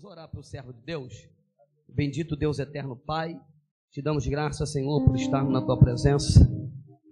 Vamos 0.00 0.12
orar 0.12 0.28
para 0.28 0.38
o 0.38 0.44
servo 0.44 0.72
de 0.72 0.80
Deus. 0.82 1.28
Bendito 1.88 2.36
Deus 2.36 2.60
eterno 2.60 2.94
Pai, 2.94 3.36
te 3.90 4.00
damos 4.00 4.24
graças, 4.28 4.70
Senhor, 4.70 5.04
por 5.04 5.16
estarmos 5.16 5.52
na 5.52 5.60
tua 5.60 5.76
presença. 5.76 6.48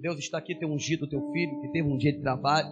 Deus 0.01 0.21
está 0.21 0.39
aqui, 0.39 0.55
tem 0.55 0.70
ungido 0.70 1.04
o 1.04 1.08
teu 1.08 1.33
filho, 1.33 1.60
que 1.62 1.72
teve 1.72 1.88
um 1.88 1.96
dia 1.96 2.12
de 2.12 2.20
trabalho. 2.20 2.68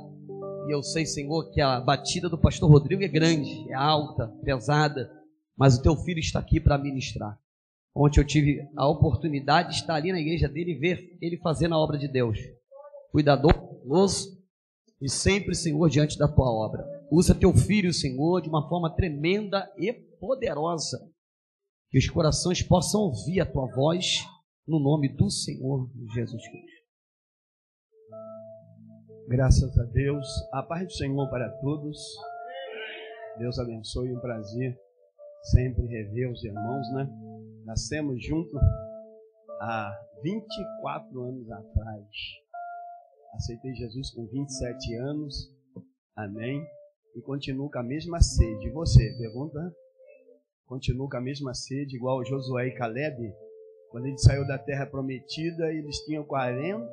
E 0.69 0.73
eu 0.73 0.85
sei, 0.85 1.05
Senhor, 1.05 1.51
que 1.51 1.61
a 1.61 1.81
batida 1.81 2.29
do 2.29 2.39
pastor 2.39 2.71
Rodrigo 2.71 3.03
é 3.03 3.09
grande, 3.09 3.69
é 3.69 3.75
alta, 3.75 4.29
pesada, 4.45 5.11
mas 5.57 5.77
o 5.77 5.83
teu 5.83 5.97
filho 5.97 6.21
está 6.21 6.39
aqui 6.39 6.61
para 6.61 6.79
ministrar. 6.79 7.37
Ontem 7.93 8.21
eu 8.21 8.25
tive 8.25 8.65
a 8.77 8.87
oportunidade 8.87 9.71
de 9.71 9.75
estar 9.81 9.97
ali 9.97 10.13
na 10.13 10.21
igreja 10.21 10.49
dele 10.49 10.75
e 10.75 10.79
ver 10.79 11.19
ele 11.21 11.39
fazendo 11.39 11.75
a 11.75 11.79
obra 11.79 11.99
de 11.99 12.07
Deus. 12.07 12.39
Cuidadoso 13.11 14.41
e 15.03 15.11
sempre, 15.11 15.57
Senhor, 15.57 15.91
diante 15.91 16.17
da 16.17 16.29
tua 16.29 16.53
obra. 16.53 16.94
Usa 17.11 17.35
teu 17.35 17.53
filho, 17.53 17.93
Senhor, 17.93 18.41
de 18.41 18.49
uma 18.49 18.69
forma 18.69 18.95
tremenda 18.95 19.71
e 19.79 19.93
poderosa. 19.93 20.99
Que 21.91 21.99
os 21.99 22.09
corações 22.09 22.63
possam 22.63 23.03
ouvir 23.03 23.41
a 23.41 23.47
tua 23.47 23.67
voz 23.75 24.25
no 24.67 24.81
nome 24.81 25.09
do 25.09 25.31
Senhor 25.31 25.89
Jesus 26.15 26.43
Cristo. 26.49 26.85
Graças 29.29 29.79
a 29.79 29.85
Deus. 29.85 30.27
A 30.53 30.63
paz 30.63 30.87
do 30.87 30.93
Senhor 30.93 31.31
para 31.31 31.49
todos. 31.61 31.99
Deus 33.39 33.59
abençoe. 33.59 34.13
Um 34.13 34.21
prazer 34.21 34.79
sempre 35.45 35.87
rever 35.87 36.31
os 36.31 36.43
irmãos, 36.45 36.91
né? 36.95 37.09
Nascemos 37.65 38.25
juntos 38.25 38.61
há 39.61 39.93
24 40.23 41.23
anos 41.23 41.51
atrás. 41.51 42.07
Aceitei 43.35 43.75
Jesus 43.75 44.11
com 44.11 44.27
27 44.27 44.95
anos. 44.97 45.51
Amém. 46.17 46.65
E 47.15 47.23
continuo 47.23 47.71
com 47.71 47.79
a 47.79 47.83
mesma 47.83 48.21
sede. 48.21 48.67
E 48.67 48.71
você? 48.71 49.15
Pergunta? 49.17 49.75
Continuo 50.67 51.09
com 51.09 51.17
a 51.17 51.21
mesma 51.21 51.55
sede, 51.55 51.97
igual 51.97 52.25
Josué 52.25 52.69
e 52.69 52.75
Caleb. 52.75 53.33
Quando 53.91 54.07
ele 54.07 54.19
saiu 54.19 54.45
da 54.47 54.59
terra 54.59 54.87
prometida, 54.87 55.73
eles 55.73 55.99
tinham 56.05 56.25
40 56.25 56.85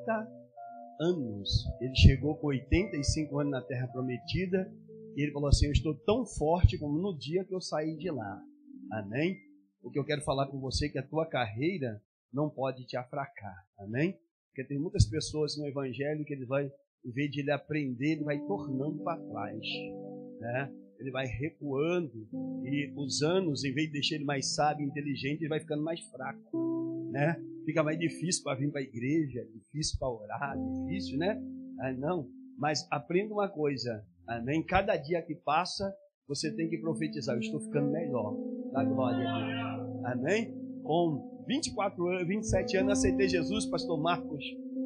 anos. 1.00 1.50
Ele 1.82 1.96
chegou 1.96 2.36
com 2.36 2.48
85 2.48 3.40
anos 3.40 3.52
na 3.52 3.62
terra 3.62 3.88
prometida. 3.88 4.72
E 5.16 5.24
ele 5.24 5.32
falou 5.32 5.50
assim: 5.50 5.66
Eu 5.66 5.72
estou 5.72 5.96
tão 6.06 6.26
forte 6.26 6.78
como 6.78 7.00
no 7.00 7.18
dia 7.18 7.44
que 7.44 7.56
eu 7.56 7.62
saí 7.62 7.98
de 7.98 8.12
lá. 8.12 8.42
Amém? 8.92 9.36
O 9.82 9.90
que 9.90 9.98
eu 9.98 10.06
quero 10.06 10.22
falar 10.22 10.48
com 10.48 10.60
você 10.60 10.86
é 10.86 10.90
que 10.90 11.00
a 11.00 11.08
tua 11.08 11.26
carreira 11.26 12.00
não 12.32 12.50
pode 12.50 12.86
te 12.86 12.96
afracar. 12.96 13.66
Amém? 13.80 14.16
Porque 14.50 14.64
tem 14.64 14.78
muitas 14.78 15.06
pessoas 15.06 15.58
no 15.58 15.66
Evangelho 15.66 16.24
que 16.24 16.34
ele 16.34 16.46
vai, 16.46 16.72
em 17.06 17.12
vez 17.12 17.32
de 17.32 17.40
ele 17.40 17.52
aprender, 17.52 18.12
ele 18.12 18.24
vai 18.24 18.38
tornando 18.46 19.04
para 19.04 19.18
trás. 19.18 19.66
Né? 20.42 20.72
Ele 21.00 21.12
vai 21.12 21.26
recuando 21.26 22.28
e 22.66 22.92
os 22.96 23.22
anos, 23.22 23.64
em 23.64 23.74
vez 23.74 23.88
de 23.88 23.94
deixar 23.94 24.16
ele 24.16 24.26
mais 24.26 24.54
sábio, 24.54 24.86
inteligente, 24.86 25.42
ele 25.42 25.50
vai 25.50 25.60
ficando 25.60 25.84
mais 25.84 26.00
fraco. 26.10 27.10
Né? 27.12 27.36
Fica 27.66 27.84
mais 27.84 27.98
difícil 27.98 28.44
para 28.44 28.58
vir 28.58 28.72
para 28.72 28.82
a 28.82 28.84
igreja, 28.84 29.48
difícil 29.54 29.98
para 30.00 30.10
orar, 30.10 30.58
difícil, 30.58 31.18
né? 31.18 31.40
Ah, 31.80 31.94
não, 31.94 32.28
mas 32.58 32.88
aprenda 32.92 33.34
uma 33.34 33.48
coisa: 33.48 34.04
amém? 34.28 34.64
Cada 34.64 34.96
dia 34.98 35.22
que 35.22 35.36
passa, 35.36 35.94
você 36.28 36.52
tem 36.56 36.70
que 36.70 36.78
profetizar. 36.78 37.36
Eu 37.36 37.42
estou 37.42 37.60
ficando 37.60 37.92
melhor. 37.92 38.36
Da 38.72 38.84
glória. 38.84 39.28
Amém? 40.06 40.54
Com 40.84 41.44
24 41.48 42.08
anos, 42.08 42.28
27 42.28 42.78
anos, 42.78 42.92
aceitei 42.94 43.28
Jesus, 43.28 43.66
pastor 43.66 44.00
Marcos 44.00 44.44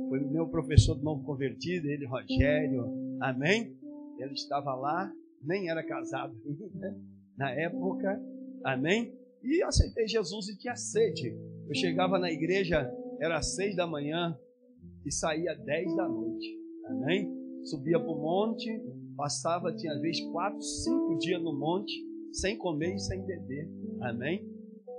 foi 0.07 0.19
meu 0.19 0.47
professor 0.47 0.95
do 0.95 1.03
novo 1.03 1.23
convertido, 1.23 1.87
ele, 1.87 2.05
Rogério, 2.05 3.17
amém? 3.21 3.75
Ele 4.17 4.33
estava 4.33 4.73
lá, 4.75 5.11
nem 5.45 5.69
era 5.69 5.83
casado 5.83 6.35
ainda, 6.45 6.97
na 7.37 7.51
época, 7.51 8.21
amém? 8.63 9.17
E 9.43 9.61
aceitei 9.63 10.07
Jesus 10.07 10.49
e 10.49 10.57
tinha 10.57 10.75
sede. 10.75 11.37
Eu 11.67 11.75
chegava 11.75 12.17
na 12.17 12.31
igreja, 12.31 12.91
era 13.19 13.41
seis 13.41 13.75
da 13.75 13.85
manhã 13.85 14.37
e 15.05 15.11
saía 15.11 15.55
dez 15.55 15.95
da 15.95 16.07
noite, 16.07 16.47
amém? 16.87 17.31
Subia 17.63 17.99
para 17.99 18.11
o 18.11 18.21
monte, 18.21 18.69
passava, 19.15 19.75
tinha 19.75 19.99
vez 19.99 20.19
quatro, 20.31 20.61
cinco 20.61 21.17
dias 21.17 21.41
no 21.41 21.57
monte, 21.57 21.93
sem 22.31 22.57
comer 22.57 22.95
e 22.95 22.99
sem 22.99 23.25
beber, 23.25 23.69
amém? 24.01 24.55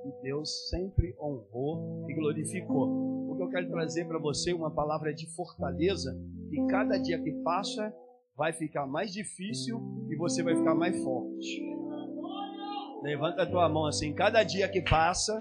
e 0.07 0.23
Deus 0.23 0.69
sempre 0.69 1.15
honrou 1.21 2.07
e 2.09 2.15
glorificou. 2.15 3.31
O 3.31 3.37
que 3.37 3.43
eu 3.43 3.49
quero 3.49 3.69
trazer 3.69 4.07
para 4.07 4.19
você 4.19 4.53
uma 4.53 4.71
palavra 4.71 5.13
de 5.13 5.27
fortaleza, 5.35 6.17
e 6.51 6.67
cada 6.69 6.97
dia 6.97 7.21
que 7.21 7.33
passa 7.43 7.93
vai 8.37 8.53
ficar 8.53 8.87
mais 8.87 9.13
difícil 9.13 9.81
e 10.11 10.17
você 10.17 10.43
vai 10.43 10.55
ficar 10.57 10.75
mais 10.75 10.97
forte. 11.03 11.63
Levanta 13.03 13.43
a 13.43 13.47
tua 13.47 13.69
mão 13.69 13.87
assim, 13.87 14.13
cada 14.15 14.43
dia 14.43 14.69
que 14.69 14.83
passa 14.83 15.39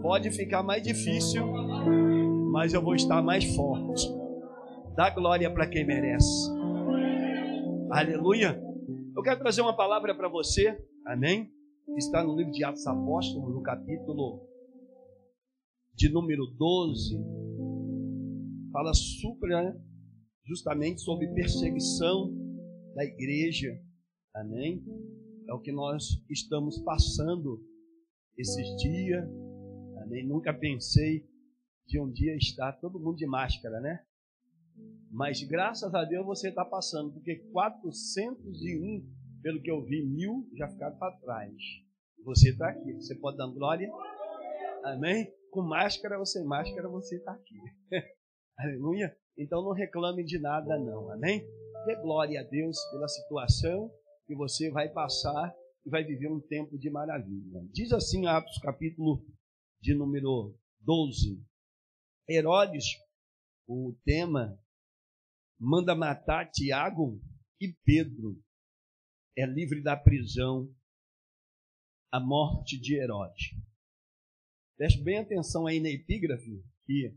pode 0.00 0.30
ficar 0.30 0.62
mais 0.62 0.82
difícil, 0.82 1.46
mas 2.50 2.72
eu 2.72 2.82
vou 2.82 2.94
estar 2.94 3.22
mais 3.22 3.44
forte. 3.54 4.08
Dá 4.96 5.10
glória 5.10 5.50
para 5.50 5.66
quem 5.66 5.86
merece. 5.86 6.50
Aleluia. 7.90 8.60
Eu 9.16 9.22
quero 9.22 9.40
trazer 9.40 9.60
uma 9.60 9.76
palavra 9.76 10.14
para 10.14 10.28
você. 10.28 10.78
Amém 11.06 11.50
está 11.96 12.22
no 12.24 12.36
livro 12.36 12.52
de 12.52 12.64
Atos 12.64 12.86
Apóstolos, 12.86 13.54
no 13.54 13.62
capítulo 13.62 14.40
de 15.94 16.08
número 16.10 16.46
12, 16.46 17.18
fala 18.72 18.94
super, 18.94 19.48
né, 19.48 19.80
justamente 20.44 21.00
sobre 21.00 21.32
perseguição 21.34 22.32
da 22.94 23.04
igreja. 23.04 23.80
Amém? 24.34 24.84
É 25.48 25.54
o 25.54 25.60
que 25.60 25.72
nós 25.72 26.22
estamos 26.30 26.78
passando 26.78 27.62
esses 28.36 28.76
dias. 28.76 29.24
Amém? 30.02 30.26
Nunca 30.26 30.52
pensei 30.52 31.26
de 31.86 32.00
um 32.00 32.10
dia 32.10 32.36
estar 32.36 32.72
todo 32.74 33.00
mundo 33.00 33.16
de 33.16 33.26
máscara, 33.26 33.80
né? 33.80 34.04
Mas 35.10 35.42
graças 35.42 35.94
a 35.94 36.04
Deus 36.04 36.24
você 36.24 36.48
está 36.48 36.64
passando, 36.64 37.12
porque 37.12 37.36
401 37.52 39.22
pelo 39.42 39.60
que 39.60 39.70
eu 39.70 39.84
vi, 39.84 40.06
mil 40.06 40.48
já 40.56 40.68
ficaram 40.68 40.96
para 40.96 41.16
trás. 41.16 41.52
Você 42.24 42.50
está 42.50 42.68
aqui. 42.68 42.94
Você 42.94 43.14
pode 43.16 43.36
dar 43.36 43.48
glória? 43.48 43.90
Amém? 44.84 45.26
Com 45.50 45.62
máscara 45.62 46.18
ou 46.18 46.24
sem 46.24 46.44
máscara, 46.44 46.88
você 46.88 47.16
está 47.16 47.32
aqui. 47.32 47.58
Aleluia? 48.58 49.16
Então 49.36 49.62
não 49.62 49.72
reclame 49.72 50.24
de 50.24 50.38
nada, 50.38 50.78
não. 50.78 51.10
Amém? 51.10 51.46
Dê 51.86 51.96
glória 51.96 52.40
a 52.40 52.44
Deus 52.44 52.78
pela 52.90 53.08
situação 53.08 53.90
que 54.26 54.34
você 54.34 54.70
vai 54.70 54.88
passar 54.88 55.54
e 55.84 55.90
vai 55.90 56.04
viver 56.04 56.28
um 56.28 56.40
tempo 56.40 56.78
de 56.78 56.90
maravilha. 56.90 57.66
Diz 57.72 57.92
assim 57.92 58.26
Atos 58.26 58.58
capítulo 58.58 59.24
de 59.80 59.94
número 59.94 60.56
12. 60.80 61.42
Herodes, 62.28 62.84
o 63.66 63.96
tema, 64.04 64.58
manda 65.58 65.94
matar 65.94 66.50
Tiago 66.50 67.20
e 67.60 67.72
Pedro 67.84 68.40
é 69.36 69.46
livre 69.46 69.82
da 69.82 69.96
prisão, 69.96 70.70
a 72.10 72.20
morte 72.20 72.78
de 72.78 72.96
Herodes. 72.96 73.56
Preste 74.76 75.02
bem 75.02 75.18
atenção 75.18 75.66
aí 75.66 75.80
na 75.80 75.88
epígrafe, 75.88 76.62
que 76.84 77.14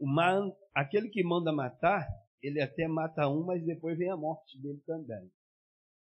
man, 0.00 0.52
aquele 0.74 1.08
que 1.08 1.22
manda 1.22 1.52
matar, 1.52 2.06
ele 2.42 2.60
até 2.60 2.86
mata 2.86 3.28
um, 3.28 3.44
mas 3.44 3.64
depois 3.64 3.96
vem 3.96 4.10
a 4.10 4.16
morte 4.16 4.60
dele 4.60 4.80
também. 4.86 5.30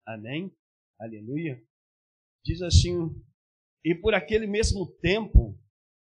Amém? 0.07 0.55
Aleluia. 0.99 1.63
Diz 2.45 2.63
assim: 2.63 3.11
E 3.85 3.95
por 3.95 4.15
aquele 4.15 4.47
mesmo 4.47 4.87
tempo, 5.01 5.59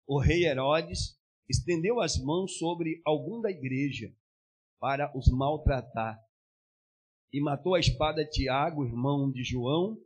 o 0.08 0.20
rei 0.20 0.46
Herodes 0.46 1.20
estendeu 1.50 2.00
as 2.00 2.18
mãos 2.18 2.58
sobre 2.58 3.02
algum 3.06 3.42
da 3.42 3.52
igreja 3.52 4.14
para 4.80 5.16
os 5.16 5.28
maltratar 5.28 6.20
e 7.34 7.42
matou 7.42 7.76
a 7.76 7.80
espada 7.80 8.26
Tiago, 8.26 8.86
irmão 8.86 9.32
de 9.32 9.44
João, 9.44 9.98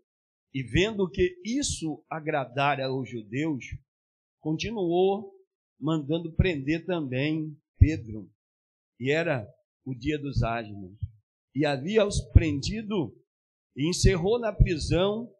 e 0.54 0.62
vendo 0.62 1.10
que 1.10 1.42
isso 1.44 2.04
agradara 2.10 2.86
aos 2.86 3.10
judeus, 3.10 3.66
continuou 4.40 5.35
mandando 5.80 6.32
prender 6.34 6.86
também 6.86 7.58
Pedro. 7.78 8.30
E 9.00 9.12
era 9.12 9.48
o 9.86 9.94
dia 9.94 10.18
dos 10.18 10.44
ágimos. 10.44 10.98
E 11.54 11.66
havia-os 11.66 12.22
prendido 12.32 13.16
e 13.76 13.90
encerrou 13.90 14.40
na 14.40 14.52
prisão 14.52 15.32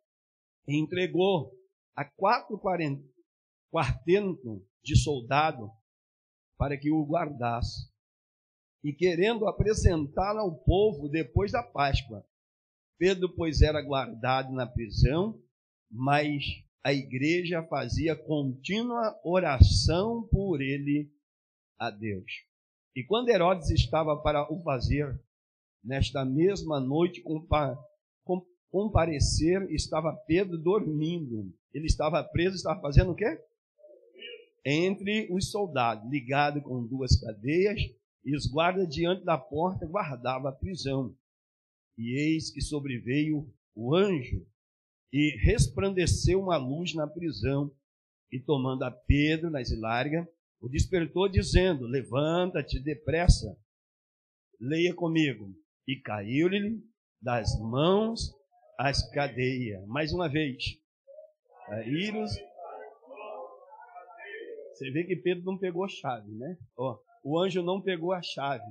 e 0.68 0.78
entregou 0.78 1.54
a 1.96 2.04
quatro 2.04 2.60
quartentos 3.72 4.62
de 4.84 4.96
soldado 4.96 5.72
para 6.58 6.78
que 6.78 6.92
o 6.92 7.06
guardasse 7.06 7.90
e 8.86 8.94
querendo 8.94 9.48
apresentá-la 9.48 10.42
ao 10.42 10.56
povo 10.56 11.10
depois 11.10 11.52
da 11.52 11.64
Páscoa. 11.64 12.24
Pedro, 13.00 13.28
pois, 13.36 13.62
era 13.62 13.82
guardado 13.82 14.54
na 14.54 14.68
prisão, 14.68 15.42
mas 15.90 16.44
a 16.86 16.94
igreja 16.94 17.64
fazia 17.64 18.16
contínua 18.16 19.20
oração 19.24 20.22
por 20.32 20.62
ele 20.62 21.12
a 21.80 21.90
Deus. 21.90 22.32
E 22.96 23.04
quando 23.04 23.30
Herodes 23.30 23.72
estava 23.72 24.16
para 24.16 24.48
o 24.54 24.62
fazer, 24.62 25.20
nesta 25.84 26.24
mesma 26.24 26.80
noite, 26.80 27.24
comparecer, 28.70 29.68
estava 29.72 30.14
Pedro 30.28 30.60
dormindo. 30.60 31.52
Ele 31.74 31.88
estava 31.88 32.24
preso, 32.24 32.56
estava 32.56 32.80
fazendo 32.80 33.14
o 33.14 33.16
quê? 33.16 33.36
Entre 34.64 35.28
os 35.34 35.50
soldados, 35.50 36.08
ligado 36.08 36.62
com 36.62 36.86
duas 36.86 37.20
cadeias, 37.20 37.82
e 38.24 38.36
os 38.36 38.46
guardas 38.46 38.88
diante 38.88 39.26
da 39.26 39.40
porta 39.40 39.88
guardavam 39.88 40.50
a 40.50 40.52
prisão. 40.52 41.18
E 41.98 42.12
eis 42.16 42.52
que 42.52 42.62
sobreveio 42.62 43.52
o 43.74 43.96
anjo 43.96 44.46
e 45.12 45.38
resplandeceu 45.44 46.42
uma 46.42 46.58
luz 46.58 46.94
na 46.94 47.08
prisão, 47.08 47.72
e 48.32 48.40
tomando 48.40 48.84
a 48.84 48.92
Pedro 48.92 49.50
nas 49.50 49.70
larga, 49.80 50.28
o 50.60 50.68
despertou 50.68 51.30
dizendo: 51.30 51.86
Levanta-te 51.86 52.80
depressa, 52.80 53.58
leia 54.60 54.94
comigo. 54.94 55.54
E 55.88 55.98
caiu-lhe 55.98 56.82
das 57.22 57.60
mãos 57.60 58.34
as 58.80 59.08
cadeias. 59.12 59.86
Mais 59.86 60.12
uma 60.12 60.28
vez. 60.28 60.64
Caíram. 61.68 62.26
Você 64.74 64.92
vê 64.92 65.04
que 65.04 65.16
Pedro 65.16 65.46
não 65.46 65.58
pegou 65.58 65.86
a 65.86 65.88
chave, 65.88 66.32
né? 66.32 66.58
O 67.24 67.40
anjo 67.40 67.62
não 67.62 67.82
pegou 67.82 68.12
a 68.12 68.22
chave. 68.22 68.66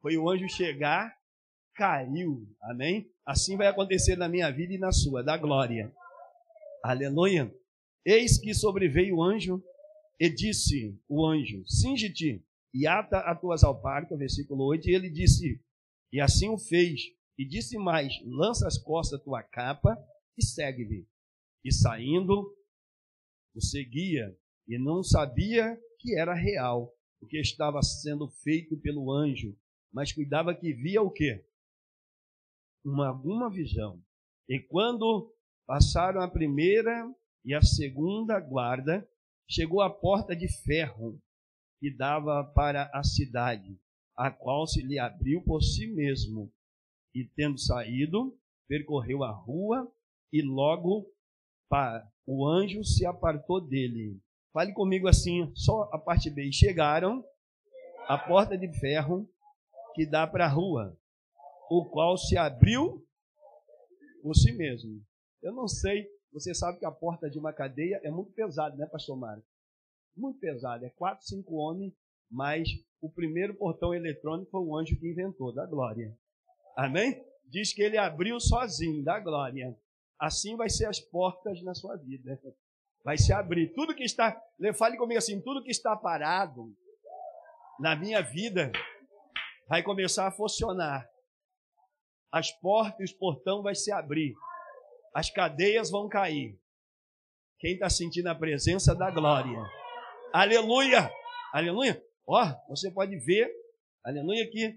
Foi 0.00 0.16
o 0.16 0.28
anjo 0.28 0.48
chegar, 0.48 1.14
caiu. 1.78 2.44
Amém? 2.60 3.08
Assim 3.24 3.56
vai 3.56 3.68
acontecer 3.68 4.16
na 4.16 4.28
minha 4.28 4.50
vida 4.50 4.74
e 4.74 4.78
na 4.78 4.90
sua, 4.90 5.22
da 5.22 5.36
glória. 5.36 5.94
Aleluia. 6.82 7.54
Eis 8.04 8.36
que 8.36 8.52
sobreveio 8.52 9.16
o 9.16 9.22
anjo 9.22 9.62
e 10.18 10.28
disse 10.28 11.00
o 11.08 11.24
anjo: 11.24 11.62
Singe-te 11.68 12.44
e 12.74 12.84
ata 12.84 13.20
as 13.20 13.40
tuas 13.40 13.62
alparcas, 13.62 14.18
versículo 14.18 14.64
8. 14.64 14.90
E 14.90 14.94
ele 14.94 15.08
disse: 15.08 15.62
E 16.12 16.20
assim 16.20 16.48
o 16.48 16.58
fez. 16.58 17.00
E 17.38 17.46
disse 17.46 17.78
mais: 17.78 18.12
Lança 18.26 18.66
as 18.66 18.76
costas 18.76 19.22
tua 19.22 19.40
capa 19.44 19.96
e 20.36 20.44
segue-me. 20.44 21.06
E 21.64 21.72
saindo, 21.72 22.52
o 23.54 23.60
seguia 23.60 24.36
e 24.66 24.78
não 24.78 25.02
sabia 25.02 25.78
que 26.00 26.18
era 26.18 26.34
real 26.34 26.92
o 27.20 27.26
que 27.26 27.38
estava 27.38 27.80
sendo 27.82 28.28
feito 28.28 28.76
pelo 28.76 29.12
anjo, 29.12 29.56
mas 29.92 30.12
cuidava 30.12 30.54
que 30.54 30.72
via 30.72 31.02
o 31.02 31.10
quê? 31.10 31.44
Uma 32.88 33.08
alguma 33.08 33.50
visão. 33.50 34.02
E 34.48 34.58
quando 34.58 35.30
passaram 35.66 36.22
a 36.22 36.28
primeira 36.28 37.06
e 37.44 37.52
a 37.54 37.60
segunda 37.60 38.40
guarda, 38.40 39.06
chegou 39.46 39.82
à 39.82 39.90
porta 39.90 40.34
de 40.34 40.48
ferro 40.62 41.20
que 41.78 41.94
dava 41.94 42.42
para 42.54 42.90
a 42.94 43.04
cidade, 43.04 43.78
a 44.16 44.30
qual 44.30 44.66
se 44.66 44.80
lhe 44.80 44.98
abriu 44.98 45.42
por 45.42 45.62
si 45.62 45.86
mesmo. 45.86 46.50
E 47.14 47.24
tendo 47.36 47.58
saído, 47.58 48.34
percorreu 48.66 49.22
a 49.22 49.30
rua 49.30 49.86
e 50.32 50.40
logo 50.40 51.12
o 52.26 52.48
anjo 52.48 52.82
se 52.82 53.04
apartou 53.04 53.60
dele. 53.60 54.18
Fale 54.50 54.72
comigo 54.72 55.06
assim, 55.08 55.52
só 55.54 55.90
a 55.92 55.98
parte 55.98 56.30
B. 56.30 56.50
Chegaram 56.50 57.22
à 58.08 58.16
porta 58.16 58.56
de 58.56 58.66
ferro 58.80 59.28
que 59.94 60.06
dá 60.06 60.26
para 60.26 60.46
a 60.46 60.48
rua, 60.48 60.98
o 61.70 61.84
qual 61.84 62.16
se 62.16 62.36
abriu 62.36 63.04
por 64.22 64.34
si 64.34 64.52
mesmo. 64.52 65.00
Eu 65.42 65.52
não 65.52 65.68
sei 65.68 66.08
você 66.32 66.54
sabe 66.54 66.78
que 66.78 66.84
a 66.84 66.90
porta 66.90 67.28
de 67.30 67.38
uma 67.38 67.52
cadeia 67.52 68.00
é 68.04 68.10
muito 68.10 68.32
pesada, 68.32 68.76
né, 68.76 68.86
pastor 68.86 69.16
Mário? 69.16 69.42
Muito 70.16 70.38
pesada. 70.38 70.86
É 70.86 70.90
quatro, 70.90 71.24
cinco 71.24 71.54
homens, 71.56 71.92
mas 72.30 72.68
o 73.00 73.10
primeiro 73.10 73.54
portão 73.54 73.94
eletrônico 73.94 74.50
foi 74.50 74.60
o 74.60 74.76
anjo 74.76 74.98
que 74.98 75.08
inventou, 75.08 75.52
da 75.52 75.64
glória. 75.66 76.16
Amém? 76.76 77.24
Diz 77.44 77.72
que 77.72 77.82
ele 77.82 77.96
abriu 77.96 78.38
sozinho, 78.38 79.02
da 79.02 79.18
glória. 79.18 79.76
Assim 80.18 80.56
vai 80.56 80.68
ser 80.68 80.86
as 80.86 81.00
portas 81.00 81.62
na 81.62 81.74
sua 81.74 81.96
vida. 81.96 82.38
Vai 83.04 83.16
se 83.16 83.32
abrir. 83.32 83.72
Tudo 83.72 83.94
que 83.94 84.04
está, 84.04 84.38
fale 84.74 84.96
comigo 84.96 85.18
assim, 85.18 85.40
tudo 85.40 85.62
que 85.62 85.70
está 85.70 85.96
parado 85.96 86.74
na 87.80 87.96
minha 87.96 88.20
vida 88.20 88.70
vai 89.68 89.82
começar 89.82 90.26
a 90.26 90.32
funcionar. 90.32 91.08
As 92.30 92.52
portas 92.52 93.00
e 93.00 93.04
os 93.04 93.12
portão 93.12 93.62
vai 93.62 93.74
se 93.74 93.90
abrir 93.90 94.34
as 95.18 95.30
cadeias 95.30 95.90
vão 95.90 96.08
cair. 96.08 96.56
Quem 97.58 97.72
está 97.72 97.90
sentindo 97.90 98.28
a 98.28 98.34
presença 98.34 98.94
da 98.94 99.10
glória? 99.10 99.58
Aleluia! 100.32 101.10
Aleluia! 101.52 102.00
Ó, 102.24 102.40
oh, 102.40 102.74
você 102.74 102.90
pode 102.90 103.16
ver, 103.16 103.50
aleluia, 104.04 104.48
que 104.48 104.76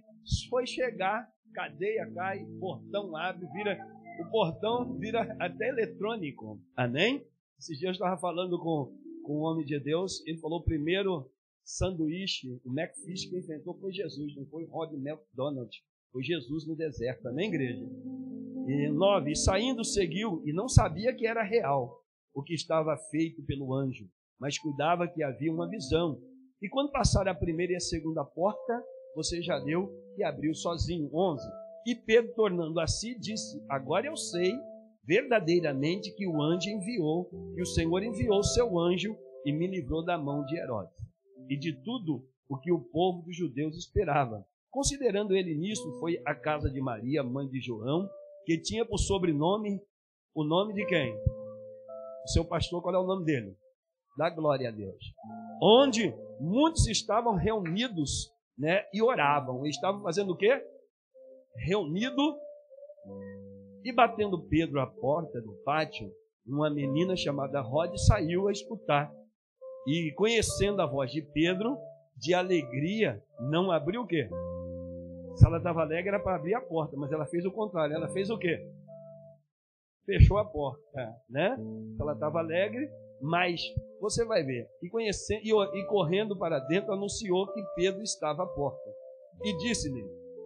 foi 0.49 0.65
chegar, 0.65 1.29
cadeia 1.53 2.09
cai, 2.11 2.43
portão 2.59 3.15
abre, 3.15 3.45
vira, 3.53 3.77
o 4.19 4.31
portão 4.31 4.97
vira 4.97 5.35
até 5.39 5.67
eletrônico. 5.67 6.59
Amém? 6.75 7.23
Esses 7.59 7.77
dias 7.77 7.89
eu 7.89 7.91
estava 7.91 8.19
falando 8.19 8.57
com, 8.57 8.97
com 9.23 9.39
um 9.39 9.43
homem 9.43 9.65
de 9.65 9.79
Deus, 9.79 10.25
ele 10.25 10.39
falou 10.39 10.63
primeiro 10.63 11.29
sanduíche, 11.63 12.59
o 12.65 12.71
McFish 12.71 13.29
que 13.29 13.37
inventou 13.37 13.77
foi 13.79 13.91
Jesus, 13.91 14.35
não 14.35 14.45
foi 14.47 14.65
Rod 14.65 14.91
McDonald, 14.93 15.69
foi 16.11 16.23
Jesus 16.23 16.67
no 16.67 16.75
deserto, 16.75 17.27
amém, 17.27 17.47
igreja? 17.47 17.85
E 18.67 18.89
nove, 18.89 19.35
saindo 19.35 19.83
seguiu 19.83 20.41
e 20.45 20.53
não 20.53 20.67
sabia 20.67 21.15
que 21.15 21.25
era 21.25 21.43
real 21.43 21.99
o 22.33 22.43
que 22.43 22.53
estava 22.53 22.95
feito 23.09 23.43
pelo 23.43 23.73
anjo, 23.73 24.07
mas 24.39 24.57
cuidava 24.57 25.07
que 25.07 25.23
havia 25.23 25.51
uma 25.51 25.69
visão. 25.69 26.21
E 26.61 26.69
quando 26.69 26.91
passaram 26.91 27.31
a 27.31 27.35
primeira 27.35 27.73
e 27.73 27.75
a 27.75 27.79
segunda 27.79 28.23
porta, 28.23 28.83
você 29.15 29.41
já 29.41 29.59
deu 29.59 29.91
e 30.17 30.23
abriu 30.23 30.53
sozinho. 30.53 31.09
Onze. 31.13 31.47
E 31.85 31.95
Pedro, 31.95 32.33
tornando 32.35 32.79
a 32.79 32.87
si, 32.87 33.17
disse: 33.19 33.61
Agora 33.67 34.07
eu 34.07 34.15
sei 34.15 34.53
verdadeiramente 35.03 36.13
que 36.15 36.27
o 36.27 36.41
anjo 36.41 36.69
enviou, 36.69 37.25
que 37.55 37.61
o 37.61 37.65
Senhor 37.65 38.03
enviou 38.03 38.43
seu 38.43 38.77
anjo 38.79 39.17
e 39.45 39.51
me 39.51 39.67
livrou 39.67 40.05
da 40.05 40.17
mão 40.17 40.45
de 40.45 40.57
Herodes 40.57 40.93
e 41.49 41.57
de 41.57 41.73
tudo 41.83 42.25
o 42.47 42.57
que 42.57 42.71
o 42.71 42.79
povo 42.79 43.23
dos 43.23 43.35
judeus 43.35 43.75
esperava. 43.77 44.45
Considerando 44.71 45.35
ele 45.35 45.53
nisso, 45.53 45.91
foi 45.99 46.21
à 46.25 46.33
casa 46.33 46.69
de 46.69 46.79
Maria, 46.79 47.21
mãe 47.21 47.47
de 47.47 47.59
João, 47.59 48.09
que 48.45 48.57
tinha 48.57 48.85
por 48.85 48.97
sobrenome 48.97 49.81
o 50.33 50.45
nome 50.45 50.73
de 50.73 50.85
quem? 50.85 51.13
O 51.13 52.27
seu 52.27 52.45
pastor, 52.45 52.81
qual 52.81 52.95
é 52.95 52.97
o 52.97 53.05
nome 53.05 53.25
dele? 53.25 53.55
Da 54.17 54.29
glória 54.29 54.69
a 54.69 54.71
Deus. 54.71 55.13
Onde 55.61 56.13
muitos 56.39 56.87
estavam 56.87 57.35
reunidos, 57.35 58.31
né, 58.57 58.85
e 58.93 59.01
oravam. 59.01 59.65
E 59.65 59.69
estavam 59.69 60.01
fazendo 60.01 60.31
o 60.31 60.37
quê? 60.37 60.63
Reunido 61.57 62.39
e 63.83 63.91
batendo 63.91 64.41
Pedro 64.47 64.79
à 64.79 64.87
porta 64.87 65.41
do 65.41 65.53
pátio, 65.65 66.09
uma 66.45 66.69
menina 66.69 67.15
chamada 67.15 67.61
Rod 67.61 67.95
saiu 67.97 68.47
a 68.47 68.51
escutar. 68.51 69.11
E 69.87 70.13
conhecendo 70.15 70.81
a 70.81 70.85
voz 70.85 71.11
de 71.11 71.21
Pedro, 71.21 71.77
de 72.15 72.33
alegria, 72.33 73.21
não 73.39 73.71
abriu 73.71 74.01
o 74.01 74.07
quê? 74.07 74.29
Se 75.35 75.45
ela 75.45 75.57
estava 75.57 75.81
alegre, 75.81 76.09
era 76.09 76.19
para 76.19 76.35
abrir 76.35 76.53
a 76.53 76.61
porta, 76.61 76.95
mas 76.97 77.11
ela 77.11 77.25
fez 77.25 77.45
o 77.45 77.51
contrário. 77.51 77.95
Ela 77.95 78.09
fez 78.09 78.29
o 78.29 78.37
quê? 78.37 78.65
Fechou 80.05 80.37
a 80.37 80.45
porta, 80.45 81.15
né? 81.29 81.57
Ela 81.99 82.13
estava 82.13 82.39
alegre, 82.39 82.89
mas 83.21 83.61
você 83.99 84.25
vai 84.25 84.43
ver. 84.43 84.67
E, 84.81 84.89
conhecendo, 84.89 85.41
e, 85.43 85.51
e 85.51 85.85
correndo 85.85 86.37
para 86.37 86.59
dentro, 86.59 86.91
anunciou 86.91 87.47
que 87.53 87.61
Pedro 87.75 88.01
estava 88.01 88.43
à 88.43 88.47
porta. 88.47 88.89
E 89.43 89.55
disse-lhe: 89.57 90.03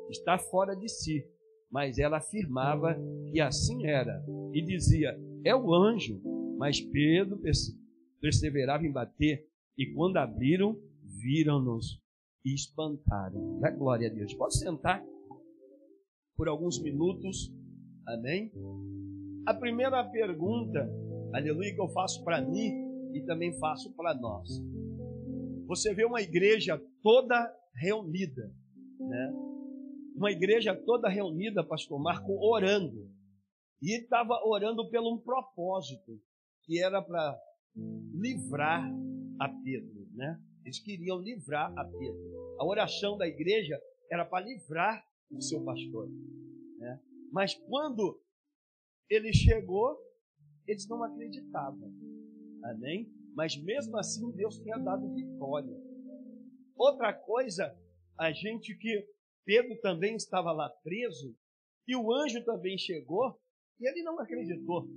Está 0.09 0.37
fora 0.37 0.75
de 0.75 0.89
si. 0.89 1.25
Mas 1.71 1.97
ela 1.97 2.17
afirmava 2.17 2.95
que 3.31 3.41
assim 3.41 3.87
era. 3.87 4.23
E 4.53 4.61
dizia: 4.61 5.17
É 5.43 5.55
o 5.55 5.73
anjo. 5.73 6.21
Mas 6.57 6.79
Pedro 6.79 7.41
perseverava 8.21 8.85
em 8.85 8.91
bater. 8.91 9.47
E 9.77 9.87
quando 9.93 10.17
abriram, 10.17 10.77
viram-nos 11.03 12.01
e 12.45 12.53
espantaram. 12.53 13.59
Dá 13.59 13.71
glória 13.71 14.07
a 14.07 14.13
Deus. 14.13 14.33
Pode 14.35 14.57
sentar 14.57 15.03
por 16.37 16.47
alguns 16.47 16.81
minutos. 16.81 17.51
Amém? 18.07 18.51
A 19.47 19.53
primeira 19.53 20.03
pergunta, 20.03 20.87
aleluia, 21.33 21.73
que 21.73 21.81
eu 21.81 21.89
faço 21.89 22.23
para 22.23 22.41
mim 22.41 22.71
e 23.13 23.21
também 23.25 23.57
faço 23.59 23.91
para 23.95 24.13
nós. 24.13 24.49
Você 25.67 25.93
vê 25.95 26.05
uma 26.05 26.21
igreja 26.21 26.79
toda 27.01 27.51
reunida, 27.73 28.53
né? 28.99 29.33
Uma 30.15 30.31
igreja 30.31 30.75
toda 30.75 31.09
reunida, 31.09 31.63
pastor 31.63 31.99
Marco, 31.99 32.31
orando. 32.39 33.09
E 33.81 33.99
estava 33.99 34.39
orando 34.45 34.89
pelo 34.89 35.13
um 35.13 35.17
propósito, 35.17 36.19
que 36.63 36.81
era 36.81 37.01
para 37.01 37.37
livrar 38.13 38.89
a 39.39 39.49
Pedro, 39.49 40.07
né? 40.13 40.39
Eles 40.65 40.79
queriam 40.79 41.19
livrar 41.19 41.71
a 41.77 41.85
Pedro. 41.85 42.57
A 42.59 42.65
oração 42.65 43.17
da 43.17 43.27
igreja 43.27 43.79
era 44.11 44.25
para 44.25 44.45
livrar 44.45 45.05
o 45.29 45.39
seu 45.41 45.63
pastor. 45.63 46.09
Né? 46.79 46.99
Mas 47.31 47.53
quando 47.53 48.19
ele 49.09 49.31
chegou, 49.31 49.95
eles 50.67 50.87
não 50.89 51.03
acreditavam. 51.03 51.93
Amém? 52.63 53.09
Mas 53.35 53.55
mesmo 53.61 53.97
assim, 53.97 54.31
Deus 54.31 54.57
tinha 54.57 54.77
dado 54.77 55.13
vitória. 55.13 55.77
Outra 56.75 57.13
coisa, 57.13 57.77
a 58.17 58.31
gente 58.31 58.75
que 58.75 59.07
Pedro 59.45 59.79
também 59.81 60.15
estava 60.15 60.51
lá 60.51 60.69
preso, 60.83 61.35
e 61.87 61.95
o 61.95 62.11
anjo 62.11 62.43
também 62.43 62.77
chegou, 62.77 63.39
E 63.79 63.87
ele 63.87 64.03
não 64.03 64.19
acreditou. 64.19 64.87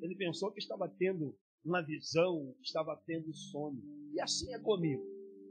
Ele 0.00 0.16
pensou 0.16 0.50
que 0.50 0.60
estava 0.60 0.88
tendo 0.88 1.36
uma 1.64 1.82
visão, 1.82 2.54
estava 2.62 2.96
tendo 3.06 3.32
sonho. 3.34 3.82
E 4.18 4.20
assim 4.20 4.52
é 4.52 4.58
comigo. 4.58 5.00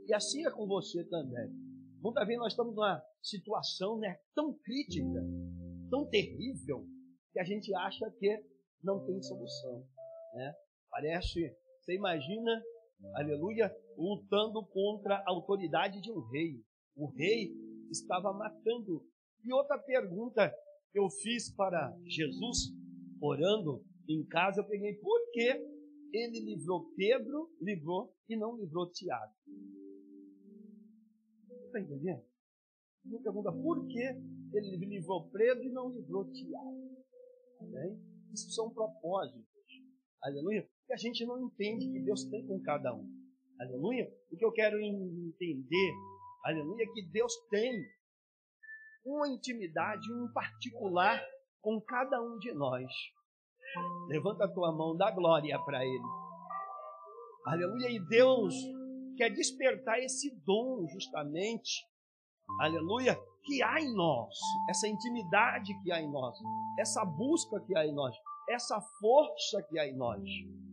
E 0.07 0.13
assim 0.13 0.45
é 0.45 0.51
com 0.51 0.67
você 0.67 1.01
também. 1.05 1.49
Muitas 2.01 2.27
vezes 2.27 2.39
nós 2.41 2.51
estamos 2.51 2.75
numa 2.75 3.01
situação 3.23 3.97
né, 3.97 4.19
tão 4.35 4.53
crítica, 4.59 5.25
tão 5.89 6.05
terrível, 6.09 6.85
que 7.31 7.39
a 7.39 7.45
gente 7.45 7.73
acha 7.73 8.11
que 8.19 8.43
não 8.83 9.05
tem 9.05 9.21
solução. 9.21 9.87
Né? 10.33 10.53
Parece, 10.89 11.55
você 11.79 11.95
imagina, 11.95 12.61
aleluia, 13.15 13.73
lutando 13.97 14.65
contra 14.65 15.15
a 15.15 15.29
autoridade 15.29 16.01
de 16.01 16.11
um 16.11 16.19
rei. 16.27 16.61
O 16.93 17.07
rei 17.07 17.53
estava 17.89 18.33
matando. 18.33 19.01
E 19.45 19.53
outra 19.53 19.77
pergunta 19.79 20.53
que 20.91 20.99
eu 20.99 21.09
fiz 21.09 21.55
para 21.55 21.97
Jesus, 22.05 22.73
orando 23.21 23.81
em 24.09 24.25
casa, 24.25 24.59
eu 24.59 24.67
peguei, 24.67 24.95
por 24.95 25.31
que 25.31 25.76
ele 26.13 26.39
livrou 26.39 26.91
Pedro, 26.95 27.49
livrou 27.61 28.13
e 28.29 28.35
não 28.35 28.57
livrou 28.57 28.91
Tiago? 28.91 29.33
Está 31.65 31.79
entendendo? 31.79 32.23
Me 33.05 33.19
pergunta, 33.19 33.51
por 33.51 33.87
que 33.87 34.03
ele 34.53 34.77
livrou 34.77 35.29
Pedro 35.29 35.63
e 35.63 35.69
não 35.69 35.89
livrou 35.89 36.29
Tiago? 36.31 37.05
Amém? 37.61 37.99
Isso 38.33 38.51
são 38.51 38.69
propósitos. 38.69 39.45
Aleluia. 40.21 40.67
Que 40.85 40.93
a 40.93 40.97
gente 40.97 41.25
não 41.25 41.39
entende 41.45 41.89
que 41.91 41.99
Deus 41.99 42.25
tem 42.25 42.45
com 42.45 42.61
cada 42.61 42.93
um. 42.93 43.09
Aleluia. 43.59 44.11
O 44.31 44.37
que 44.37 44.45
eu 44.45 44.51
quero 44.51 44.79
entender, 44.79 45.91
aleluia, 46.43 46.83
é 46.83 46.93
que 46.93 47.01
Deus 47.11 47.33
tem 47.49 47.73
uma 49.05 49.27
intimidade, 49.29 50.11
um 50.13 50.31
particular 50.33 51.21
com 51.61 51.81
cada 51.81 52.21
um 52.21 52.37
de 52.37 52.53
nós. 52.53 52.91
Levanta 54.07 54.45
a 54.45 54.47
tua 54.47 54.71
mão, 54.71 54.95
dá 54.95 55.11
glória 55.11 55.57
para 55.59 55.83
Ele. 55.83 56.03
Aleluia. 57.45 57.89
E 57.89 57.99
Deus 58.07 58.53
quer 59.15 59.29
despertar 59.29 59.99
esse 59.99 60.35
dom, 60.45 60.87
justamente. 60.87 61.85
Aleluia. 62.59 63.17
Que 63.43 63.63
há 63.63 63.79
em 63.79 63.93
nós. 63.93 64.35
Essa 64.69 64.87
intimidade 64.87 65.73
que 65.81 65.91
há 65.91 66.01
em 66.01 66.11
nós. 66.11 66.37
Essa 66.79 67.03
busca 67.05 67.59
que 67.61 67.77
há 67.77 67.85
em 67.85 67.93
nós. 67.93 68.15
Essa 68.49 68.79
força 68.99 69.63
que 69.69 69.79
há 69.79 69.87
em 69.87 69.95
nós. 69.95 70.23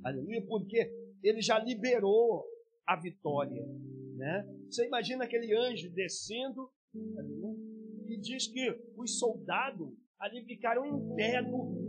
Aleluia. 0.05 0.45
Porque 0.47 0.91
Ele 1.23 1.41
já 1.41 1.59
liberou 1.59 2.45
a 2.87 2.97
vitória. 2.97 3.65
Né? 4.17 4.47
Você 4.71 4.87
imagina 4.87 5.25
aquele 5.25 5.57
anjo 5.57 5.93
descendo. 5.93 6.71
Aleluia 7.19 7.75
e 8.09 8.17
diz 8.19 8.47
que 8.47 8.71
os 8.97 9.19
soldados 9.19 9.93
ali 10.21 10.45
ficaram 10.45 10.85
em 10.87 11.17
pé 11.17 11.43
dormindo. 11.43 11.84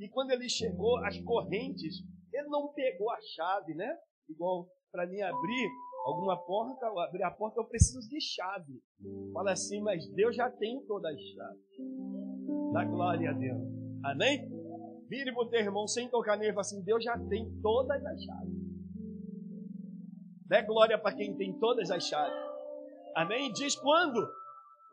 E 0.00 0.08
quando 0.08 0.30
ele 0.30 0.48
chegou, 0.48 0.98
as 1.04 1.18
correntes, 1.20 2.02
ele 2.32 2.48
não 2.48 2.72
pegou 2.72 3.10
a 3.10 3.18
chave, 3.34 3.74
né? 3.74 3.96
Igual 4.28 4.68
para 4.90 5.06
mim 5.06 5.20
abrir 5.20 5.68
alguma 6.06 6.36
porta, 6.36 6.90
ou 6.90 7.00
abrir 7.00 7.22
a 7.22 7.30
porta, 7.30 7.60
eu 7.60 7.64
preciso 7.64 8.08
de 8.08 8.20
chave. 8.20 8.80
Fala 9.32 9.52
assim, 9.52 9.80
mas 9.80 10.06
Deus 10.14 10.36
já 10.36 10.50
tem 10.50 10.84
todas 10.86 11.14
as 11.14 11.20
chaves. 11.20 11.60
Dá 12.72 12.84
glória 12.84 13.30
a 13.30 13.32
Deus. 13.32 13.62
Amém? 14.04 14.48
Vire 15.08 15.32
para 15.32 15.42
o 15.42 15.48
teu 15.48 15.60
irmão 15.60 15.86
sem 15.86 16.08
tocar 16.08 16.36
nele 16.36 16.58
assim, 16.58 16.82
Deus 16.82 17.02
já 17.02 17.18
tem 17.28 17.50
todas 17.62 18.04
as 18.04 18.22
chaves. 18.22 18.54
Dê 20.46 20.62
glória 20.62 20.98
para 20.98 21.16
quem 21.16 21.36
tem 21.36 21.58
todas 21.58 21.90
as 21.90 22.06
chaves. 22.06 22.36
Amém? 23.16 23.52
Diz 23.52 23.74
quando 23.76 24.18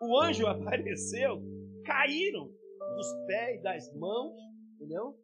o 0.01 0.19
anjo 0.19 0.47
apareceu, 0.47 1.41
caíram 1.85 2.49
dos 2.95 3.25
pés, 3.27 3.61
das 3.61 3.93
mãos, 3.95 4.33
entendeu? 4.81 5.15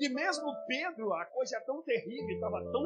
E 0.00 0.08
mesmo 0.08 0.46
Pedro, 0.66 1.12
a 1.12 1.26
coisa 1.26 1.58
é 1.58 1.60
tão 1.60 1.82
terrível, 1.82 2.34
estava 2.34 2.62
tão 2.72 2.82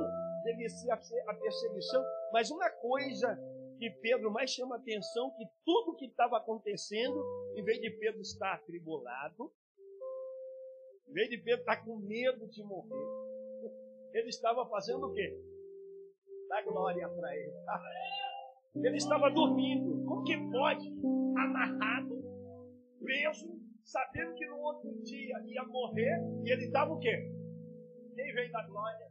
ser 1.00 1.20
a 1.28 1.34
perseguição, 1.34 2.04
mas 2.32 2.50
uma 2.50 2.68
coisa 2.70 3.38
que 3.78 3.90
Pedro 4.02 4.30
mais 4.30 4.50
chama 4.50 4.76
atenção 4.76 5.30
que 5.36 5.44
tudo 5.64 5.96
que 5.96 6.06
estava 6.06 6.38
acontecendo, 6.38 7.24
em 7.56 7.62
vez 7.62 7.80
de 7.80 7.90
Pedro 7.90 8.20
estar 8.20 8.54
atribulado, 8.54 9.52
em 11.08 11.12
vez 11.12 11.28
de 11.28 11.38
Pedro 11.38 11.60
estar 11.60 11.84
com 11.84 11.96
medo 11.96 12.46
de 12.48 12.62
morrer, 12.62 13.08
ele 14.12 14.28
estava 14.28 14.66
fazendo 14.66 15.06
o 15.06 15.12
quê? 15.12 15.36
Dá 16.48 16.62
glória 16.62 17.08
para 17.08 17.36
ele. 17.36 17.52
Ele 18.76 18.98
estava 18.98 19.30
dormindo. 19.30 20.04
Como 20.04 20.22
que 20.22 20.36
pode? 20.50 20.86
Amarrado, 21.38 22.22
preso, 23.00 23.58
sabendo 23.86 24.34
que 24.34 24.46
no 24.46 24.58
outro 24.58 24.90
dia 25.04 25.36
ia 25.46 25.62
morrer, 25.64 26.18
e 26.44 26.50
ele 26.50 26.64
estava 26.64 26.92
o 26.92 26.98
quê? 26.98 27.16
Quem 28.16 28.34
vem 28.34 28.50
da 28.50 28.66
glória? 28.66 29.06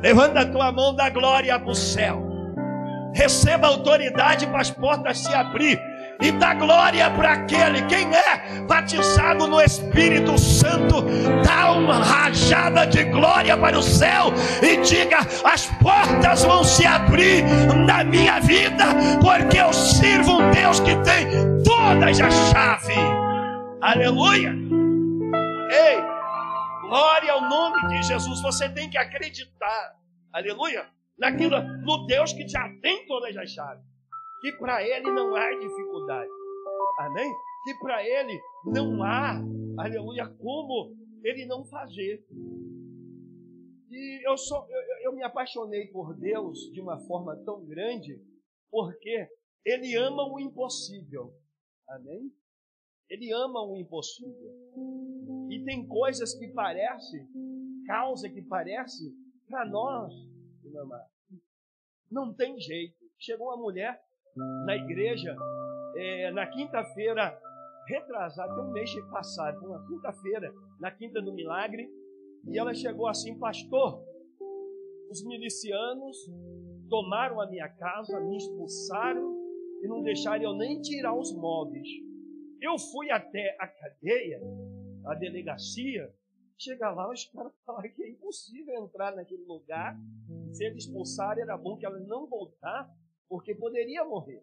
Levanta 0.00 0.40
a 0.40 0.50
tua 0.52 0.70
mão 0.70 0.94
da 0.94 1.10
glória 1.10 1.58
para 1.58 1.70
o 1.70 1.74
céu. 1.74 2.22
Receba 3.12 3.66
autoridade 3.66 4.46
para 4.46 4.60
as 4.60 4.70
portas 4.70 5.18
se 5.18 5.34
abrir 5.34 5.80
e 6.20 6.30
dá 6.32 6.54
glória 6.54 7.10
para 7.10 7.32
aquele. 7.32 7.82
Quem 7.86 8.06
é 8.14 8.60
batizado 8.68 9.46
no 9.46 9.60
Espírito 9.60 10.38
Santo, 10.38 11.02
dá 11.44 11.72
uma 11.72 12.04
rajada 12.04 12.86
de 12.86 13.04
glória 13.04 13.56
para 13.56 13.78
o 13.78 13.82
céu 13.82 14.32
e 14.62 14.76
diga: 14.82 15.18
as 15.44 15.66
portas 15.82 16.44
vão 16.44 16.62
se 16.62 16.86
abrir 16.86 17.42
na 17.86 18.04
minha 18.04 18.38
vida, 18.40 18.84
porque 19.20 19.58
eu 19.58 19.72
sirvo 19.72 20.32
um 20.32 20.50
Deus 20.50 20.78
que 20.80 20.94
tem 20.96 21.26
todas 21.64 22.20
as 22.20 22.34
chaves. 22.50 23.05
Aleluia! 23.80 24.52
Ei, 25.70 26.00
glória 26.88 27.32
ao 27.32 27.42
nome 27.42 27.88
de 27.88 28.02
Jesus. 28.02 28.40
Você 28.42 28.68
tem 28.72 28.88
que 28.88 28.96
acreditar. 28.96 29.96
Aleluia! 30.32 30.88
Naquilo, 31.18 31.60
no 31.82 32.06
Deus 32.06 32.32
que 32.32 32.48
já 32.48 32.68
tem 32.80 33.06
todas 33.06 33.36
as 33.36 33.50
chaves 33.50 33.84
que 34.40 34.52
para 34.52 34.82
ele 34.82 35.10
não 35.10 35.34
há 35.34 35.50
dificuldade. 35.58 36.30
Amém? 37.00 37.30
Que 37.64 37.74
para 37.80 38.02
ele 38.06 38.40
não 38.66 39.02
há, 39.02 39.40
aleluia, 39.78 40.28
como 40.38 40.94
ele 41.22 41.46
não 41.46 41.64
fazer. 41.64 42.24
E 43.90 44.28
eu, 44.28 44.36
sou, 44.36 44.66
eu, 44.68 45.10
eu 45.10 45.12
me 45.14 45.22
apaixonei 45.22 45.86
por 45.88 46.14
Deus 46.14 46.58
de 46.72 46.80
uma 46.80 46.98
forma 47.06 47.36
tão 47.44 47.64
grande, 47.64 48.20
porque 48.70 49.28
ele 49.64 49.96
ama 49.96 50.30
o 50.32 50.38
impossível. 50.38 51.34
Amém? 51.88 52.30
Ele 53.08 53.32
ama 53.32 53.62
o 53.62 53.76
impossível. 53.76 54.54
E 55.50 55.64
tem 55.64 55.86
coisas 55.86 56.34
que 56.34 56.48
parecem, 56.48 57.26
causa 57.86 58.28
que 58.28 58.42
parece, 58.42 59.14
para 59.48 59.64
nós, 59.64 60.12
não 62.10 62.34
tem 62.34 62.58
jeito. 62.58 62.96
Chegou 63.18 63.48
uma 63.48 63.56
mulher 63.56 64.00
na 64.66 64.76
igreja, 64.76 65.34
é, 65.96 66.30
na 66.32 66.46
quinta-feira, 66.46 67.38
retrasada, 67.88 68.54
tem 68.54 68.64
um 68.64 68.72
mês 68.72 68.90
passado, 69.10 69.64
uma 69.64 69.86
quinta-feira, 69.86 70.52
na 70.80 70.90
quinta 70.90 71.22
do 71.22 71.32
milagre, 71.32 71.88
e 72.48 72.58
ela 72.58 72.74
chegou 72.74 73.08
assim, 73.08 73.38
pastor, 73.38 74.04
os 75.10 75.24
milicianos 75.24 76.16
tomaram 76.88 77.40
a 77.40 77.46
minha 77.48 77.68
casa, 77.68 78.20
me 78.20 78.36
expulsaram 78.36 79.36
e 79.82 79.88
não 79.88 80.02
deixaram 80.02 80.42
eu 80.42 80.54
nem 80.54 80.80
tirar 80.80 81.16
os 81.16 81.32
móveis. 81.34 81.88
Eu 82.60 82.78
fui 82.78 83.10
até 83.10 83.56
a 83.58 83.66
cadeia, 83.66 84.40
a 85.04 85.14
delegacia, 85.14 86.12
chega 86.58 86.90
lá, 86.90 87.10
os 87.10 87.24
caras 87.26 87.52
falaram 87.64 87.90
que 87.90 88.02
é 88.02 88.10
impossível 88.10 88.74
entrar 88.84 89.14
naquele 89.14 89.44
lugar. 89.44 89.96
Se 90.52 90.64
eles 90.64 90.84
expulsarem, 90.84 91.42
era 91.42 91.56
bom 91.56 91.76
que 91.76 91.84
ela 91.84 91.98
não 92.00 92.26
voltar, 92.26 92.90
porque 93.28 93.54
poderia 93.54 94.04
morrer, 94.04 94.42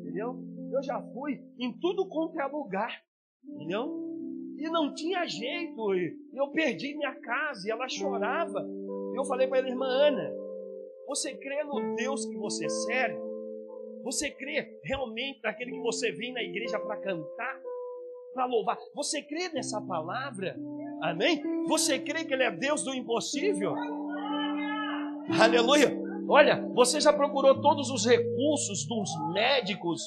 entendeu? 0.00 0.42
Eu 0.72 0.82
já 0.82 1.02
fui 1.12 1.44
em 1.58 1.72
tudo 1.78 2.08
quanto 2.08 2.40
é 2.40 2.46
lugar, 2.46 3.02
entendeu? 3.44 4.08
E 4.56 4.68
não 4.70 4.94
tinha 4.94 5.26
jeito, 5.26 5.94
eu 6.34 6.50
perdi 6.52 6.94
minha 6.94 7.14
casa 7.20 7.66
e 7.66 7.70
ela 7.70 7.88
chorava. 7.88 8.66
Eu 9.14 9.24
falei 9.24 9.46
para 9.46 9.58
ela, 9.58 9.68
irmã 9.68 9.86
Ana, 9.86 10.30
você 11.06 11.34
crê 11.34 11.64
no 11.64 11.94
Deus 11.96 12.24
que 12.24 12.36
você 12.36 12.68
serve? 12.68 13.29
Você 14.02 14.30
crê 14.30 14.80
realmente 14.82 15.40
naquele 15.42 15.72
que 15.72 15.80
você 15.80 16.10
vem 16.12 16.32
na 16.32 16.42
igreja 16.42 16.78
para 16.78 16.96
cantar, 16.96 17.60
para 18.32 18.46
louvar? 18.46 18.78
Você 18.94 19.22
crê 19.22 19.48
nessa 19.50 19.80
palavra? 19.80 20.56
Amém? 21.02 21.42
Você 21.68 21.98
crê 21.98 22.24
que 22.24 22.32
Ele 22.32 22.44
é 22.44 22.50
Deus 22.50 22.82
do 22.82 22.94
impossível? 22.94 23.74
Aleluia! 25.40 25.96
Olha, 26.28 26.64
você 26.74 27.00
já 27.00 27.12
procurou 27.12 27.60
todos 27.60 27.90
os 27.90 28.06
recursos 28.06 28.86
dos 28.86 29.10
médicos, 29.32 30.00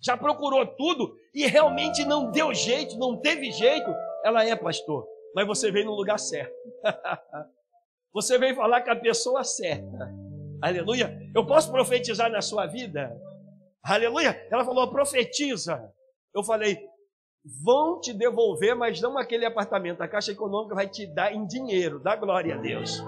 já 0.00 0.16
procurou 0.16 0.66
tudo 0.66 1.16
e 1.34 1.46
realmente 1.46 2.04
não 2.04 2.30
deu 2.30 2.52
jeito, 2.54 2.98
não 2.98 3.16
teve 3.16 3.50
jeito. 3.50 3.90
Ela 4.24 4.44
é 4.44 4.54
pastor, 4.54 5.06
mas 5.34 5.46
você 5.46 5.70
veio 5.70 5.86
no 5.86 5.94
lugar 5.94 6.18
certo. 6.18 6.54
você 8.12 8.38
veio 8.38 8.54
falar 8.54 8.82
com 8.82 8.90
a 8.90 8.96
pessoa 8.96 9.42
certa. 9.42 10.12
Aleluia. 10.62 11.18
Eu 11.34 11.46
posso 11.46 11.70
profetizar 11.70 12.30
na 12.30 12.42
sua 12.42 12.66
vida? 12.66 13.10
Aleluia. 13.82 14.46
Ela 14.50 14.64
falou, 14.64 14.90
profetiza. 14.90 15.92
Eu 16.34 16.42
falei, 16.42 16.78
vão 17.64 18.00
te 18.00 18.12
devolver, 18.12 18.74
mas 18.74 19.00
não 19.00 19.18
aquele 19.18 19.46
apartamento. 19.46 20.02
A 20.02 20.08
Caixa 20.08 20.32
Econômica 20.32 20.74
vai 20.74 20.88
te 20.88 21.06
dar 21.06 21.32
em 21.32 21.46
dinheiro. 21.46 21.98
Dá 21.98 22.14
glória 22.16 22.54
a 22.54 22.58
Deus. 22.58 23.02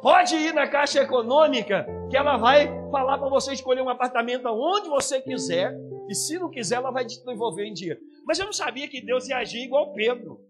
Pode 0.00 0.36
ir 0.36 0.54
na 0.54 0.68
Caixa 0.68 1.02
Econômica, 1.02 1.84
que 2.08 2.16
ela 2.16 2.36
vai 2.36 2.68
falar 2.90 3.18
para 3.18 3.28
você 3.28 3.52
escolher 3.52 3.82
um 3.82 3.88
apartamento 3.88 4.46
aonde 4.46 4.88
você 4.88 5.20
quiser. 5.20 5.74
E 6.08 6.14
se 6.14 6.38
não 6.38 6.50
quiser, 6.50 6.76
ela 6.76 6.90
vai 6.90 7.04
te 7.04 7.22
devolver 7.24 7.66
em 7.66 7.72
dinheiro. 7.72 8.00
Mas 8.24 8.38
eu 8.38 8.46
não 8.46 8.52
sabia 8.52 8.88
que 8.88 9.04
Deus 9.04 9.28
ia 9.28 9.38
agir 9.38 9.64
igual 9.64 9.92
Pedro. 9.92 10.40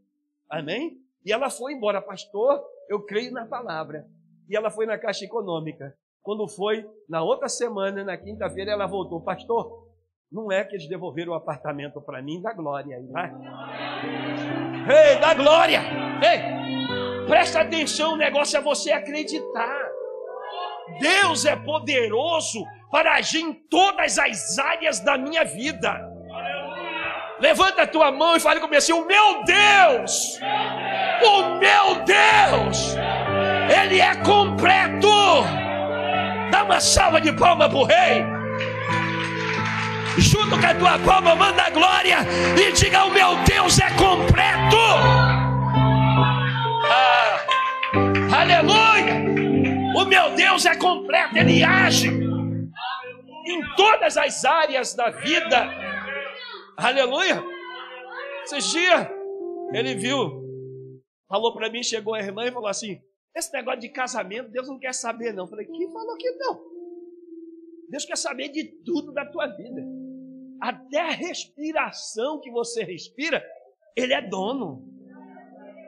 Amém? 0.50 0.98
E 1.24 1.32
ela 1.32 1.48
foi 1.48 1.72
embora, 1.72 2.02
pastor. 2.02 2.62
Eu 2.88 3.04
creio 3.04 3.32
na 3.32 3.46
palavra. 3.46 4.06
E 4.48 4.56
ela 4.56 4.70
foi 4.70 4.84
na 4.84 4.98
Caixa 4.98 5.24
Econômica. 5.24 5.96
Quando 6.28 6.46
foi, 6.46 6.84
na 7.08 7.22
outra 7.22 7.48
semana, 7.48 8.04
na 8.04 8.14
quinta-feira, 8.14 8.72
ela 8.72 8.86
voltou. 8.86 9.18
Pastor, 9.18 9.88
não 10.30 10.52
é 10.52 10.62
que 10.62 10.76
eles 10.76 10.86
devolveram 10.86 11.32
o 11.32 11.34
apartamento 11.34 12.02
para 12.02 12.20
mim, 12.20 12.42
dá 12.42 12.52
glória 12.52 12.98
aí, 12.98 13.06
vai. 13.06 13.32
Ei, 14.90 15.18
dá 15.20 15.32
glória! 15.32 15.80
Ei, 16.22 17.24
presta 17.26 17.62
atenção, 17.62 18.12
o 18.12 18.16
negócio 18.18 18.58
é 18.58 18.60
você 18.60 18.92
acreditar. 18.92 19.88
Deus 21.00 21.46
é 21.46 21.56
poderoso 21.56 22.62
para 22.90 23.14
agir 23.14 23.40
em 23.40 23.54
todas 23.54 24.18
as 24.18 24.58
áreas 24.58 25.00
da 25.00 25.16
minha 25.16 25.46
vida. 25.46 25.98
Levanta 27.40 27.84
a 27.84 27.86
tua 27.86 28.12
mão 28.12 28.36
e 28.36 28.40
fale 28.40 28.60
comigo 28.60 28.76
assim: 28.76 28.92
O 28.92 29.06
meu 29.06 29.44
Deus, 29.44 30.38
o 31.24 31.54
meu 31.54 32.04
Deus, 32.04 32.96
Ele 33.74 33.98
é 33.98 34.14
completo. 34.16 35.08
Dá 36.50 36.64
uma 36.64 36.80
salva 36.80 37.20
de 37.20 37.32
palma 37.32 37.68
para 37.68 37.78
o 37.78 37.84
rei 37.84 38.38
junto 40.18 40.58
com 40.58 40.66
a 40.66 40.74
tua 40.74 40.98
palma, 40.98 41.34
manda 41.34 41.70
glória 41.70 42.18
e 42.60 42.72
diga: 42.72 43.04
O 43.04 43.10
meu 43.10 43.36
Deus 43.44 43.78
é 43.78 43.90
completo. 43.90 44.76
Ah, 46.90 48.40
aleluia! 48.40 49.28
O 49.96 50.04
meu 50.04 50.34
Deus 50.34 50.66
é 50.66 50.76
completo, 50.76 51.36
ele 51.36 51.62
age 51.62 52.08
em 52.08 53.74
todas 53.76 54.16
as 54.16 54.44
áreas 54.44 54.94
da 54.94 55.10
vida. 55.10 55.68
Aleluia! 56.76 57.42
Esses 58.44 58.70
dias, 58.70 59.06
ele 59.72 59.94
viu, 59.94 60.42
falou 61.28 61.52
para 61.52 61.70
mim, 61.70 61.82
chegou 61.82 62.14
a 62.14 62.20
irmã 62.20 62.46
e 62.46 62.52
falou 62.52 62.68
assim: 62.68 63.00
Esse 63.34 63.52
negócio 63.52 63.80
de 63.80 63.88
casamento, 63.88 64.50
Deus 64.50 64.68
não 64.68 64.78
quer 64.78 64.94
saber, 64.94 65.32
não. 65.32 65.46
Falei: 65.46 65.66
Quem 65.66 65.92
falou 65.92 66.16
que 66.16 66.30
não? 66.32 66.60
Deus 67.88 68.04
quer 68.04 68.16
saber 68.16 68.48
de 68.48 68.64
tudo 68.84 69.12
da 69.12 69.24
tua 69.24 69.46
vida. 69.46 69.82
Até 70.60 71.00
a 71.00 71.10
respiração 71.10 72.40
que 72.40 72.50
você 72.50 72.82
respira, 72.82 73.44
ele 73.96 74.12
é 74.12 74.20
dono. 74.20 74.84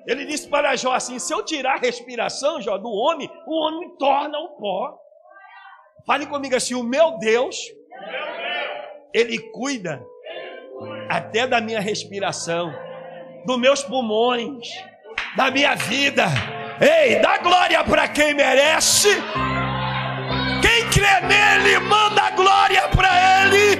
Ele 0.06 0.24
disse 0.24 0.48
para 0.48 0.76
Jó 0.76 0.92
assim: 0.92 1.18
se 1.18 1.32
eu 1.32 1.44
tirar 1.44 1.74
a 1.74 1.80
respiração, 1.80 2.60
Jó, 2.60 2.78
do 2.78 2.90
homem, 2.90 3.30
o 3.46 3.54
homem 3.54 3.96
torna 3.96 4.38
o 4.38 4.56
pó. 4.56 4.98
Fale 6.06 6.26
comigo 6.26 6.56
assim: 6.56 6.74
o 6.74 6.82
meu 6.82 7.18
Deus, 7.18 7.56
ele 9.12 9.38
cuida 9.50 10.04
até 11.08 11.46
da 11.46 11.60
minha 11.60 11.80
respiração, 11.80 12.72
dos 13.44 13.58
meus 13.58 13.82
pulmões, 13.82 14.68
da 15.36 15.50
minha 15.50 15.74
vida. 15.74 16.24
Ei, 16.80 17.20
dá 17.20 17.36
glória 17.36 17.84
para 17.84 18.08
quem 18.08 18.32
merece. 18.32 19.10
Quem 20.62 20.88
crê 20.88 21.20
nele, 21.20 21.78
manda 21.80 22.30
glória 22.30 22.88
para 22.88 23.44
ele. 23.44 23.76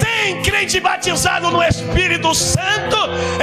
Tem 0.00 0.42
crente 0.42 0.80
batizado 0.80 1.52
no 1.52 1.62
Espírito 1.62 2.34
Santo? 2.34 2.96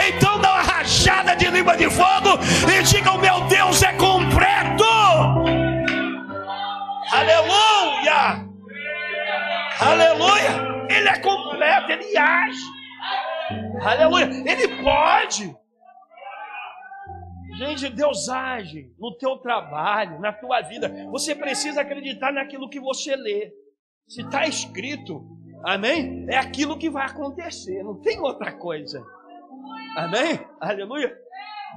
Então 0.05 0.39
dá 0.39 0.55
uma 0.55 0.61
rajada 0.61 1.37
de 1.37 1.49
língua 1.49 1.77
de 1.77 1.89
fogo 1.89 2.37
e 2.69 2.83
diga: 2.83 3.13
O 3.13 3.17
meu 3.17 3.39
Deus 3.47 3.81
é 3.81 3.93
completo. 3.93 4.83
Aleluia! 7.13 8.45
Aleluia! 9.79 10.85
Ele 10.89 11.07
é 11.07 11.17
completo, 11.19 11.91
ele 11.93 12.17
age. 12.17 12.82
Aleluia! 13.81 14.25
Ele 14.25 14.83
pode. 14.83 15.55
Gente, 17.57 17.89
Deus 17.89 18.29
age 18.29 18.91
no 18.97 19.15
teu 19.17 19.37
trabalho, 19.37 20.19
na 20.19 20.33
tua 20.33 20.61
vida. 20.61 20.91
Você 21.11 21.35
precisa 21.35 21.81
acreditar 21.81 22.31
naquilo 22.31 22.69
que 22.69 22.79
você 22.79 23.15
lê. 23.15 23.53
Se 24.07 24.21
está 24.21 24.45
escrito, 24.47 25.23
amém? 25.63 26.25
É 26.29 26.37
aquilo 26.37 26.77
que 26.77 26.89
vai 26.89 27.05
acontecer, 27.05 27.83
não 27.83 28.01
tem 28.01 28.19
outra 28.19 28.51
coisa. 28.51 29.05
Amém? 29.95 30.39
Aleluia. 30.59 31.15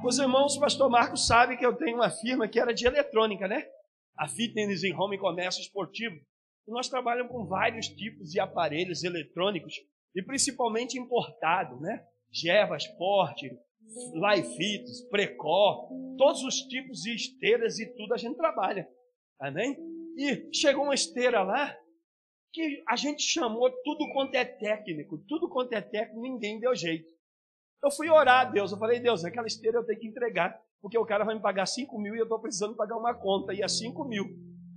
Os 0.03 0.17
irmãos, 0.17 0.55
o 0.55 0.59
pastor 0.59 0.89
Marcos 0.89 1.27
sabe 1.27 1.57
que 1.57 1.65
eu 1.65 1.75
tenho 1.75 1.97
uma 1.97 2.09
firma 2.09 2.47
que 2.47 2.59
era 2.59 2.73
de 2.73 2.85
eletrônica, 2.85 3.47
né? 3.47 3.65
A 4.17 4.27
Fitness 4.27 4.83
em 4.83 4.95
Home 4.95 5.17
Comércio 5.17 5.61
Esportivo. 5.61 6.15
E 6.67 6.71
nós 6.71 6.89
trabalhamos 6.89 7.31
com 7.31 7.45
vários 7.45 7.87
tipos 7.87 8.31
de 8.31 8.39
aparelhos 8.39 9.03
eletrônicos 9.03 9.75
e 10.17 10.23
principalmente 10.23 10.97
importado, 10.97 11.79
né? 11.79 12.03
Jeva, 12.31 12.75
Sport, 12.75 13.43
Life 13.43 14.57
Fitness, 14.57 15.07
Precor, 15.09 15.89
todos 16.17 16.43
os 16.43 16.55
tipos 16.61 17.01
de 17.01 17.13
esteiras 17.13 17.77
e 17.77 17.85
tudo 17.95 18.15
a 18.15 18.17
gente 18.17 18.35
trabalha. 18.35 18.89
Amém? 19.39 19.77
E 20.17 20.49
chegou 20.51 20.85
uma 20.85 20.95
esteira 20.95 21.43
lá 21.43 21.77
que 22.51 22.83
a 22.89 22.95
gente 22.95 23.21
chamou 23.21 23.69
tudo 23.83 24.11
quanto 24.11 24.33
é 24.33 24.43
técnico, 24.43 25.19
tudo 25.27 25.47
quanto 25.47 25.73
é 25.73 25.81
técnico, 25.81 26.19
ninguém 26.19 26.59
deu 26.59 26.73
jeito. 26.75 27.13
Eu 27.83 27.91
fui 27.91 28.09
orar 28.09 28.47
a 28.47 28.49
Deus, 28.49 28.71
eu 28.71 28.79
falei, 28.79 28.99
Deus, 28.99 29.23
aquela 29.23 29.45
esteira 29.45 29.77
eu 29.77 29.85
tenho 29.85 29.99
que 29.99 30.07
entregar, 30.07 30.59
porque 30.81 30.97
o 30.97 31.05
cara 31.05 31.23
vai 31.23 31.35
me 31.35 31.41
pagar 31.41 31.67
5 31.67 31.95
mil 31.99 32.15
e 32.15 32.17
eu 32.17 32.23
estou 32.23 32.39
precisando 32.39 32.75
pagar 32.75 32.97
uma 32.97 33.13
conta, 33.13 33.53
e 33.53 33.61
é 33.61 33.67
5 33.67 34.03
mil. 34.05 34.25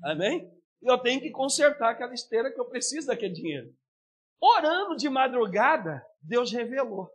Amém? 0.04 0.52
Eu 0.82 0.98
tenho 0.98 1.18
que 1.18 1.30
consertar 1.30 1.92
aquela 1.92 2.12
esteira 2.12 2.52
que 2.52 2.60
eu 2.60 2.66
preciso 2.66 3.06
daquele 3.06 3.32
dinheiro. 3.32 3.79
Orando 4.40 4.96
de 4.96 5.08
madrugada, 5.08 6.02
Deus 6.22 6.52
revelou. 6.52 7.08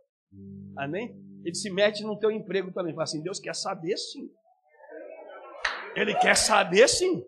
Amém? 0.78 1.14
Ele 1.44 1.54
se 1.54 1.70
mete 1.70 2.02
no 2.02 2.18
teu 2.18 2.30
emprego 2.30 2.72
também. 2.72 2.92
Fala 2.92 3.04
assim, 3.04 3.22
Deus 3.22 3.40
quer 3.40 3.54
saber 3.54 3.96
sim. 3.96 4.28
Ele 5.94 6.14
quer 6.14 6.36
saber 6.36 6.88
sim. 6.88 7.24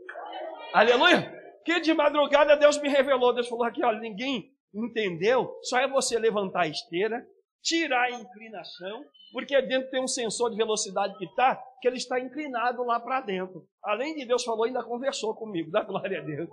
Aleluia 0.72 1.38
que 1.68 1.80
de 1.80 1.92
madrugada 1.92 2.56
Deus 2.56 2.80
me 2.80 2.88
revelou. 2.88 3.34
Deus 3.34 3.46
falou 3.46 3.66
aqui, 3.66 3.84
olha, 3.84 4.00
ninguém 4.00 4.50
entendeu. 4.74 5.54
Só 5.64 5.78
é 5.78 5.86
você 5.86 6.18
levantar 6.18 6.62
a 6.62 6.66
esteira, 6.66 7.22
tirar 7.62 8.04
a 8.04 8.10
inclinação, 8.10 9.04
porque 9.34 9.60
dentro 9.60 9.90
tem 9.90 10.02
um 10.02 10.08
sensor 10.08 10.50
de 10.50 10.56
velocidade 10.56 11.14
que 11.18 11.26
está, 11.26 11.62
que 11.82 11.86
ele 11.86 11.98
está 11.98 12.18
inclinado 12.18 12.82
lá 12.84 12.98
para 12.98 13.20
dentro. 13.20 13.66
Além 13.84 14.14
de 14.14 14.24
Deus 14.24 14.44
falou, 14.44 14.64
ainda 14.64 14.82
conversou 14.82 15.34
comigo, 15.34 15.70
da 15.70 15.82
glória 15.84 16.20
a 16.20 16.24
Deus. 16.24 16.48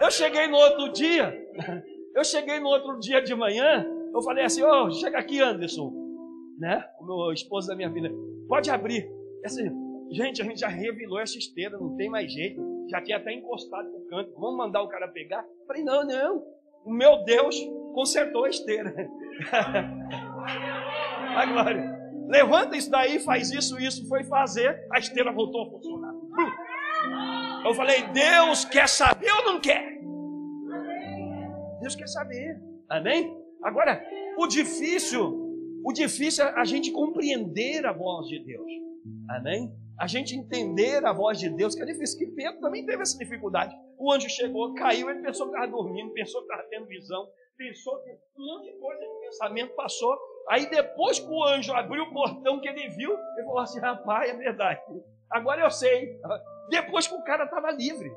Eu 0.00 0.10
cheguei 0.12 0.46
no 0.46 0.56
outro 0.56 0.92
dia, 0.92 1.36
eu 2.14 2.24
cheguei 2.24 2.60
no 2.60 2.68
outro 2.68 2.98
dia 2.98 3.22
de 3.22 3.34
manhã, 3.34 3.86
eu 4.14 4.22
falei 4.22 4.44
assim, 4.44 4.62
ô, 4.62 4.86
oh, 4.86 4.90
chega 4.90 5.18
aqui, 5.18 5.40
Anderson, 5.40 5.92
né? 6.58 6.84
O 7.00 7.04
meu 7.04 7.32
esposo 7.32 7.68
da 7.68 7.76
minha 7.76 7.90
vida, 7.90 8.10
pode 8.48 8.70
abrir. 8.70 9.10
Assim, 9.44 9.70
gente, 10.10 10.42
a 10.42 10.44
gente 10.44 10.60
já 10.60 10.68
revelou 10.68 11.18
essa 11.18 11.38
esteira, 11.38 11.78
não 11.78 11.96
tem 11.96 12.08
mais 12.08 12.32
jeito 12.32 12.72
já 12.92 13.00
tinha 13.00 13.16
até 13.16 13.32
encostado 13.32 13.88
no 13.90 14.06
canto, 14.06 14.32
vamos 14.38 14.56
mandar 14.56 14.82
o 14.82 14.88
cara 14.88 15.08
pegar? 15.08 15.44
Falei, 15.66 15.82
não, 15.82 16.06
não, 16.06 16.44
o 16.84 16.92
meu 16.92 17.24
Deus 17.24 17.56
consertou 17.94 18.44
a 18.44 18.50
esteira. 18.50 18.94
a 21.36 21.46
glória. 21.46 22.02
Levanta 22.28 22.76
isso 22.76 22.90
daí, 22.90 23.18
faz 23.18 23.50
isso, 23.50 23.78
isso, 23.80 24.06
foi 24.08 24.24
fazer, 24.24 24.86
a 24.92 24.98
esteira 24.98 25.32
voltou 25.32 25.62
a 25.62 25.70
funcionar. 25.70 26.12
Eu 27.64 27.74
falei, 27.74 28.02
Deus 28.08 28.64
quer 28.64 28.88
saber 28.88 29.30
ou 29.30 29.44
não 29.44 29.60
quer? 29.60 29.91
Deus 31.82 31.94
quer 31.94 32.08
saber. 32.08 32.58
Amém? 32.88 33.36
Agora, 33.62 34.02
o 34.38 34.46
difícil, 34.46 35.22
o 35.84 35.92
difícil 35.92 36.44
é 36.44 36.58
a 36.58 36.64
gente 36.64 36.90
compreender 36.90 37.84
a 37.84 37.92
voz 37.92 38.26
de 38.26 38.42
Deus. 38.44 38.66
Amém? 39.28 39.70
a 40.02 40.06
gente 40.08 40.34
entender 40.34 41.04
a 41.04 41.12
voz 41.12 41.38
de 41.38 41.48
Deus, 41.48 41.76
que 41.76 41.82
é 41.82 41.84
difícil, 41.84 42.18
que 42.18 42.26
Pedro 42.34 42.60
também 42.60 42.84
teve 42.84 43.02
essa 43.02 43.16
dificuldade. 43.16 43.72
O 43.96 44.12
anjo 44.12 44.28
chegou, 44.28 44.74
caiu, 44.74 45.08
ele 45.08 45.22
pensou 45.22 45.46
que 45.46 45.54
estava 45.54 45.70
dormindo, 45.70 46.12
pensou 46.12 46.40
que 46.40 46.48
estava 46.48 46.68
tendo 46.68 46.86
visão, 46.86 47.28
pensou 47.56 48.02
que 48.02 48.10
um 48.36 48.44
monte 48.44 48.72
de 48.72 48.78
coisa 48.80 49.00
de 49.00 49.20
pensamento 49.20 49.74
passou. 49.74 50.18
Aí 50.48 50.68
depois 50.68 51.20
que 51.20 51.28
o 51.28 51.44
anjo 51.44 51.72
abriu 51.72 52.02
o 52.02 52.12
portão 52.12 52.60
que 52.60 52.68
ele 52.68 52.88
viu, 52.88 53.12
ele 53.12 53.46
falou 53.46 53.60
assim, 53.60 53.78
rapaz, 53.78 54.28
é 54.28 54.36
verdade. 54.36 54.80
Agora 55.30 55.62
eu 55.62 55.70
sei. 55.70 56.18
Depois 56.68 57.06
que 57.06 57.14
o 57.14 57.22
cara 57.22 57.44
estava 57.44 57.70
livre. 57.70 58.10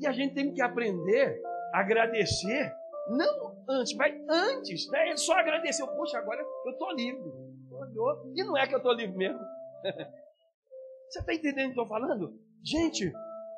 E 0.00 0.06
a 0.08 0.12
gente 0.12 0.34
tem 0.34 0.52
que 0.52 0.60
aprender 0.60 1.40
agradecer, 1.72 2.72
não 3.08 3.56
antes, 3.68 3.94
mas 3.94 4.14
antes, 4.28 4.90
né? 4.90 5.08
Ele 5.08 5.16
só 5.16 5.34
agradeceu, 5.34 5.86
poxa, 5.88 6.18
agora 6.18 6.40
eu 6.64 6.72
estou 6.72 6.92
livre. 6.92 7.32
E 8.34 8.42
não 8.44 8.56
é 8.56 8.66
que 8.66 8.74
eu 8.74 8.78
estou 8.78 8.92
livre 8.92 9.16
mesmo. 9.16 9.40
Você 11.08 11.20
está 11.20 11.32
entendendo 11.32 11.70
o 11.70 11.72
que 11.72 11.80
eu 11.80 11.84
estou 11.84 11.86
falando? 11.86 12.38
Gente, 12.62 13.12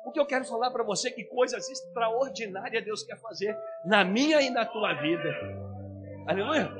O 0.05 0.11
que 0.11 0.19
eu 0.19 0.25
quero 0.25 0.45
falar 0.45 0.71
para 0.71 0.83
você 0.83 1.09
é 1.09 1.11
que 1.11 1.23
coisas 1.25 1.69
extraordinárias 1.69 2.83
Deus 2.83 3.03
quer 3.03 3.19
fazer 3.19 3.55
na 3.85 4.03
minha 4.03 4.41
e 4.41 4.49
na 4.49 4.65
tua 4.65 4.93
vida. 4.93 5.29
Aleluia. 6.27 6.71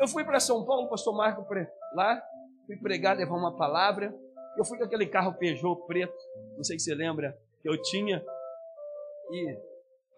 Eu 0.00 0.08
fui 0.08 0.24
para 0.24 0.40
São 0.40 0.64
Paulo, 0.64 0.88
pastor 0.88 1.14
Marco, 1.14 1.46
lá, 1.94 2.22
fui 2.66 2.76
pregar, 2.76 3.16
levar 3.16 3.36
uma 3.36 3.56
palavra. 3.56 4.14
Eu 4.56 4.64
fui 4.64 4.78
com 4.78 4.84
aquele 4.84 5.06
carro 5.06 5.34
Peugeot 5.34 5.86
preto, 5.86 6.16
não 6.56 6.64
sei 6.64 6.78
se 6.78 6.86
você 6.86 6.94
lembra, 6.94 7.38
que 7.60 7.68
eu 7.68 7.80
tinha. 7.82 8.24
E 9.30 9.58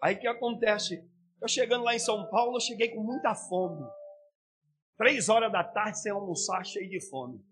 aí 0.05 0.15
que 0.15 0.27
acontece? 0.27 1.03
Eu 1.41 1.47
chegando 1.47 1.83
lá 1.83 1.95
em 1.95 1.99
São 1.99 2.29
Paulo, 2.29 2.55
eu 2.55 2.61
cheguei 2.61 2.89
com 2.89 3.01
muita 3.01 3.33
fome. 3.33 3.83
Três 4.97 5.29
horas 5.29 5.51
da 5.51 5.63
tarde 5.63 5.99
sem 5.99 6.11
almoçar, 6.11 6.63
cheio 6.63 6.89
de 6.89 7.01
fome. 7.09 7.43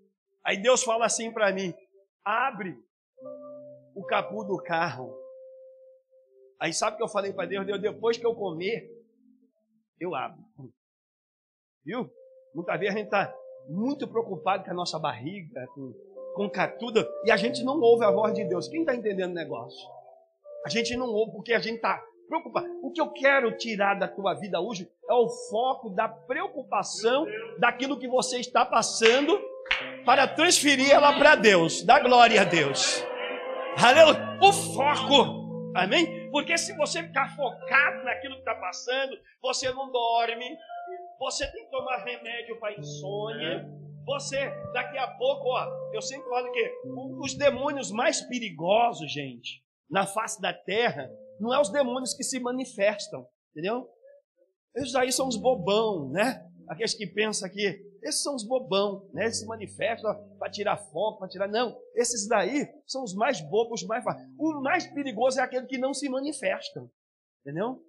Aí 0.46 0.62
Deus 0.62 0.84
fala 0.84 1.06
assim 1.06 1.32
para 1.32 1.52
mim: 1.52 1.74
abre 2.24 2.78
o 3.96 4.04
capô 4.04 4.44
do 4.44 4.58
carro. 4.58 5.14
Aí 6.60 6.72
sabe 6.74 6.94
o 6.94 6.98
que 6.98 7.04
eu 7.04 7.10
falei 7.10 7.34
para 7.34 7.48
Deus? 7.48 7.66
Deus, 7.66 7.82
depois 7.82 8.18
que 8.18 8.26
eu 8.26 8.36
comer, 8.36 8.90
eu 10.00 10.16
abro. 10.16 10.42
Viu? 11.84 12.10
Muitas 12.54 12.80
vezes 12.80 12.96
a 12.96 12.98
gente 12.98 13.08
está 13.08 13.36
muito 13.68 14.08
preocupado 14.08 14.64
com 14.64 14.72
a 14.72 14.74
nossa 14.74 15.00
barriga, 15.00 15.68
com, 15.74 15.94
com 16.36 16.50
catuda, 16.50 17.06
e 17.26 17.32
a 17.32 17.38
gente 17.38 17.64
não 17.64 17.80
ouve 17.82 18.06
a 18.06 18.12
voz 18.12 18.34
de 18.34 18.46
Deus. 18.46 18.68
Quem 18.68 18.82
está 18.82 18.96
entendendo 18.96 19.32
o 19.32 19.36
negócio? 19.36 19.90
A 20.66 20.70
gente 20.70 20.96
não 20.96 21.08
ouve 21.08 21.34
porque 21.34 21.54
a 21.54 21.60
gente 21.60 21.78
está 21.78 22.02
preocupado. 22.34 22.68
O 22.82 22.92
que 22.92 23.00
eu 23.00 23.10
quero 23.12 23.56
tirar 23.58 23.94
da 23.96 24.08
tua 24.08 24.34
vida 24.34 24.60
hoje 24.60 24.90
é 25.08 25.14
o 25.14 25.30
foco 25.30 25.92
da 25.92 26.08
preocupação 26.08 27.28
daquilo 27.60 28.00
que 28.00 28.08
você 28.08 28.40
está 28.40 28.66
passando 28.66 29.40
para 30.04 30.28
transferir 30.28 30.90
ela 30.90 31.14
para 31.14 31.36
Deus. 31.36 31.84
Dá 31.84 32.00
glória 32.00 32.42
a 32.42 32.44
Deus. 32.44 33.04
Aleluia. 33.78 34.40
O 34.42 34.52
foco. 34.52 35.44
Amém? 35.76 36.30
Porque 36.32 36.58
se 36.58 36.76
você 36.76 37.04
ficar 37.04 37.36
focado 37.36 38.04
naquilo 38.04 38.36
que 38.36 38.42
está 38.42 38.56
passando, 38.56 39.16
você 39.42 39.72
não 39.72 39.92
dorme, 39.92 40.58
você 41.20 41.46
tem 41.52 41.66
que 41.66 41.72
tomar 41.72 41.98
remédio 42.04 42.60
para 42.60 42.74
insônia. 42.74 43.68
Você, 44.06 44.50
daqui 44.74 44.98
a 44.98 45.08
pouco, 45.08 45.48
ó, 45.48 45.66
eu 45.94 46.02
sempre 46.02 46.28
falo 46.30 46.52
que 46.52 46.72
os 47.22 47.36
demônios 47.36 47.90
mais 47.90 48.22
perigosos, 48.22 49.12
gente, 49.12 49.64
na 49.90 50.06
face 50.06 50.42
da 50.42 50.54
terra, 50.54 51.10
não 51.40 51.54
é 51.54 51.60
os 51.60 51.70
demônios 51.70 52.14
que 52.14 52.24
se 52.24 52.40
manifestam, 52.40 53.28
entendeu? 53.52 53.88
Esses 54.76 54.96
aí 54.96 55.12
são 55.12 55.28
os 55.28 55.38
bobão, 55.38 56.10
né? 56.10 56.50
Aqueles 56.68 56.94
que 56.94 57.06
pensam 57.06 57.50
que 57.50 57.94
esses 58.02 58.22
são 58.22 58.36
os 58.36 58.44
bobão, 58.44 59.08
né? 59.14 59.24
Eles 59.24 59.40
se 59.40 59.46
manifestam 59.46 60.14
para 60.38 60.52
tirar 60.52 60.78
foco, 60.78 61.20
para 61.20 61.28
tirar. 61.28 61.48
Não, 61.48 61.78
esses 61.96 62.28
daí 62.28 62.68
são 62.86 63.04
os 63.04 63.14
mais 63.14 63.40
bobos, 63.42 63.82
os 63.82 63.88
mais. 63.88 64.04
O 64.38 64.62
mais 64.62 64.88
perigoso 64.88 65.40
é 65.40 65.44
aquele 65.44 65.66
que 65.68 65.78
não 65.78 65.94
se 65.94 66.10
manifestam, 66.10 66.90
entendeu? 67.42 67.84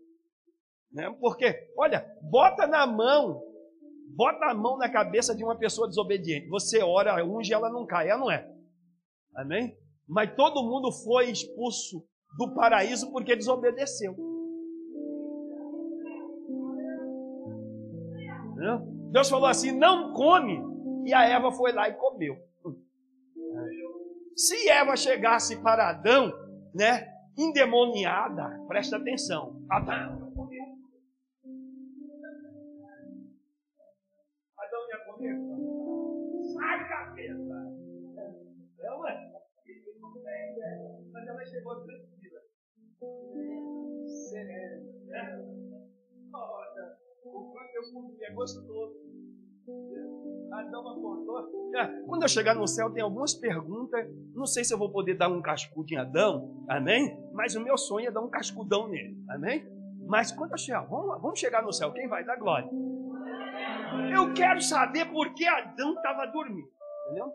Né? 0.92 1.10
Porque, 1.20 1.72
olha, 1.76 2.06
bota 2.22 2.66
na 2.66 2.86
mão, 2.86 3.42
bota 4.14 4.46
a 4.46 4.54
mão 4.54 4.78
na 4.78 4.88
cabeça 4.88 5.34
de 5.34 5.42
uma 5.42 5.58
pessoa 5.58 5.88
desobediente. 5.88 6.48
Você 6.48 6.82
ora, 6.82 7.24
unge, 7.24 7.52
ela 7.52 7.70
não 7.70 7.84
cai, 7.84 8.08
ela 8.08 8.20
não 8.20 8.30
é. 8.30 8.48
Amém? 9.34 9.76
Mas 10.06 10.34
todo 10.36 10.62
mundo 10.62 10.92
foi 10.92 11.30
expulso 11.30 12.06
do 12.36 12.54
paraíso 12.54 13.10
porque 13.12 13.36
desobedeceu. 13.36 14.14
Deus 19.10 19.28
falou 19.28 19.46
assim: 19.46 19.72
não 19.72 20.12
come. 20.12 20.60
E 21.06 21.12
a 21.12 21.24
Eva 21.28 21.52
foi 21.52 21.72
lá 21.72 21.88
e 21.88 21.94
comeu. 21.94 22.36
Se 24.34 24.68
Eva 24.68 24.96
chegasse 24.96 25.62
para 25.62 25.90
Adão, 25.90 26.32
né, 26.74 27.06
endemoniada, 27.38 28.60
presta 28.66 28.96
atenção. 28.96 29.62
Adão, 29.70 30.23
o 47.94 48.16
que 48.16 48.24
é 48.24 48.32
gostoso. 48.32 48.94
Adão 50.52 50.88
acordou. 50.88 51.50
Quando 52.06 52.22
eu 52.22 52.28
chegar 52.28 52.54
no 52.54 52.66
céu, 52.66 52.92
tem 52.92 53.02
algumas 53.02 53.34
perguntas. 53.34 54.06
Não 54.34 54.46
sei 54.46 54.62
se 54.64 54.72
eu 54.72 54.78
vou 54.78 54.90
poder 54.90 55.14
dar 55.14 55.28
um 55.28 55.42
cascudo 55.42 55.92
em 55.92 55.96
Adão, 55.96 56.64
amém? 56.68 57.18
Mas 57.32 57.54
o 57.54 57.60
meu 57.60 57.76
sonho 57.76 58.08
é 58.08 58.10
dar 58.10 58.20
um 58.20 58.30
cascudão 58.30 58.88
nele, 58.88 59.16
amém? 59.30 59.66
Mas 60.06 60.30
quando 60.30 60.52
eu 60.52 60.58
chegar, 60.58 60.82
vamos, 60.82 61.20
vamos 61.20 61.40
chegar 61.40 61.62
no 61.62 61.72
céu, 61.72 61.92
quem 61.92 62.08
vai 62.08 62.24
dar 62.24 62.36
glória? 62.36 62.70
Eu 64.14 64.32
quero 64.34 64.60
saber 64.60 65.10
por 65.10 65.34
que 65.34 65.46
Adão 65.46 65.94
estava 65.94 66.26
dormindo. 66.26 66.68
Entendeu? 67.06 67.32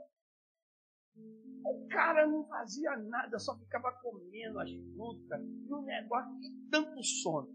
O 1.65 1.87
cara 1.89 2.25
não 2.27 2.47
fazia 2.47 2.95
nada, 2.97 3.37
só 3.37 3.57
ficava 3.57 3.91
comendo 4.01 4.59
as 4.59 4.69
frutas 4.71 5.41
e 5.41 5.73
o 5.73 5.81
negócio 5.81 6.31
e 6.41 6.69
tanto 6.71 7.03
sono. 7.03 7.49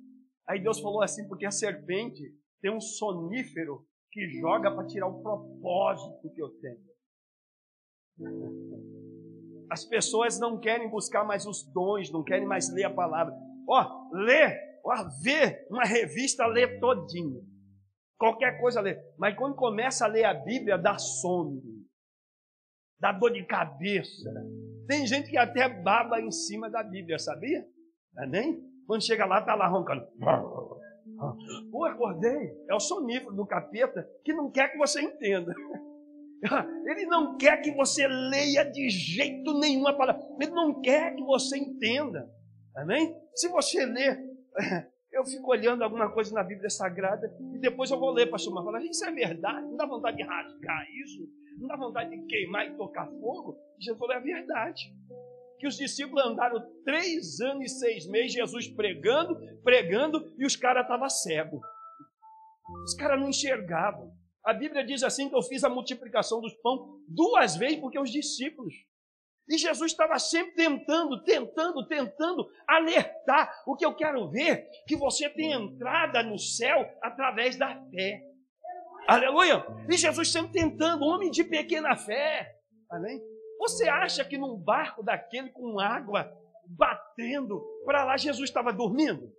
Aí 0.46 0.62
Deus 0.62 0.78
falou 0.80 1.02
assim, 1.02 1.26
porque 1.26 1.46
a 1.46 1.50
serpente 1.50 2.22
tem 2.64 2.74
um 2.74 2.80
sonífero 2.80 3.86
que 4.10 4.26
joga 4.40 4.74
para 4.74 4.86
tirar 4.86 5.06
o 5.06 5.20
propósito 5.20 6.32
que 6.32 6.40
eu 6.40 6.48
tenho. 6.48 6.80
As 9.70 9.84
pessoas 9.84 10.40
não 10.40 10.58
querem 10.58 10.88
buscar 10.88 11.24
mais 11.24 11.44
os 11.44 11.62
dons, 11.74 12.10
não 12.10 12.24
querem 12.24 12.46
mais 12.46 12.72
ler 12.72 12.84
a 12.84 12.94
palavra. 12.94 13.34
Ó, 13.68 14.08
lê, 14.14 14.80
ó, 14.82 14.94
vê 15.22 15.66
uma 15.68 15.84
revista, 15.84 16.46
lê 16.46 16.80
todinho. 16.80 17.42
Qualquer 18.16 18.58
coisa 18.58 18.80
lê. 18.80 18.98
Mas 19.18 19.36
quando 19.36 19.56
começa 19.56 20.06
a 20.06 20.08
ler 20.08 20.24
a 20.24 20.32
Bíblia, 20.32 20.78
dá 20.78 20.96
sono, 20.96 21.60
dá 22.98 23.12
dor 23.12 23.30
de 23.30 23.44
cabeça. 23.44 24.32
Tem 24.88 25.06
gente 25.06 25.28
que 25.28 25.36
até 25.36 25.68
baba 25.68 26.18
em 26.18 26.30
cima 26.30 26.70
da 26.70 26.82
Bíblia, 26.82 27.18
sabia? 27.18 27.62
Amém? 28.16 28.58
Quando 28.86 29.04
chega 29.04 29.26
lá, 29.26 29.40
está 29.40 29.54
lá 29.54 29.68
roncando. 29.68 30.06
Pô, 31.70 31.84
acordei. 31.84 32.56
É 32.68 32.74
o 32.74 32.80
sonífero 32.80 33.34
do 33.34 33.46
capeta 33.46 34.08
que 34.24 34.32
não 34.32 34.50
quer 34.50 34.72
que 34.72 34.78
você 34.78 35.00
entenda. 35.00 35.54
Ele 36.86 37.06
não 37.06 37.36
quer 37.36 37.58
que 37.58 37.72
você 37.72 38.06
leia 38.06 38.64
de 38.64 38.88
jeito 38.90 39.58
nenhum 39.58 39.86
a 39.86 39.94
palavra. 39.94 40.22
Ele 40.40 40.50
não 40.50 40.80
quer 40.80 41.14
que 41.14 41.22
você 41.22 41.56
entenda. 41.56 42.30
Amém? 42.76 43.16
Se 43.34 43.48
você 43.48 43.84
ler 43.86 44.34
eu 45.12 45.24
fico 45.24 45.50
olhando 45.50 45.82
alguma 45.82 46.10
coisa 46.10 46.34
na 46.34 46.42
Bíblia 46.42 46.68
Sagrada 46.68 47.32
e 47.54 47.58
depois 47.58 47.90
eu 47.90 47.98
vou 47.98 48.10
ler, 48.10 48.30
pastor 48.30 48.52
Marcos, 48.52 48.72
falar, 48.72 48.84
isso 48.84 49.04
é 49.04 49.12
verdade? 49.12 49.66
Não 49.66 49.76
dá 49.76 49.86
vontade 49.86 50.16
de 50.16 50.22
rasgar 50.24 50.86
isso? 51.04 51.28
Não 51.58 51.68
dá 51.68 51.76
vontade 51.76 52.10
de 52.10 52.26
queimar 52.26 52.66
e 52.66 52.76
tocar 52.76 53.06
fogo? 53.06 53.56
Jesus 53.78 53.98
falou, 53.98 54.14
é 54.14 54.20
verdade. 54.20 54.92
Que 55.58 55.66
os 55.66 55.76
discípulos 55.76 56.24
andaram 56.24 56.60
três 56.84 57.40
anos 57.40 57.64
e 57.64 57.78
seis 57.78 58.06
meses, 58.06 58.32
Jesus 58.32 58.68
pregando, 58.68 59.36
pregando, 59.62 60.34
e 60.38 60.44
os 60.44 60.56
caras 60.56 60.82
estavam 60.82 61.08
cegos. 61.08 61.60
Os 62.84 62.94
caras 62.94 63.20
não 63.20 63.28
enxergavam. 63.28 64.12
A 64.44 64.52
Bíblia 64.52 64.84
diz 64.84 65.02
assim 65.02 65.28
que 65.28 65.36
eu 65.36 65.42
fiz 65.42 65.64
a 65.64 65.70
multiplicação 65.70 66.40
dos 66.40 66.54
pão 66.54 67.00
duas 67.08 67.56
vezes 67.56 67.78
porque 67.78 67.98
os 67.98 68.10
discípulos 68.10 68.74
e 69.48 69.58
Jesus 69.58 69.92
estava 69.92 70.18
sempre 70.18 70.54
tentando, 70.54 71.22
tentando, 71.22 71.86
tentando 71.86 72.48
alertar. 72.66 73.62
O 73.66 73.76
que 73.76 73.84
eu 73.84 73.94
quero 73.94 74.30
ver 74.30 74.66
que 74.86 74.96
você 74.96 75.28
tem 75.28 75.52
entrada 75.52 76.22
no 76.22 76.38
céu 76.38 76.90
através 77.02 77.56
da 77.56 77.76
fé. 77.90 78.22
Aleluia! 79.06 79.62
E 79.88 79.96
Jesus 79.98 80.32
sempre 80.32 80.52
tentando, 80.52 81.04
homem 81.04 81.30
de 81.30 81.44
pequena 81.44 81.94
fé. 81.94 82.56
Amém? 82.90 83.20
Você 83.58 83.88
acha 83.88 84.24
que 84.24 84.36
num 84.36 84.56
barco 84.56 85.02
daquele 85.02 85.50
com 85.50 85.78
água 85.78 86.32
batendo 86.66 87.60
para 87.84 88.04
lá 88.04 88.16
Jesus 88.16 88.48
estava 88.48 88.72
dormindo? 88.72 89.32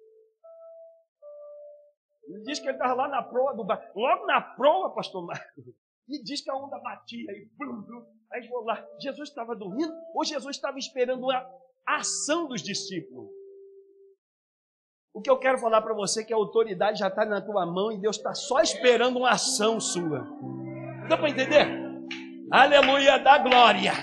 Ele 2.27 2.43
diz 2.43 2.59
que 2.59 2.65
ele 2.65 2.73
estava 2.73 2.93
lá 2.93 3.07
na 3.07 3.21
proa 3.21 3.53
do 3.53 3.63
barco. 3.63 3.99
Logo 3.99 4.25
na 4.25 4.41
proa, 4.41 4.93
pastor 4.93 5.25
Marcos. 5.25 5.65
E 6.07 6.21
diz 6.23 6.41
que 6.41 6.49
a 6.49 6.55
onda 6.55 6.77
batia 6.79 7.31
e 7.31 7.49
blum, 7.57 7.81
blum, 7.81 8.05
Aí 8.31 8.47
vou 8.47 8.63
lá, 8.63 8.85
Jesus 8.99 9.29
estava 9.29 9.55
dormindo 9.55 9.93
ou 10.13 10.23
Jesus 10.25 10.55
estava 10.55 10.77
esperando 10.77 11.31
a 11.31 11.47
ação 11.87 12.47
dos 12.47 12.61
discípulos? 12.61 13.29
O 15.13 15.21
que 15.21 15.29
eu 15.29 15.39
quero 15.39 15.57
falar 15.57 15.81
para 15.81 15.93
você 15.93 16.21
é 16.21 16.23
que 16.25 16.33
a 16.33 16.37
autoridade 16.37 16.99
já 16.99 17.07
está 17.07 17.23
na 17.23 17.41
tua 17.41 17.65
mão 17.65 17.91
e 17.91 17.97
Deus 17.97 18.17
está 18.17 18.33
só 18.33 18.59
esperando 18.59 19.19
uma 19.19 19.29
ação 19.29 19.79
sua. 19.79 20.27
Dá 21.07 21.17
para 21.17 21.29
entender? 21.29 21.84
Aleluia 22.51 23.17
da 23.17 23.37
glória. 23.39 23.93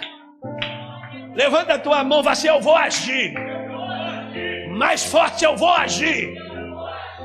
Levanta 1.34 1.74
a 1.74 1.78
tua 1.78 2.02
mão, 2.04 2.22
vai 2.22 2.34
ser 2.34 2.50
eu 2.50 2.60
vou 2.60 2.76
agir. 2.76 3.32
Mais 4.70 5.04
forte 5.04 5.44
eu 5.44 5.56
vou 5.56 5.70
agir. 5.70 6.34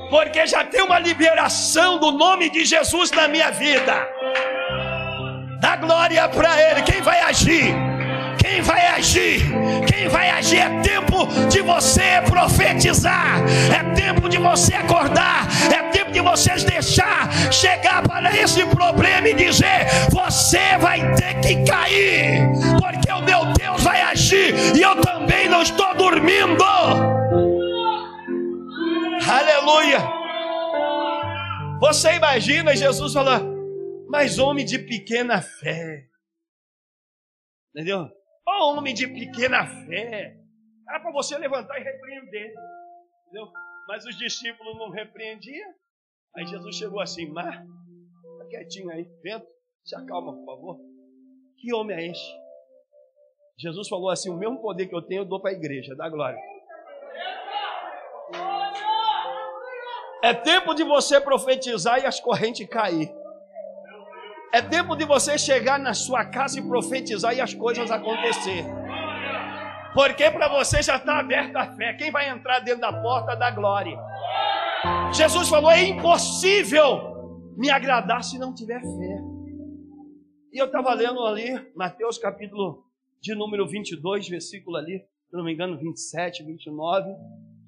Porque 0.09 0.45
já 0.47 0.63
tem 0.63 0.81
uma 0.81 0.99
liberação 0.99 1.99
do 1.99 2.11
nome 2.11 2.49
de 2.49 2.63
Jesus 2.63 3.11
na 3.11 3.27
minha 3.27 3.51
vida. 3.51 4.07
Dá 5.59 5.75
glória 5.75 6.29
para 6.29 6.61
Ele. 6.61 6.81
Quem 6.83 7.01
vai 7.01 7.19
agir? 7.21 7.73
Quem 8.37 8.61
vai 8.61 8.87
agir? 8.87 9.41
Quem 9.87 10.07
vai 10.07 10.29
agir 10.29 10.57
é 10.57 10.81
tempo 10.81 11.27
de 11.49 11.61
você 11.61 12.21
profetizar, 12.27 13.39
é 13.73 13.93
tempo 13.95 14.29
de 14.29 14.37
você 14.37 14.75
acordar, 14.75 15.47
é 15.73 15.83
tempo 15.89 16.11
de 16.11 16.21
vocês 16.21 16.63
deixar 16.63 17.29
chegar 17.51 18.07
para 18.07 18.35
esse 18.35 18.65
problema 18.67 19.29
e 19.29 19.33
dizer: 19.33 19.87
você 20.11 20.77
vai 20.79 21.15
ter 21.15 21.39
que 21.41 21.65
cair, 21.65 22.41
porque 22.79 23.11
o 23.11 23.21
meu 23.21 23.53
Deus 23.53 23.83
vai 23.83 24.01
agir 24.01 24.53
e 24.75 24.81
eu 24.81 24.95
também 25.01 25.49
não 25.49 25.61
estou 25.61 25.95
dormindo. 25.95 26.63
Aleluia. 29.29 29.99
Você 31.79 32.13
imagina 32.15 32.75
Jesus 32.75 33.13
falar, 33.13 33.41
mas 34.09 34.39
homem 34.39 34.65
de 34.65 34.79
pequena 34.79 35.41
fé. 35.41 36.05
Entendeu? 37.75 38.09
Homem 38.59 38.93
de 38.93 39.07
pequena 39.07 39.65
fé. 39.85 40.35
Era 40.87 40.99
para 40.99 41.11
você 41.11 41.37
levantar 41.37 41.79
e 41.79 41.83
repreender. 41.83 42.53
Entendeu? 43.25 43.51
Mas 43.87 44.05
os 44.05 44.17
discípulos 44.17 44.77
não 44.77 44.89
repreendiam. 44.89 45.73
Aí 46.35 46.45
Jesus 46.45 46.75
chegou 46.75 46.99
assim, 46.99 47.27
mar, 47.31 47.65
tá 48.39 48.45
quietinho 48.49 48.91
aí, 48.91 49.07
vento, 49.23 49.47
se 49.83 49.95
acalma, 49.95 50.33
por 50.33 50.45
favor. 50.45 50.79
Que 51.57 51.73
homem 51.73 51.97
é 51.97 52.07
esse? 52.11 52.47
Jesus 53.57 53.87
falou 53.87 54.09
assim: 54.09 54.29
o 54.29 54.37
mesmo 54.37 54.61
poder 54.61 54.87
que 54.87 54.95
eu 54.95 55.01
tenho, 55.01 55.21
eu 55.21 55.25
dou 55.25 55.41
para 55.41 55.51
a 55.51 55.53
igreja, 55.53 55.95
dá 55.95 56.07
glória. 56.09 56.39
É 60.23 60.33
tempo 60.33 60.73
de 60.73 60.83
você 60.83 61.19
profetizar 61.19 61.99
e 61.99 62.05
as 62.05 62.19
correntes 62.19 62.67
cair. 62.67 63.09
É 64.53 64.61
tempo 64.61 64.95
de 64.95 65.05
você 65.05 65.37
chegar 65.37 65.77
na 65.77 65.93
sua 65.93 66.25
casa 66.25 66.59
e 66.59 66.67
profetizar 66.67 67.35
e 67.35 67.41
as 67.41 67.53
coisas 67.53 67.91
acontecer. 67.91 68.65
Porque 69.93 70.29
para 70.29 70.47
você 70.47 70.81
já 70.81 70.97
está 70.97 71.19
aberta 71.19 71.59
a 71.59 71.75
fé. 71.75 71.93
Quem 71.93 72.11
vai 72.11 72.29
entrar 72.29 72.59
dentro 72.59 72.81
da 72.81 72.93
porta 72.93 73.35
da 73.35 73.51
glória? 73.51 73.97
Jesus 75.13 75.49
falou: 75.49 75.71
é 75.71 75.83
impossível 75.83 77.53
me 77.57 77.69
agradar 77.69 78.23
se 78.23 78.37
não 78.37 78.53
tiver 78.53 78.79
fé. 78.79 79.21
E 80.53 80.59
eu 80.59 80.67
estava 80.67 80.93
lendo 80.93 81.23
ali, 81.25 81.59
Mateus 81.75 82.17
capítulo 82.17 82.85
de 83.19 83.35
número 83.35 83.67
22, 83.67 84.29
versículo 84.29 84.77
ali, 84.77 84.99
se 85.29 85.35
não 85.35 85.43
me 85.43 85.53
engano, 85.53 85.77
27, 85.77 86.43
29, 86.43 87.09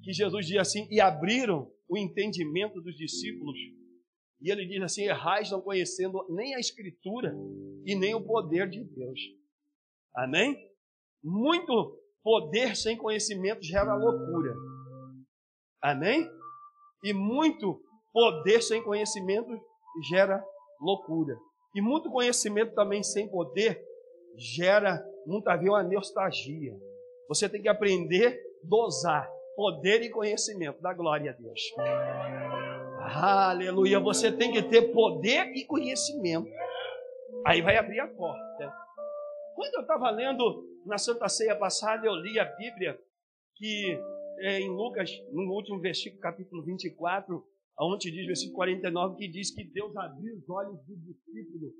que 0.02 0.12
Jesus 0.12 0.46
diz 0.46 0.58
assim: 0.58 0.86
E 0.90 1.00
abriram 1.00 1.70
o 1.88 1.98
entendimento 1.98 2.80
dos 2.80 2.96
discípulos. 2.96 3.58
E 4.40 4.50
ele 4.50 4.66
diz 4.66 4.82
assim: 4.82 5.02
Errais 5.02 5.50
não 5.50 5.60
conhecendo 5.60 6.24
nem 6.30 6.54
a 6.54 6.58
Escritura 6.58 7.34
e 7.84 7.94
nem 7.94 8.14
o 8.14 8.24
poder 8.24 8.68
de 8.68 8.82
Deus. 8.82 9.20
Amém? 10.14 10.56
Muito 11.22 11.98
poder 12.22 12.76
sem 12.76 12.96
conhecimento 12.96 13.62
gera 13.62 13.94
loucura. 13.94 14.54
Amém? 15.82 16.28
E 17.04 17.12
muito 17.12 17.82
poder 18.12 18.62
sem 18.62 18.82
conhecimento 18.82 19.48
gera 20.08 20.42
loucura. 20.80 21.36
E 21.74 21.80
muito 21.80 22.10
conhecimento 22.10 22.74
também 22.74 23.02
sem 23.02 23.28
poder 23.28 23.82
gera 24.36 25.02
muitas 25.26 25.54
vezes 25.54 25.68
uma 25.68 25.82
nostalgia. 25.82 26.74
Você 27.28 27.48
tem 27.48 27.62
que 27.62 27.68
aprender 27.68 28.40
a 28.64 28.68
dosar 28.68 29.30
poder 29.54 30.02
e 30.02 30.10
conhecimento. 30.10 30.80
Da 30.80 30.94
glória 30.94 31.30
a 31.30 31.34
Deus. 31.34 31.60
Aleluia. 33.12 33.98
Você 33.98 34.30
tem 34.30 34.52
que 34.52 34.62
ter 34.62 34.92
poder 34.92 35.52
e 35.56 35.64
conhecimento. 35.64 36.48
Aí 37.44 37.60
vai 37.60 37.76
abrir 37.76 37.98
a 37.98 38.06
porta. 38.06 38.72
Quando 39.56 39.74
eu 39.74 39.80
estava 39.80 40.10
lendo 40.10 40.64
na 40.86 40.96
Santa 40.96 41.28
Ceia 41.28 41.56
passada, 41.56 42.06
eu 42.06 42.14
li 42.14 42.38
a 42.38 42.44
Bíblia 42.44 42.96
que 43.56 43.98
é, 44.38 44.60
em 44.60 44.70
Lucas, 44.70 45.10
no 45.32 45.52
último 45.52 45.80
versículo, 45.80 46.20
capítulo 46.20 46.62
24, 46.62 47.44
onde 47.80 48.12
diz, 48.12 48.26
versículo 48.26 48.56
49, 48.56 49.16
que 49.16 49.28
diz 49.28 49.52
que 49.52 49.64
Deus 49.64 49.94
abriu 49.96 50.36
os 50.36 50.48
olhos 50.48 50.78
do 50.86 50.96
discípulo 50.96 51.72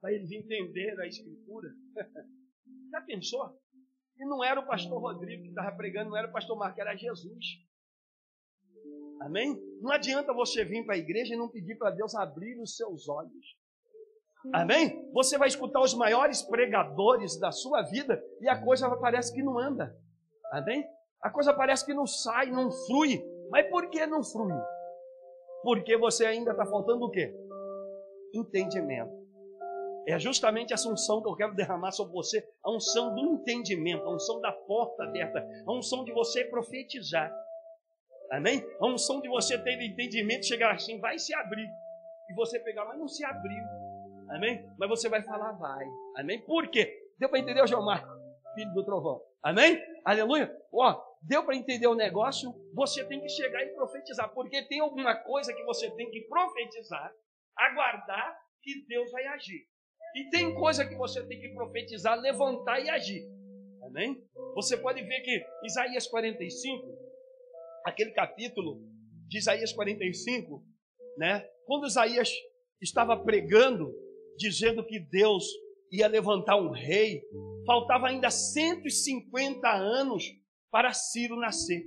para 0.00 0.12
eles 0.12 0.32
entenderem 0.32 1.00
a 1.00 1.06
Escritura. 1.06 1.68
Já 2.90 3.00
pensou? 3.02 3.56
E 4.18 4.26
não 4.26 4.42
era 4.42 4.58
o 4.58 4.66
pastor 4.66 5.00
Rodrigo 5.00 5.44
que 5.44 5.50
estava 5.50 5.76
pregando, 5.76 6.10
não 6.10 6.16
era 6.16 6.28
o 6.28 6.32
pastor 6.32 6.58
Marco, 6.58 6.80
era 6.80 6.96
Jesus. 6.96 7.46
Amém? 9.24 9.56
Não 9.80 9.92
adianta 9.92 10.32
você 10.32 10.64
vir 10.64 10.84
para 10.84 10.94
a 10.94 10.98
igreja 10.98 11.34
e 11.34 11.38
não 11.38 11.48
pedir 11.48 11.76
para 11.76 11.90
Deus 11.90 12.14
abrir 12.14 12.60
os 12.60 12.76
seus 12.76 13.08
olhos. 13.08 13.56
Amém? 14.52 15.08
Você 15.12 15.38
vai 15.38 15.46
escutar 15.46 15.80
os 15.80 15.94
maiores 15.94 16.42
pregadores 16.42 17.38
da 17.38 17.52
sua 17.52 17.82
vida 17.82 18.22
e 18.40 18.48
a 18.48 18.60
coisa 18.60 18.90
parece 18.96 19.32
que 19.32 19.42
não 19.42 19.58
anda. 19.58 19.96
Amém? 20.50 20.84
A 21.22 21.30
coisa 21.30 21.54
parece 21.54 21.86
que 21.86 21.94
não 21.94 22.06
sai, 22.06 22.50
não 22.50 22.70
flui. 22.70 23.24
Mas 23.50 23.68
por 23.70 23.88
que 23.90 24.04
não 24.06 24.24
flui? 24.24 24.52
Porque 25.62 25.96
você 25.96 26.26
ainda 26.26 26.50
está 26.50 26.66
faltando 26.66 27.04
o 27.04 27.10
quê? 27.10 27.32
Entendimento. 28.34 29.22
É 30.08 30.18
justamente 30.18 30.72
essa 30.72 30.88
unção 30.88 31.22
que 31.22 31.28
eu 31.28 31.36
quero 31.36 31.54
derramar 31.54 31.92
sobre 31.92 32.12
você, 32.12 32.44
a 32.64 32.72
unção 32.72 33.14
do 33.14 33.20
entendimento, 33.20 34.02
a 34.02 34.12
unção 34.12 34.40
da 34.40 34.50
porta 34.50 35.04
aberta, 35.04 35.46
a 35.64 35.72
unção 35.72 36.04
de 36.04 36.12
você 36.12 36.44
profetizar. 36.44 37.32
Amém? 38.32 38.66
A 38.80 38.86
unção 38.86 39.20
de 39.20 39.28
você 39.28 39.58
ter 39.62 39.78
entendimento, 39.82 40.46
chegar 40.46 40.72
assim, 40.72 40.98
vai 40.98 41.18
se 41.18 41.34
abrir. 41.34 41.68
E 42.30 42.34
você 42.34 42.58
pegar, 42.58 42.86
mas 42.86 42.98
não 42.98 43.06
se 43.06 43.22
abriu. 43.22 43.62
Amém? 44.30 44.66
Mas 44.78 44.88
você 44.88 45.08
vai 45.08 45.22
falar, 45.22 45.52
vai. 45.52 45.84
Amém? 46.16 46.40
Por 46.40 46.68
quê? 46.68 46.98
Deu 47.18 47.28
para 47.28 47.38
entender 47.38 47.60
o 47.60 47.82
Marco, 47.84 48.08
filho 48.54 48.72
do 48.72 48.84
trovão. 48.84 49.20
Amém? 49.42 49.78
Aleluia. 50.02 50.50
Ó, 50.72 50.98
deu 51.22 51.44
para 51.44 51.54
entender 51.54 51.86
o 51.86 51.94
negócio? 51.94 52.54
Você 52.74 53.04
tem 53.04 53.20
que 53.20 53.28
chegar 53.28 53.62
e 53.64 53.74
profetizar, 53.74 54.32
porque 54.32 54.66
tem 54.66 54.80
alguma 54.80 55.14
coisa 55.14 55.52
que 55.52 55.62
você 55.64 55.90
tem 55.90 56.10
que 56.10 56.22
profetizar, 56.22 57.12
aguardar 57.54 58.34
que 58.62 58.86
Deus 58.88 59.10
vai 59.12 59.26
agir. 59.26 59.66
E 60.16 60.30
tem 60.30 60.54
coisa 60.54 60.86
que 60.86 60.94
você 60.94 61.22
tem 61.26 61.38
que 61.38 61.50
profetizar, 61.50 62.18
levantar 62.18 62.80
e 62.80 62.88
agir. 62.88 63.22
Amém? 63.84 64.24
Você 64.54 64.76
pode 64.78 65.02
ver 65.02 65.20
que 65.20 65.44
Isaías 65.64 66.06
45, 66.06 67.01
aquele 67.84 68.12
capítulo 68.12 68.80
de 69.28 69.38
Isaías 69.38 69.72
45, 69.72 70.64
né? 71.16 71.40
Quando 71.66 71.86
Isaías 71.86 72.30
estava 72.80 73.16
pregando, 73.16 73.94
dizendo 74.36 74.84
que 74.84 74.98
Deus 74.98 75.44
ia 75.90 76.06
levantar 76.06 76.56
um 76.56 76.70
rei, 76.70 77.22
faltava 77.66 78.08
ainda 78.08 78.30
150 78.30 79.68
anos 79.70 80.24
para 80.70 80.92
Ciro 80.92 81.36
nascer. 81.36 81.84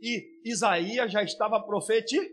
E 0.00 0.40
Isaías 0.44 1.12
já 1.12 1.22
estava 1.22 1.60
profetizando. 1.60 2.28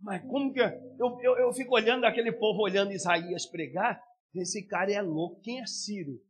Mas 0.00 0.22
como 0.22 0.52
que. 0.52 0.60
Eu, 0.60 1.18
eu, 1.22 1.36
eu 1.38 1.52
fico 1.52 1.74
olhando 1.74 2.04
aquele 2.04 2.32
povo 2.32 2.62
olhando 2.62 2.92
Isaías 2.92 3.46
pregar, 3.46 4.00
esse 4.34 4.66
cara 4.66 4.92
é 4.92 5.02
louco. 5.02 5.40
Quem 5.40 5.60
é 5.60 5.66
Ciro? 5.66 6.20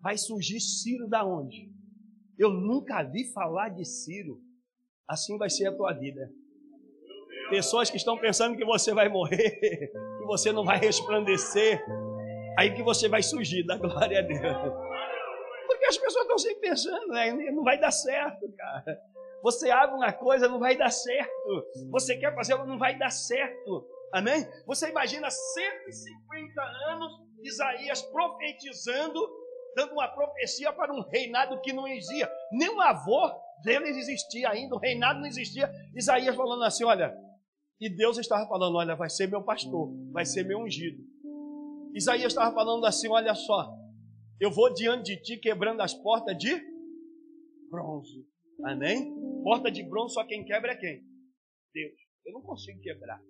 Vai 0.00 0.16
surgir 0.16 0.60
Ciro 0.60 1.08
da 1.08 1.24
onde? 1.24 1.72
Eu 2.38 2.50
nunca 2.50 3.02
vi 3.02 3.32
falar 3.32 3.70
de 3.70 3.84
Ciro. 3.84 4.40
Assim 5.08 5.36
vai 5.36 5.50
ser 5.50 5.66
a 5.66 5.76
tua 5.76 5.92
vida. 5.92 6.30
Pessoas 7.50 7.90
que 7.90 7.96
estão 7.96 8.18
pensando 8.18 8.56
que 8.56 8.64
você 8.64 8.94
vai 8.94 9.08
morrer, 9.08 9.50
que 10.18 10.24
você 10.24 10.50
não 10.50 10.64
vai 10.64 10.78
resplandecer, 10.78 11.84
aí 12.58 12.74
que 12.74 12.82
você 12.82 13.08
vai 13.08 13.22
surgir 13.22 13.64
da 13.66 13.76
glória 13.76 14.18
a 14.18 14.22
Deus. 14.22 14.40
Porque 15.66 15.84
as 15.86 15.98
pessoas 15.98 16.24
estão 16.24 16.38
sempre 16.38 16.60
pensando, 16.60 17.06
né? 17.08 17.32
Não 17.52 17.62
vai 17.62 17.78
dar 17.78 17.90
certo, 17.90 18.50
cara. 18.56 18.98
Você 19.42 19.70
abre 19.70 19.94
uma 19.94 20.10
coisa, 20.10 20.48
não 20.48 20.58
vai 20.58 20.74
dar 20.74 20.90
certo. 20.90 21.66
Você 21.90 22.16
quer 22.16 22.34
fazer, 22.34 22.56
não 22.64 22.78
vai 22.78 22.98
dar 22.98 23.10
certo. 23.10 23.86
Amém? 24.10 24.46
Você 24.66 24.88
imagina 24.88 25.28
150 25.28 26.62
anos 26.88 27.12
Isaías 27.42 28.00
profetizando, 28.00 29.20
dando 29.76 29.92
uma 29.92 30.08
profecia 30.08 30.72
para 30.72 30.94
um 30.94 31.02
reinado 31.02 31.60
que 31.60 31.74
não 31.74 31.86
existia. 31.86 32.30
Nem 32.52 32.70
o 32.70 32.80
avô 32.80 33.43
deles 33.62 33.96
existia 33.96 34.50
ainda, 34.50 34.74
o 34.74 34.78
reinado 34.78 35.20
não 35.20 35.26
existia. 35.26 35.70
Isaías 35.94 36.34
falando 36.34 36.64
assim: 36.64 36.84
olha, 36.84 37.14
e 37.80 37.88
Deus 37.88 38.18
estava 38.18 38.46
falando: 38.48 38.76
olha, 38.76 38.94
vai 38.94 39.10
ser 39.10 39.28
meu 39.28 39.42
pastor, 39.42 39.92
vai 40.12 40.24
ser 40.24 40.44
meu 40.44 40.58
ungido. 40.58 41.02
Isaías 41.94 42.32
estava 42.32 42.54
falando 42.54 42.84
assim: 42.86 43.08
olha 43.08 43.34
só, 43.34 43.72
eu 44.40 44.50
vou 44.50 44.72
diante 44.72 45.14
de 45.14 45.22
ti 45.22 45.36
quebrando 45.38 45.80
as 45.80 45.94
portas 45.94 46.36
de 46.36 46.54
bronze. 47.70 48.26
Amém? 48.64 49.14
Porta 49.42 49.70
de 49.70 49.82
bronze, 49.82 50.14
só 50.14 50.24
quem 50.24 50.44
quebra 50.44 50.72
é 50.72 50.76
quem? 50.76 51.02
Deus. 51.72 51.94
Eu 52.24 52.32
não 52.32 52.42
consigo 52.42 52.80
quebrar. 52.80 53.20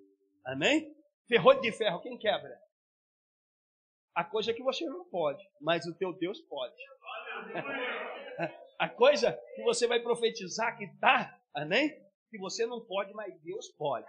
Amém? 0.46 0.94
Ferrolho 1.26 1.60
de 1.60 1.72
ferro, 1.72 2.00
quem 2.00 2.18
quebra? 2.18 2.56
A 4.14 4.22
coisa 4.22 4.52
que 4.52 4.62
você 4.62 4.84
não 4.84 5.04
pode, 5.06 5.42
mas 5.60 5.86
o 5.86 5.94
teu 5.94 6.12
Deus 6.12 6.40
pode. 6.42 6.76
A 8.78 8.88
coisa 8.88 9.32
que 9.54 9.62
você 9.62 9.86
vai 9.86 10.00
profetizar 10.00 10.76
que 10.76 10.86
tá, 11.00 11.36
amém? 11.54 11.90
Que 12.30 12.38
você 12.38 12.66
não 12.66 12.80
pode, 12.80 13.12
mas 13.14 13.34
Deus 13.42 13.68
pode. 13.76 14.06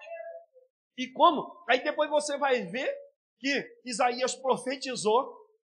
E 0.98 1.08
como? 1.12 1.64
Aí 1.70 1.84
depois 1.84 2.10
você 2.10 2.38
vai 2.38 2.64
ver 2.64 2.92
que 3.40 3.66
Isaías 3.86 4.36
profetizou, 4.36 5.34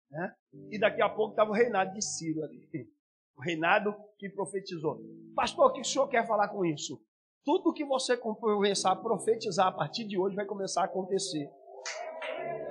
Né? 0.09 0.35
E 0.69 0.77
daqui 0.77 1.01
a 1.01 1.07
pouco 1.07 1.31
estava 1.31 1.51
o 1.51 1.53
reinado 1.53 1.93
de 1.93 2.03
Ciro 2.03 2.43
ali. 2.43 2.67
O 3.33 3.41
reinado 3.41 3.95
que 4.19 4.29
profetizou. 4.29 4.99
Pastor, 5.33 5.67
o 5.67 5.73
que 5.73 5.79
o 5.81 5.85
senhor 5.85 6.07
quer 6.09 6.27
falar 6.27 6.49
com 6.49 6.65
isso? 6.65 7.01
Tudo 7.43 7.73
que 7.73 7.83
você 7.83 8.15
começar 8.15 8.91
a 8.91 8.95
profetizar 8.95 9.67
a 9.67 9.71
partir 9.71 10.03
de 10.03 10.17
hoje 10.19 10.35
vai 10.35 10.45
começar 10.45 10.81
a 10.81 10.85
acontecer. 10.85 11.49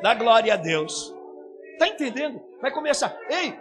Dá 0.02 0.14
glória 0.14 0.54
a 0.54 0.56
Deus. 0.56 1.12
Está 1.72 1.88
entendendo? 1.88 2.40
Vai 2.60 2.72
começar. 2.72 3.18
Ei, 3.30 3.52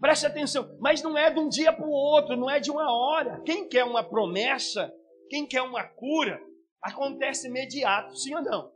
preste 0.00 0.26
atenção. 0.26 0.76
Mas 0.80 1.02
não 1.02 1.16
é 1.16 1.30
de 1.30 1.38
um 1.38 1.48
dia 1.48 1.72
para 1.72 1.86
o 1.86 1.90
outro, 1.90 2.36
não 2.36 2.50
é 2.50 2.60
de 2.60 2.70
uma 2.70 2.92
hora. 2.92 3.40
Quem 3.42 3.68
quer 3.68 3.84
uma 3.84 4.02
promessa, 4.02 4.92
quem 5.28 5.46
quer 5.46 5.62
uma 5.62 5.84
cura, 5.84 6.40
acontece 6.82 7.48
imediato, 7.48 8.16
sim 8.16 8.34
ou 8.34 8.42
não? 8.42 8.72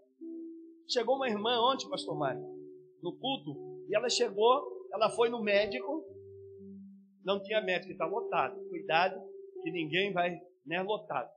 Chegou 0.89 1.17
uma 1.17 1.29
irmã 1.29 1.59
ontem, 1.73 1.89
pastor 1.89 2.19
Mário, 2.19 2.43
no 3.03 3.17
culto, 3.19 3.57
e 3.89 3.97
ela 3.97 4.09
chegou, 4.09 4.63
ela 4.93 5.09
foi 5.11 5.29
no 5.31 5.43
médico, 5.43 6.05
não 7.25 7.41
tinha 7.43 7.61
médico, 7.61 7.93
está 7.93 8.05
lotado. 8.05 8.61
Cuidado, 8.69 9.21
que 9.63 9.71
ninguém 9.71 10.13
vai, 10.13 10.39
né, 10.67 10.83
lotado. 10.83 11.31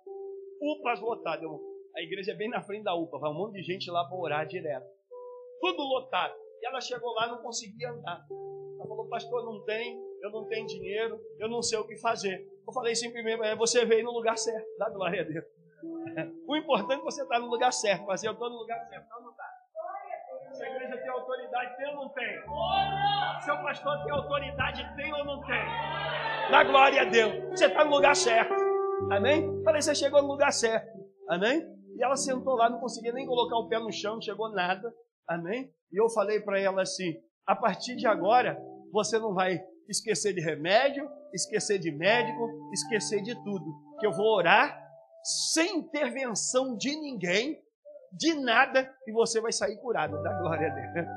UPAs 0.62 1.00
lotadas. 1.00 1.50
A 1.96 2.02
igreja 2.02 2.32
é 2.32 2.36
bem 2.36 2.50
na 2.50 2.62
frente 2.62 2.84
da 2.84 2.96
UPA, 2.96 3.20
vai 3.20 3.32
um 3.32 3.36
monte 3.36 3.54
de 3.54 3.64
gente 3.64 3.90
lá 3.90 4.04
para 4.06 4.18
orar 4.18 4.48
direto. 4.48 4.86
Tudo 5.62 5.84
lotado. 5.84 6.34
E 6.62 6.66
ela 6.66 6.82
chegou 6.82 7.14
lá 7.14 7.28
não 7.28 7.42
conseguia 7.42 7.92
andar. 7.92 8.26
Falou, 8.88 9.08
pastor, 9.08 9.46
não 9.46 9.64
tem, 9.64 10.00
eu 10.22 10.32
não 10.32 10.46
tenho 10.46 10.66
dinheiro, 10.68 11.20
eu 11.40 11.50
não 11.50 11.62
sei 11.62 11.78
o 11.80 11.88
que 11.88 11.96
fazer. 11.98 12.46
Eu 12.68 12.74
falei 12.74 12.96
simplesmente, 12.96 13.56
você 13.56 13.86
veio 13.86 14.04
no 14.04 14.12
lugar 14.12 14.38
certo. 14.38 14.66
Dá 14.78 14.90
glória 14.90 15.22
a 15.22 15.26
Deus. 15.26 15.46
O 16.48 16.56
importante 16.56 17.02
é 17.02 17.04
você 17.04 17.24
estar 17.24 17.40
no 17.40 17.48
lugar 17.48 17.72
certo, 17.72 18.06
mas 18.06 18.24
eu 18.24 18.32
estou 18.32 18.50
no 18.50 18.58
lugar 18.58 18.80
certo. 18.88 19.08
Não, 19.10 19.24
não 19.24 19.32
está. 19.32 19.44
Se 20.54 20.64
a 20.64 20.70
igreja 20.72 20.98
tem 20.98 21.10
autoridade, 21.10 21.76
tem 21.76 21.88
ou 21.90 21.96
não 21.96 22.10
tem? 22.10 22.42
Seu 23.44 23.58
pastor 23.58 24.04
tem 24.04 24.12
autoridade, 24.12 24.96
tem 24.96 25.14
ou 25.14 25.26
não 25.26 25.42
tem? 25.42 25.66
Dá 26.50 26.64
glória 26.64 27.02
a 27.02 27.06
Deus. 27.06 27.50
Você 27.50 27.66
está 27.66 27.84
no 27.84 27.92
lugar 27.92 28.16
certo. 28.16 28.54
Amém? 29.12 29.64
Falei, 29.64 29.82
você 29.82 29.94
chegou 29.94 30.22
no 30.22 30.30
lugar 30.30 30.52
certo. 30.54 30.98
Amém? 31.30 31.62
E 31.98 32.04
ela 32.04 32.16
sentou 32.16 32.56
lá, 32.56 32.70
não 32.70 32.80
conseguia 32.80 33.12
nem 33.12 33.26
colocar 33.26 33.58
o 33.58 33.68
pé 33.68 33.80
no 33.80 33.92
chão, 33.92 34.16
não 34.16 34.22
chegou 34.22 34.50
nada. 34.52 34.94
Amém? 35.28 35.72
E 35.92 36.02
eu 36.02 36.10
falei 36.10 36.40
para 36.40 36.60
ela 36.60 36.84
assim: 36.84 37.16
a 37.46 37.56
partir 37.56 37.96
de 37.96 38.08
agora, 38.08 38.58
você 38.92 39.20
não 39.20 39.34
vai 39.34 39.60
esquecer 39.88 40.34
de 40.34 40.42
remédio, 40.42 41.10
esquecer 41.34 41.80
de 41.80 41.92
médico, 41.92 42.50
esquecer 42.74 43.22
de 43.22 43.36
tudo. 43.44 43.66
Que 44.00 44.08
eu 44.08 44.12
vou 44.12 44.36
orar 44.36 44.84
sem 45.24 45.78
intervenção 45.78 46.78
de 46.78 46.96
ninguém, 46.96 47.60
de 48.12 48.34
nada, 48.36 48.94
e 49.08 49.12
você 49.12 49.42
vai 49.42 49.52
sair 49.52 49.78
curada, 49.78 50.22
da 50.22 50.34
glória 50.40 50.72
a 50.72 50.74
Deus. 50.74 51.08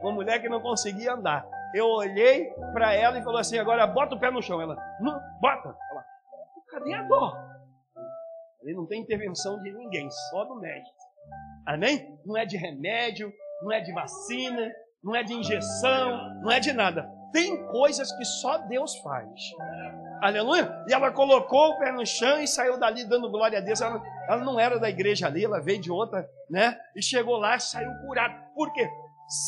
Uma 0.00 0.12
mulher 0.12 0.40
que 0.40 0.48
não 0.48 0.60
conseguia 0.60 1.14
andar. 1.14 1.44
Eu 1.74 1.86
olhei 1.86 2.50
para 2.72 2.94
ela 2.94 3.18
e 3.18 3.22
falou 3.22 3.38
assim: 3.38 3.58
agora 3.58 3.86
bota 3.86 4.14
o 4.14 4.20
pé 4.20 4.30
no 4.30 4.42
chão. 4.42 4.60
Ela, 4.60 4.76
não, 5.00 5.20
bota. 5.40 5.76
Ela, 5.90 6.04
cadê 6.70 6.94
a 6.94 7.02
dor? 7.02 7.36
Ele 8.62 8.74
não 8.74 8.86
tem 8.86 9.02
intervenção 9.02 9.60
de 9.62 9.72
ninguém, 9.72 10.08
só 10.30 10.44
do 10.44 10.56
médico. 10.56 10.96
Amém? 11.66 12.18
Não 12.24 12.36
é 12.36 12.46
de 12.46 12.56
remédio, 12.56 13.32
não 13.62 13.72
é 13.72 13.80
de 13.80 13.92
vacina, 13.92 14.72
não 15.02 15.14
é 15.14 15.22
de 15.22 15.32
injeção, 15.32 16.40
não 16.42 16.50
é 16.50 16.60
de 16.60 16.72
nada. 16.72 17.08
Tem 17.32 17.66
coisas 17.68 18.10
que 18.16 18.24
só 18.24 18.58
Deus 18.66 18.96
faz. 18.98 19.28
Aleluia. 20.20 20.84
E 20.88 20.92
ela 20.92 21.12
colocou 21.12 21.70
o 21.70 21.78
pé 21.78 21.92
no 21.92 22.04
chão 22.04 22.40
e 22.40 22.48
saiu 22.48 22.78
dali 22.78 23.04
dando 23.04 23.30
glória 23.30 23.58
a 23.58 23.60
Deus. 23.60 23.80
Ela, 23.80 24.02
ela 24.28 24.44
não 24.44 24.58
era 24.58 24.78
da 24.78 24.88
igreja 24.88 25.26
ali, 25.26 25.44
ela 25.44 25.60
veio 25.60 25.80
de 25.80 25.90
outra, 25.90 26.28
né? 26.50 26.78
E 26.96 27.02
chegou 27.02 27.36
lá 27.36 27.56
e 27.56 27.60
saiu 27.60 27.90
curada. 28.06 28.34
Por 28.54 28.72
quê? 28.72 28.88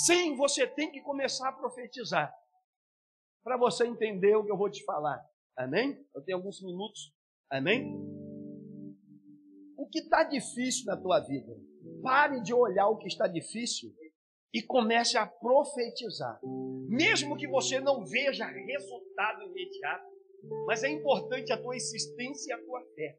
Sim, 0.05 0.37
você 0.37 0.67
tem 0.67 0.93
que 0.93 1.01
começar 1.01 1.49
a 1.49 1.53
profetizar. 1.53 2.33
Para 3.43 3.57
você 3.57 3.87
entender 3.87 4.37
o 4.37 4.45
que 4.45 4.53
eu 4.53 4.59
vou 4.59 4.71
te 4.71 4.85
falar. 4.85 5.19
Amém? 5.57 5.99
Eu 6.15 6.23
tenho 6.23 6.39
alguns 6.39 6.63
minutos. 6.63 7.13
Amém? 7.51 7.91
O 9.77 9.89
que 9.89 10.01
está 10.01 10.23
difícil 10.23 10.85
na 10.87 10.97
tua 10.97 11.21
vida? 11.21 11.53
Pare 12.03 12.41
de 12.43 12.53
olhar 12.53 12.89
o 12.89 12.99
que 12.99 13.09
está 13.09 13.27
difícil 13.27 13.91
e 14.53 14.61
comece 14.63 15.17
a 15.17 15.27
profetizar. 15.27 16.41
Mesmo 16.89 17.37
que 17.37 17.47
você 17.47 17.81
não 17.81 18.05
veja 18.05 18.47
resultado 18.47 19.43
imediato, 19.45 20.11
mas 20.67 20.83
é 20.83 20.89
importante 20.89 21.53
a 21.53 21.57
tua 21.57 21.77
insistência 21.77 22.51
e 22.51 22.53
a 22.53 22.65
tua 22.65 22.81
fé. 22.95 23.17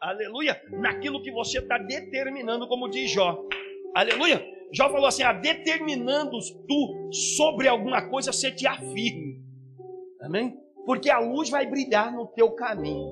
Aleluia! 0.00 0.60
Naquilo 0.70 1.22
que 1.22 1.32
você 1.32 1.58
está 1.58 1.78
determinando, 1.78 2.68
como 2.68 2.88
diz 2.88 3.10
Jó. 3.10 3.44
Aleluia! 3.94 4.40
Jó 4.72 4.90
falou 4.90 5.06
assim: 5.06 5.22
ah, 5.22 5.32
determinando 5.32 6.38
tu 6.68 7.10
sobre 7.12 7.66
alguma 7.66 8.08
coisa, 8.08 8.32
você 8.32 8.52
te 8.52 8.66
afirme. 8.66 9.42
Amém? 10.20 10.56
Porque 10.84 11.10
a 11.10 11.18
luz 11.18 11.50
vai 11.50 11.66
brilhar 11.66 12.12
no 12.12 12.26
teu 12.28 12.50
caminho. 12.52 13.10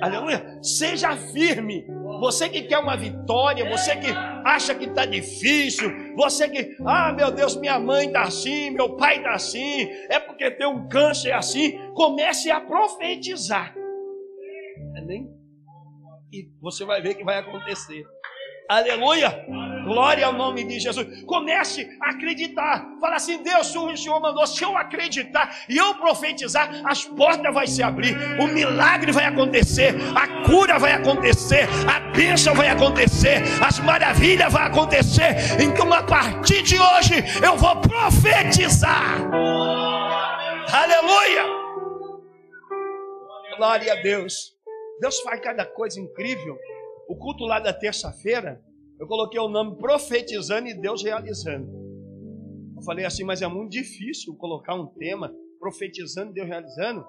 Aleluia! 0.00 0.62
Seja 0.62 1.16
firme. 1.16 1.86
Você 2.20 2.48
que 2.48 2.62
quer 2.62 2.78
uma 2.78 2.96
vitória, 2.96 3.68
você 3.68 3.96
que 3.96 4.08
acha 4.46 4.74
que 4.74 4.84
está 4.84 5.04
difícil, 5.04 6.14
você 6.14 6.48
que, 6.48 6.76
ah, 6.86 7.12
meu 7.12 7.30
Deus, 7.32 7.56
minha 7.56 7.78
mãe 7.78 8.06
está 8.06 8.22
assim, 8.22 8.70
meu 8.70 8.96
pai 8.96 9.18
está 9.18 9.32
assim, 9.32 9.88
é 10.08 10.20
porque 10.20 10.50
tem 10.52 10.66
um 10.66 10.88
câncer 10.88 11.32
assim. 11.32 11.78
Comece 11.94 12.50
a 12.50 12.60
profetizar. 12.60 13.74
Amém? 14.96 15.28
E 16.32 16.48
você 16.60 16.84
vai 16.84 17.02
ver 17.02 17.14
que 17.14 17.24
vai 17.24 17.38
acontecer. 17.38 18.04
Aleluia! 18.68 19.44
Glória 19.86 20.26
ao 20.26 20.32
nome 20.32 20.64
de 20.64 20.80
Jesus. 20.80 21.22
Comece 21.22 21.88
a 22.02 22.10
acreditar. 22.10 22.84
Fala 23.00 23.16
assim: 23.16 23.40
Deus, 23.40 23.74
o 23.74 23.96
Senhor 23.96 24.20
mandou. 24.20 24.44
Se 24.44 24.64
eu 24.64 24.76
acreditar 24.76 25.64
e 25.68 25.76
eu 25.76 25.94
profetizar, 25.94 26.68
as 26.84 27.04
portas 27.04 27.54
vão 27.54 27.66
se 27.66 27.84
abrir. 27.84 28.16
O 28.40 28.48
milagre 28.48 29.12
vai 29.12 29.26
acontecer. 29.26 29.94
A 30.16 30.44
cura 30.44 30.76
vai 30.76 30.92
acontecer. 30.92 31.68
A 31.88 32.00
bênção 32.10 32.52
vai 32.52 32.68
acontecer. 32.68 33.42
As 33.64 33.78
maravilhas 33.78 34.52
vão 34.52 34.62
acontecer. 34.62 35.36
Então, 35.62 35.92
a 35.92 36.02
partir 36.02 36.62
de 36.62 36.80
hoje, 36.80 37.14
eu 37.40 37.56
vou 37.56 37.80
profetizar. 37.80 39.20
Aleluia! 40.72 41.44
Glória 43.56 43.92
a 43.92 44.02
Deus. 44.02 44.52
Deus 45.00 45.20
faz 45.20 45.40
cada 45.40 45.64
coisa 45.64 46.00
incrível. 46.00 46.58
O 47.08 47.14
culto 47.14 47.44
lá 47.44 47.60
da 47.60 47.72
terça-feira 47.72 48.60
eu 48.98 49.06
coloquei 49.06 49.38
o 49.38 49.48
nome 49.48 49.76
profetizando 49.76 50.68
e 50.68 50.74
Deus 50.74 51.02
realizando. 51.02 51.68
Eu 52.76 52.82
falei 52.82 53.04
assim, 53.04 53.24
mas 53.24 53.42
é 53.42 53.46
muito 53.46 53.70
difícil 53.70 54.34
colocar 54.36 54.74
um 54.74 54.86
tema 54.86 55.32
profetizando 55.58 56.30
e 56.30 56.34
Deus 56.34 56.48
realizando. 56.48 57.06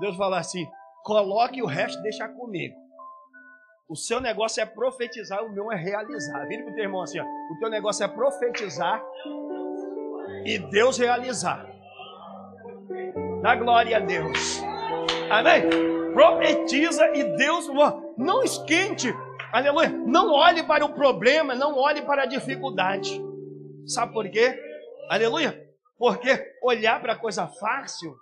Deus 0.00 0.16
fala 0.16 0.38
assim: 0.38 0.66
coloque 1.04 1.62
o 1.62 1.66
resto, 1.66 2.00
deixa 2.02 2.28
comigo. 2.28 2.74
O 3.88 3.96
seu 3.96 4.20
negócio 4.20 4.62
é 4.62 4.66
profetizar, 4.66 5.42
o 5.44 5.52
meu 5.52 5.72
é 5.72 5.76
realizar. 5.76 6.46
Vira 6.46 6.62
para 6.62 6.72
o 6.72 6.74
teu 6.74 6.84
irmão 6.84 7.02
assim: 7.02 7.18
ó, 7.18 7.24
o 7.24 7.58
teu 7.58 7.70
negócio 7.70 8.04
é 8.04 8.08
profetizar 8.08 9.02
e 10.44 10.58
Deus 10.58 10.98
realizar. 10.98 11.66
Na 13.42 13.54
glória 13.54 13.96
a 13.96 14.00
Deus. 14.00 14.62
Amém? 15.30 15.62
Profetiza 16.12 17.06
e 17.14 17.24
Deus. 17.36 17.66
Não 18.16 18.42
esquente 18.42 19.12
Aleluia. 19.52 19.88
Não 19.88 20.32
olhe 20.32 20.62
para 20.62 20.84
o 20.84 20.94
problema, 20.94 21.54
não 21.54 21.76
olhe 21.76 22.02
para 22.02 22.22
a 22.22 22.26
dificuldade. 22.26 23.20
Sabe 23.86 24.12
por 24.12 24.28
quê? 24.30 24.58
Aleluia. 25.08 25.66
Porque 25.98 26.54
olhar 26.62 27.00
para 27.00 27.14
a 27.14 27.18
coisa 27.18 27.46
fácil, 27.46 28.14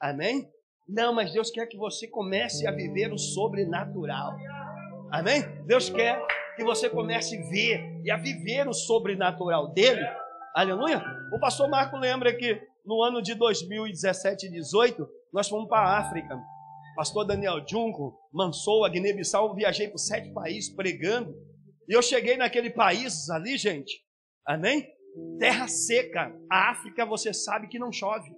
amém? 0.00 0.48
Não, 0.88 1.12
mas 1.12 1.32
Deus 1.32 1.50
quer 1.50 1.66
que 1.66 1.76
você 1.76 2.06
comece 2.06 2.66
a 2.66 2.72
viver 2.72 3.12
o 3.12 3.18
sobrenatural. 3.18 4.36
Amém? 5.10 5.42
Deus 5.66 5.90
quer 5.90 6.24
que 6.56 6.64
você 6.64 6.88
comece 6.88 7.36
a 7.36 7.50
ver 7.50 8.00
e 8.04 8.10
a 8.10 8.16
viver 8.16 8.68
o 8.68 8.72
sobrenatural 8.72 9.72
dele. 9.72 10.04
Aleluia. 10.54 11.02
O 11.32 11.38
pastor 11.38 11.68
Marco 11.68 11.96
lembra 11.96 12.34
que 12.34 12.60
no 12.84 13.02
ano 13.02 13.20
de 13.20 13.34
2017 13.34 14.46
e 14.46 14.50
18, 14.50 15.08
nós 15.32 15.48
fomos 15.48 15.68
para 15.68 15.88
a 15.88 15.98
África 15.98 16.38
pastor 16.94 17.24
Daniel 17.24 17.64
Junco, 17.66 18.18
Mansou, 18.32 18.88
Guiné-Bissau, 18.88 19.54
viajei 19.54 19.88
por 19.88 19.98
sete 19.98 20.32
países 20.32 20.74
pregando. 20.74 21.34
E 21.88 21.92
eu 21.92 22.02
cheguei 22.02 22.36
naquele 22.36 22.70
país 22.70 23.28
ali, 23.30 23.56
gente, 23.56 24.00
amém? 24.46 24.86
Terra 25.38 25.66
seca. 25.66 26.32
A 26.50 26.70
África, 26.70 27.04
você 27.04 27.32
sabe 27.32 27.68
que 27.68 27.78
não 27.78 27.92
chove. 27.92 28.30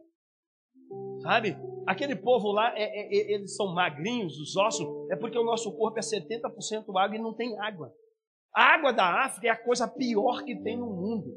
Sabe? 1.23 1.57
Aquele 1.87 2.17
povo 2.17 2.53
lá, 2.53 2.73
é, 2.77 2.83
é, 2.83 3.15
é 3.15 3.35
eles 3.35 3.55
são 3.57 3.75
magrinhos, 3.75 4.39
os 4.39 4.57
ossos, 4.57 4.87
é 5.11 5.17
porque 5.17 5.39
o 5.39 5.45
nosso 5.45 5.77
corpo 5.77 5.99
é 5.99 6.03
70% 6.03 6.85
água 6.97 7.17
e 7.17 7.21
não 7.21 7.35
tem 7.35 7.59
água. 7.61 7.93
A 8.55 8.75
água 8.75 8.93
da 8.93 9.25
África 9.25 9.49
é 9.49 9.51
a 9.51 9.63
coisa 9.63 9.89
pior 9.89 10.45
que 10.45 10.57
tem 10.63 10.77
no 10.77 10.87
mundo. 10.87 11.35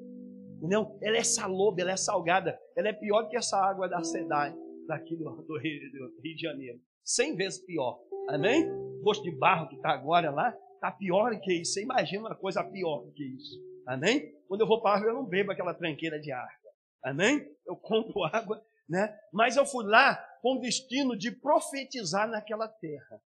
Entendeu? 0.58 0.98
Ela 1.02 1.18
é 1.18 1.24
saloba, 1.24 1.82
ela 1.82 1.92
é 1.92 1.98
salgada. 1.98 2.58
Ela 2.78 2.90
é 2.90 2.94
pior 2.94 3.28
que 3.28 3.38
essa 3.38 3.58
água 3.58 3.88
da 3.88 4.04
Sedai, 4.04 4.54
daqui 4.88 5.16
do, 5.16 5.24
do, 5.24 5.60
Rio, 5.60 5.92
do 5.92 6.22
Rio 6.22 6.36
de 6.36 6.42
Janeiro 6.42 6.80
cem 7.06 7.36
vezes 7.36 7.64
pior. 7.64 8.00
Amém? 8.28 8.68
O 8.68 9.02
gosto 9.04 9.24
de 9.24 9.32
barro 9.32 9.70
que 9.70 9.76
está 9.76 9.92
agora 9.92 10.32
lá, 10.32 10.58
está 10.74 10.92
pior 10.92 11.40
que 11.40 11.54
isso. 11.62 11.74
Você 11.74 11.84
imagina 11.84 12.22
uma 12.22 12.36
coisa 12.36 12.64
pior 12.64 13.04
do 13.04 13.12
que 13.12 13.24
isso. 13.24 13.62
Amém? 13.88 14.34
Quando 14.48 14.62
eu 14.62 14.68
vou 14.68 14.82
para 14.82 14.92
a 14.92 14.94
árvore, 14.96 15.12
eu 15.12 15.16
não 15.16 15.26
bebo 15.26 15.52
aquela 15.52 15.74
tranqueira 15.74 16.20
de 16.20 16.32
água. 16.32 16.72
Amém? 17.04 17.48
Eu 17.68 17.76
compro 17.76 18.24
água, 18.34 18.64
né? 18.90 19.16
Mas 19.32 19.56
eu 19.56 19.66
fui 19.66 19.86
lá 19.86 20.16
com 20.42 20.56
o 20.56 20.60
destino 20.60 21.16
de 21.16 21.32
profetizar 21.32 22.28
naquela 22.28 22.68
terra. 22.68 23.22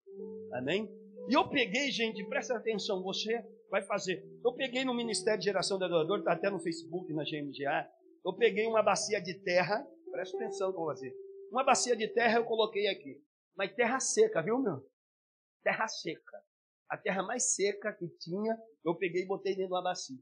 Amém? 0.53 0.89
E 1.29 1.35
eu 1.35 1.49
peguei, 1.49 1.91
gente, 1.91 2.25
presta 2.25 2.57
atenção, 2.57 3.03
você 3.03 3.45
vai 3.71 3.83
fazer. 3.83 4.25
Eu 4.45 4.53
peguei 4.53 4.85
no 4.85 4.95
Ministério 4.95 5.41
de 5.41 5.47
Geração 5.47 5.79
de 5.79 5.85
Adorador, 5.85 6.19
está 6.19 6.33
até 6.33 6.51
no 6.51 6.61
Facebook, 6.61 7.13
na 7.13 7.25
GMGA. 7.25 7.89
Eu 8.25 8.33
peguei 8.35 8.67
uma 8.67 8.83
bacia 8.83 9.21
de 9.21 9.35
terra, 9.43 9.85
presta 10.11 10.37
atenção 10.37 10.73
com 10.73 10.85
você. 10.85 11.13
Uma 11.51 11.65
bacia 11.65 11.97
de 11.97 12.07
terra 12.09 12.39
eu 12.39 12.45
coloquei 12.45 12.87
aqui. 12.89 13.21
Mas 13.57 13.75
terra 13.75 14.01
seca, 14.01 14.43
viu, 14.43 14.59
meu? 14.59 14.85
Terra 15.63 15.87
seca. 15.87 16.43
A 16.91 16.97
terra 16.97 17.23
mais 17.23 17.55
seca 17.55 17.93
que 17.93 18.09
tinha, 18.19 18.57
eu 18.85 18.95
peguei 18.95 19.23
e 19.23 19.27
botei 19.27 19.55
dentro 19.55 19.69
de 19.69 19.75
uma 19.75 19.83
bacia. 19.83 20.19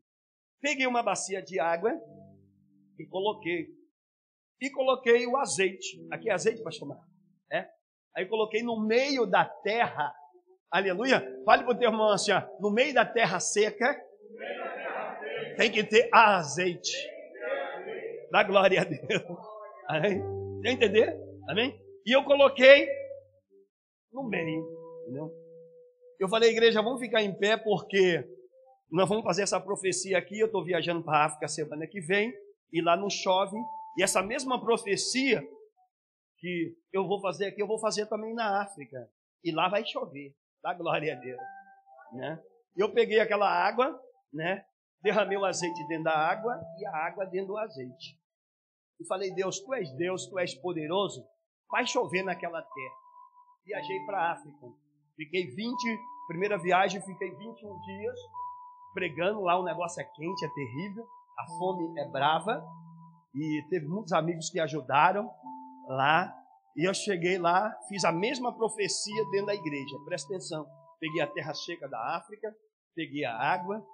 Peguei 0.61 0.87
uma 0.87 1.03
bacia 1.03 1.43
de 1.43 1.59
água 1.59 1.93
e 2.99 3.07
coloquei. 3.07 3.69
E 4.61 4.71
coloquei 4.71 5.27
o 5.27 5.37
azeite. 5.37 6.07
Aqui 6.13 6.31
é 6.31 6.33
azeite, 6.33 6.63
pastor 6.63 6.89
Marcos? 6.89 7.07
É? 7.51 7.69
Aí 8.17 8.27
coloquei 8.27 8.63
no 8.63 8.87
meio 8.87 9.27
da 9.27 9.45
terra. 9.45 10.15
Aleluia. 10.71 11.21
Fale 11.45 11.65
para 11.65 11.75
o 11.75 11.79
teu 11.79 11.91
irmão 11.91 12.13
assim, 12.13 12.33
ó, 12.33 12.43
no 12.61 12.71
meio 12.71 12.95
da 12.95 13.05
terra 13.05 13.41
seca, 13.41 14.01
tem 15.57 15.71
que 15.71 15.83
ter 15.83 16.09
azeite. 16.13 16.97
Dá 18.31 18.43
glória 18.45 18.81
a 18.81 18.85
Deus. 18.85 19.03
Amém? 19.89 20.23
entender? 20.65 21.19
Amém? 21.49 21.79
E 22.07 22.17
eu 22.17 22.25
coloquei 22.25 22.89
no 24.13 24.23
meio. 24.29 24.65
Entendeu? 25.03 25.33
Eu 26.19 26.29
falei, 26.29 26.51
igreja, 26.51 26.83
vamos 26.83 27.01
ficar 27.01 27.23
em 27.23 27.37
pé 27.37 27.57
porque 27.57 28.25
nós 28.91 29.09
vamos 29.09 29.25
fazer 29.25 29.43
essa 29.43 29.61
profecia 29.61 30.19
aqui. 30.19 30.39
Eu 30.39 30.47
estou 30.47 30.65
viajando 30.65 31.03
para 31.03 31.19
a 31.19 31.25
África 31.27 31.49
semana 31.49 31.87
que 31.87 32.01
vem 32.01 32.33
e 32.73 32.83
lá 32.83 32.97
não 32.97 33.11
chove. 33.11 33.57
E 33.99 34.03
essa 34.03 34.23
mesma 34.23 34.61
profecia 34.61 35.43
que 36.39 36.77
eu 36.93 37.07
vou 37.07 37.21
fazer 37.21 37.47
aqui, 37.47 37.63
eu 37.63 37.67
vou 37.67 37.79
fazer 37.79 38.07
também 38.07 38.35
na 38.35 38.63
África. 38.63 39.11
E 39.45 39.51
lá 39.51 39.69
vai 39.69 39.85
chover. 39.85 40.35
Dá 40.63 40.75
glória 40.75 41.15
a 41.15 41.19
Deus. 41.19 41.41
Né? 42.13 42.41
Eu 42.77 42.93
peguei 42.93 43.19
aquela 43.19 43.49
água, 43.49 44.01
né? 44.33 44.65
derramei 45.03 45.37
o 45.37 45.45
azeite 45.45 45.87
dentro 45.89 46.05
da 46.05 46.17
água 46.17 46.61
e 46.79 46.87
a 46.87 46.97
água 46.97 47.27
dentro 47.27 47.49
do 47.49 47.59
azeite. 47.59 48.17
E 49.01 49.07
falei, 49.07 49.35
Deus, 49.35 49.59
tu 49.59 49.75
és 49.75 49.91
Deus, 49.97 50.27
tu 50.27 50.39
és 50.39 50.55
poderoso, 50.55 51.27
vai 51.69 51.85
chover 51.87 52.23
naquela 52.23 52.63
terra. 52.63 53.02
Viajei 53.65 54.01
para 54.07 54.19
a 54.19 54.33
África. 54.33 54.67
Fiquei 55.17 55.47
20, 55.47 56.01
primeira 56.27 56.59
viagem, 56.59 57.01
fiquei 57.01 57.31
21 57.31 57.81
dias 57.81 58.19
pregando 58.93 59.41
lá, 59.41 59.59
o 59.59 59.65
negócio 59.65 60.01
é 60.01 60.05
quente, 60.05 60.45
é 60.45 60.49
terrível, 60.49 61.07
a 61.39 61.47
fome 61.59 61.99
é 61.99 62.09
brava. 62.09 62.63
E 63.35 63.65
teve 63.71 63.87
muitos 63.87 64.13
amigos 64.13 64.51
que 64.51 64.61
ajudaram 64.61 65.31
lá. 65.89 66.33
E 66.77 66.87
eu 66.87 66.95
cheguei 66.95 67.39
lá, 67.39 67.75
fiz 67.89 68.05
a 68.05 68.13
mesma 68.13 68.55
profecia 68.55 69.25
dentro 69.31 69.47
da 69.47 69.55
igreja. 69.55 69.99
Presta 70.05 70.29
atenção. 70.29 70.67
Peguei 71.01 71.21
a 71.21 71.27
terra 71.27 71.55
seca 71.55 71.89
da 71.89 72.17
África, 72.17 72.55
peguei 72.95 73.25
a 73.25 73.37
água, 73.37 73.85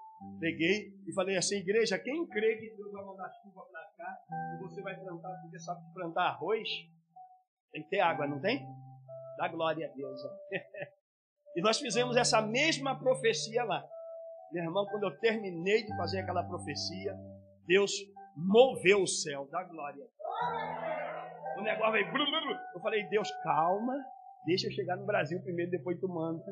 peguei 0.41 0.93
e 1.07 1.13
falei 1.15 1.37
assim: 1.37 1.57
igreja, 1.57 1.99
quem 1.99 2.27
crê 2.27 2.57
que 2.57 2.77
Deus 2.77 2.93
vai 2.93 3.05
mandar 3.05 3.31
chuva 3.43 3.65
para 3.71 3.81
cá 3.97 4.19
e 4.55 4.63
você 4.63 4.83
vai 4.83 4.95
plantar, 4.97 5.41
porque 5.41 5.59
sabe 5.59 5.81
plantar 5.95 6.29
arroz? 6.29 6.69
Tem 7.73 7.83
que 7.83 7.89
ter 7.89 8.01
água, 8.01 8.27
não 8.27 8.41
tem? 8.41 8.67
Dá 9.39 9.47
glória 9.47 9.87
a 9.87 9.95
Deus. 9.95 10.21
e 11.57 11.63
nós 11.63 11.79
fizemos 11.79 12.17
essa 12.17 12.43
mesma 12.43 12.99
profecia 12.99 13.63
lá. 13.63 13.85
Meu 14.53 14.65
irmão, 14.65 14.85
quando 14.87 15.05
eu 15.05 15.17
terminei 15.21 15.85
de 15.85 15.97
fazer 15.97 16.19
aquela 16.19 16.43
profecia, 16.43 17.17
Deus 17.65 17.93
moveu 18.37 19.03
o 19.03 19.07
céu, 19.07 19.49
dá 19.49 19.63
glória. 19.63 20.05
O 21.57 21.63
negócio 21.63 21.93
veio. 21.93 22.07
Eu 22.75 22.81
falei, 22.81 23.05
Deus, 23.09 23.31
calma, 23.45 23.95
deixa 24.45 24.67
eu 24.67 24.73
chegar 24.73 24.97
no 24.97 25.07
Brasil 25.07 25.41
primeiro, 25.43 25.71
depois 25.71 26.01
tu 26.01 26.09
manda 26.09 26.45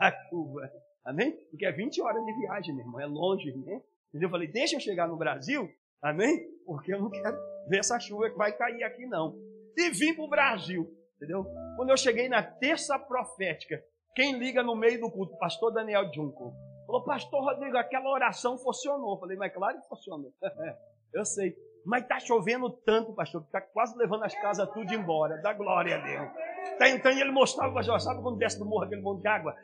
a 0.00 0.10
chuva. 0.28 0.72
Amém? 1.04 1.32
Porque 1.50 1.66
é 1.66 1.72
20 1.72 2.00
horas 2.00 2.24
de 2.24 2.32
viagem, 2.32 2.74
meu 2.74 2.86
irmão, 2.86 3.00
é 3.00 3.06
longe, 3.06 3.52
né? 3.52 3.82
Entendeu? 4.08 4.28
Eu 4.28 4.30
falei, 4.30 4.48
deixa 4.48 4.76
eu 4.76 4.80
chegar 4.80 5.06
no 5.06 5.18
Brasil, 5.18 5.68
amém? 6.00 6.48
Porque 6.64 6.94
eu 6.94 7.00
não 7.00 7.10
quero 7.10 7.36
ver 7.68 7.80
essa 7.80 8.00
chuva 8.00 8.30
que 8.30 8.38
vai 8.38 8.56
cair 8.56 8.84
aqui, 8.84 9.04
não. 9.06 9.36
E 9.76 9.90
vim 9.90 10.14
para 10.14 10.24
o 10.24 10.30
Brasil, 10.30 10.88
entendeu? 11.22 11.46
Quando 11.76 11.90
eu 11.90 11.96
cheguei 11.96 12.28
na 12.28 12.42
terça 12.42 12.98
profética, 12.98 13.80
quem 14.14 14.38
liga 14.38 14.62
no 14.62 14.74
meio 14.74 15.00
do 15.00 15.10
culto? 15.10 15.38
Pastor 15.38 15.72
Daniel 15.72 16.12
Junco. 16.12 16.52
Falou, 16.86 17.04
pastor 17.04 17.44
Rodrigo, 17.44 17.76
aquela 17.76 18.10
oração 18.10 18.58
funcionou. 18.58 19.14
Eu 19.14 19.20
falei, 19.20 19.36
mas 19.36 19.54
claro 19.54 19.80
que 19.80 19.88
funcionou. 19.88 20.32
eu 21.14 21.24
sei. 21.24 21.54
Mas 21.86 22.02
está 22.02 22.20
chovendo 22.20 22.70
tanto, 22.84 23.14
pastor, 23.14 23.40
que 23.40 23.46
está 23.48 23.60
quase 23.60 23.96
levando 23.96 24.24
as 24.24 24.34
casas 24.34 24.68
tudo 24.70 24.92
embora. 24.92 25.40
Dá 25.42 25.52
glória 25.52 25.96
a 25.96 25.98
Deus. 25.98 26.30
Tá, 26.78 26.88
então 26.88 27.10
ele 27.10 27.30
mostrava, 27.30 27.72
pastor, 27.72 28.00
sabe 28.00 28.22
quando 28.22 28.38
desce 28.38 28.58
do 28.58 28.64
morro 28.64 28.84
aquele 28.84 29.00
monte 29.00 29.22
de 29.22 29.28
água? 29.28 29.54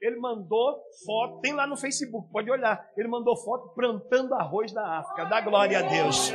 Ele 0.00 0.16
mandou 0.20 0.80
foto, 1.04 1.40
tem 1.40 1.52
lá 1.52 1.66
no 1.66 1.76
Facebook, 1.76 2.30
pode 2.30 2.48
olhar. 2.48 2.88
Ele 2.96 3.08
mandou 3.08 3.36
foto 3.36 3.74
plantando 3.74 4.34
arroz 4.34 4.72
na 4.72 5.00
África. 5.00 5.24
Dá 5.24 5.40
glória 5.40 5.78
a 5.78 5.82
Deus. 5.82 6.32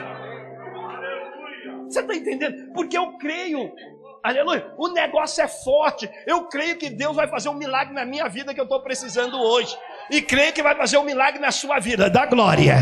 Você 1.94 2.00
está 2.00 2.16
entendendo? 2.16 2.74
Porque 2.74 2.98
eu 2.98 3.18
creio 3.18 3.72
Aleluia. 4.24 4.72
O 4.78 4.88
negócio 4.88 5.44
é 5.44 5.48
forte. 5.50 6.10
Eu 6.26 6.46
creio 6.46 6.78
que 6.78 6.90
Deus 6.90 7.14
vai 7.14 7.28
fazer 7.28 7.50
um 7.50 7.54
milagre 7.54 7.94
na 7.94 8.06
minha 8.06 8.30
vida 8.30 8.54
que 8.54 8.60
eu 8.60 8.64
estou 8.64 8.82
precisando 8.82 9.38
hoje. 9.38 9.78
E 10.10 10.22
creio 10.22 10.54
que 10.54 10.64
vai 10.64 10.76
fazer 10.76 10.98
um 10.98 11.04
milagre 11.04 11.42
na 11.42 11.52
sua 11.52 11.78
vida. 11.78 12.10
Dá 12.10 12.26
glória. 12.26 12.78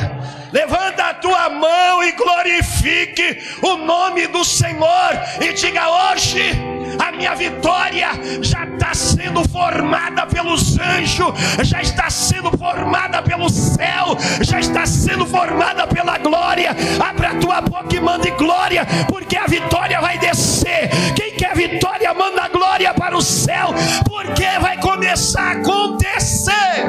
Levanta 0.54 1.06
a 1.06 1.14
tua 1.16 1.50
mão 1.50 2.04
e 2.04 2.12
glorifique 2.12 3.40
o 3.64 3.76
nome 3.76 4.28
do 4.28 4.46
Senhor. 4.46 5.14
E 5.42 5.52
diga 5.54 6.12
hoje 6.12 6.71
a 7.02 7.12
minha 7.12 7.34
vitória 7.34 8.10
já 8.42 8.64
está 8.64 8.94
sendo 8.94 9.48
formada 9.50 10.28
pelos 10.28 10.78
anjos, 10.80 11.34
já 11.64 11.82
está 11.82 12.10
sendo 12.10 12.56
formada 12.56 13.24
pelo 13.24 13.50
céu, 13.50 14.16
já 14.42 14.60
está 14.60 14.86
sendo 14.86 15.26
formada 15.26 15.88
pela 15.88 16.20
glória. 16.20 16.76
Abra 17.04 17.32
a 17.32 17.36
tua 17.40 17.62
boca 17.62 17.96
e 17.96 18.00
mande 18.00 18.30
glória, 18.32 18.86
porque 19.08 19.36
a 19.36 19.48
vitória 19.48 20.00
vai 20.00 20.20
descer. 20.20 20.90
Quem 21.16 21.36
quer 21.36 21.56
vitória, 21.56 22.14
manda 22.14 22.48
glória 22.50 22.94
para 22.94 23.18
o 23.18 23.22
céu, 23.22 23.74
porque 24.08 24.48
vai 24.60 24.80
começar 24.80 25.42
a 25.42 25.52
acontecer. 25.54 26.86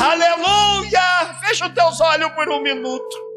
Aleluia! 0.00 1.34
Fecha 1.42 1.66
os 1.66 1.72
teus 1.72 2.00
olhos 2.00 2.30
por 2.32 2.48
um 2.48 2.62
minuto. 2.62 3.31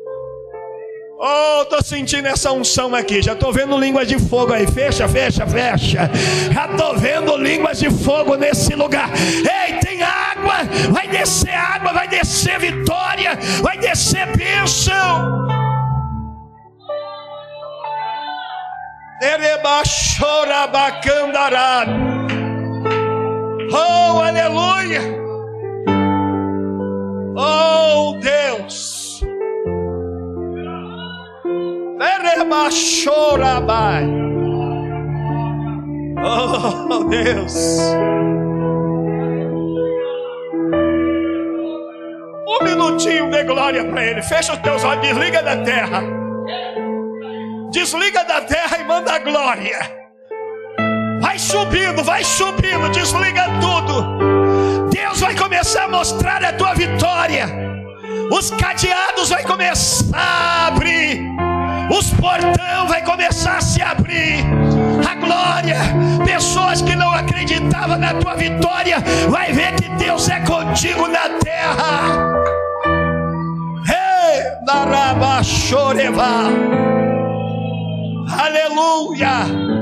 Oh, 1.17 1.63
tô 1.65 1.81
sentindo 1.81 2.27
essa 2.27 2.51
unção 2.51 2.93
aqui. 2.93 3.21
Já 3.21 3.35
tô 3.35 3.51
vendo 3.51 3.77
línguas 3.77 4.07
de 4.07 4.19
fogo 4.19 4.51
aí. 4.51 4.67
Fecha, 4.67 5.07
fecha, 5.07 5.47
fecha. 5.47 6.09
Já 6.51 6.67
tô 6.69 6.93
vendo 6.95 7.37
línguas 7.37 7.79
de 7.79 7.89
fogo 7.89 8.35
nesse 8.35 8.75
lugar. 8.75 9.09
Ei, 9.13 9.79
tem 9.79 10.03
água. 10.03 10.55
Vai 10.91 11.07
descer 11.07 11.53
água, 11.53 11.93
vai 11.93 12.07
descer 12.07 12.59
vitória, 12.59 13.39
vai 13.61 13.77
descer 13.77 14.27
bênção. 14.35 15.45
Oh, 23.71 24.19
aleluia. 24.19 25.01
Oh, 27.37 28.19
Deus. 28.19 28.94
Oh, 36.27 37.03
Deus. 37.05 37.79
Um 42.47 42.63
minutinho 42.63 43.29
de 43.31 43.43
glória 43.43 43.83
para 43.85 44.03
Ele. 44.03 44.21
Fecha 44.21 44.53
os 44.53 44.59
teus 44.59 44.83
olhos, 44.83 45.01
desliga 45.01 45.41
da 45.41 45.57
terra. 45.63 46.03
Desliga 47.71 48.23
da 48.23 48.41
terra 48.41 48.77
e 48.79 48.83
manda 48.83 49.17
glória. 49.19 49.79
Vai 51.21 51.39
subindo, 51.39 52.03
vai 52.03 52.23
subindo, 52.23 52.89
desliga 52.91 53.45
tudo. 53.59 54.89
Deus 54.89 55.19
vai 55.19 55.35
começar 55.35 55.85
a 55.85 55.89
mostrar 55.89 56.43
a 56.43 56.53
tua 56.53 56.73
vitória. 56.73 57.47
Os 58.31 58.51
cadeados 58.51 59.29
vai 59.29 59.43
começar 59.43 60.17
a 60.17 60.67
abrir 60.67 61.19
os 61.89 62.13
portão 62.13 62.87
vai 62.87 63.01
começar 63.03 63.57
a 63.57 63.61
se 63.61 63.81
abrir. 63.81 64.43
A 65.07 65.15
glória, 65.15 65.77
pessoas 66.25 66.81
que 66.81 66.95
não 66.95 67.11
acreditavam 67.11 67.97
na 67.97 68.13
tua 68.13 68.35
vitória, 68.35 68.97
vai 69.29 69.51
ver 69.51 69.73
que 69.75 69.89
Deus 69.89 70.29
é 70.29 70.39
contigo 70.41 71.07
na 71.07 71.29
terra. 71.39 72.25
Aleluia. 78.27 79.75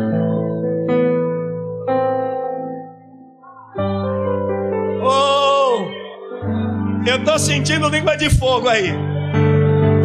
Oh, 5.01 5.85
Eu 7.05 7.17
estou 7.17 7.39
sentindo 7.39 7.89
língua 7.89 8.15
de 8.15 8.29
fogo 8.29 8.67
aí. 8.67 9.12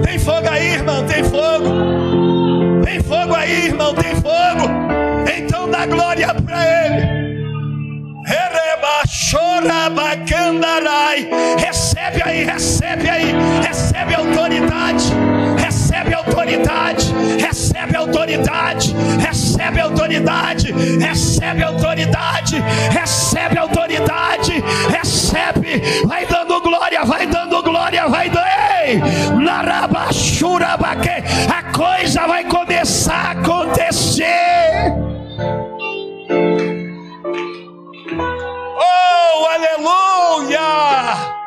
Tem 0.08 0.18
fogo 0.18 0.48
aí, 0.48 0.72
irmão, 0.72 1.04
tem 1.04 1.22
fogo. 1.22 2.82
Tem 2.82 3.02
fogo 3.02 3.34
aí, 3.34 3.66
irmão, 3.66 3.94
tem 3.94 4.14
fogo. 4.14 4.70
Então 5.36 5.70
dá 5.70 5.84
glória 5.84 6.32
para 6.32 6.64
Ele. 6.64 7.06
Recebe 11.58 12.22
aí, 12.24 12.42
recebe 12.42 13.10
aí, 13.10 13.34
recebe 13.62 14.14
autoridade, 14.14 15.12
recebe 15.62 16.14
autoridade, 16.14 17.07
recebe 17.48 17.96
autoridade, 17.96 18.94
recebe 19.18 19.80
autoridade, 19.80 20.70
recebe 21.00 21.62
autoridade, 21.62 22.62
recebe 22.90 23.58
autoridade, 23.58 24.62
recebe, 24.90 25.82
vai 26.06 26.26
dando 26.26 26.60
glória, 26.60 27.04
vai 27.04 27.26
dando 27.26 27.62
glória, 27.62 28.06
vai 28.08 28.28
dando. 28.28 28.48
A 31.48 31.62
coisa 31.72 32.26
vai 32.26 32.44
começar 32.44 33.14
a 33.14 33.30
acontecer. 33.30 34.92
Oh, 38.78 39.46
aleluia! 39.46 41.37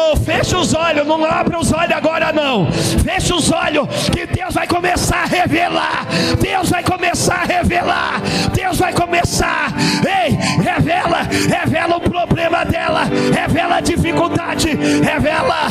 Oh, 0.00 0.16
fecha 0.16 0.56
os 0.56 0.74
olhos, 0.74 1.06
não 1.06 1.24
abre 1.24 1.56
os 1.56 1.72
olhos 1.72 1.92
agora 1.92 2.32
não. 2.32 2.70
Fecha 2.72 3.34
os 3.34 3.50
olhos, 3.50 4.08
que 4.10 4.26
Deus 4.26 4.54
vai 4.54 4.66
começar 4.66 5.24
a 5.24 5.26
revelar. 5.26 6.06
Deus 6.40 6.70
vai 6.70 6.82
começar 6.84 7.42
a 7.42 7.44
revelar. 7.44 8.20
Deus 8.54 8.78
vai 8.78 8.92
começar. 8.92 9.72
Ei, 10.06 10.38
revela, 10.62 11.22
revela 11.22 11.96
o 11.96 12.00
problema 12.00 12.64
dela, 12.64 13.02
revela 13.34 13.76
a 13.76 13.80
dificuldade, 13.80 14.68
revela. 15.02 15.66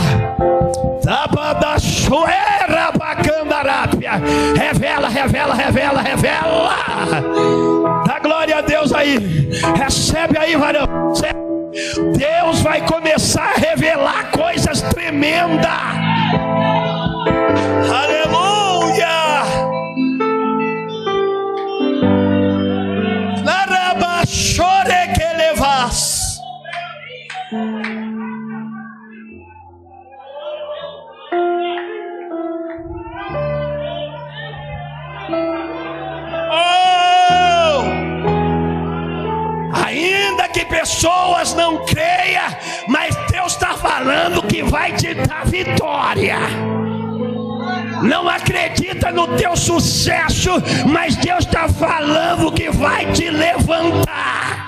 Revela, 4.57 5.07
revela, 5.07 5.55
revela, 5.55 6.01
revela. 6.01 6.75
Dá 8.05 8.19
glória 8.19 8.57
a 8.57 8.61
Deus 8.61 8.91
aí. 8.91 9.49
Recebe 9.78 10.38
aí, 10.38 10.55
varão. 10.57 11.13
Deus 12.17 12.61
vai 12.61 12.86
começar 12.86 13.53
a 13.55 13.59
revelar 13.59 14.32
coisas 14.32 14.82
tremendas. 14.82 15.67
Aleluia! 17.91 18.46
Que 44.58 44.64
vai 44.64 44.91
te 44.91 45.14
dar 45.14 45.45
vitória. 45.45 46.39
Não 48.01 48.28
acredita 48.28 49.12
no 49.12 49.28
teu 49.38 49.55
sucesso, 49.55 50.49
mas 50.88 51.16
Deus 51.16 51.45
está 51.45 51.70
falando 51.70 52.51
que 52.51 52.68
vai 52.72 53.05
te 53.12 53.30
levantar. 53.30 54.66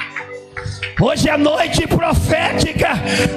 Hoje 1.02 1.28
é 1.28 1.38
noite 1.38 1.88
profética, 1.88 2.90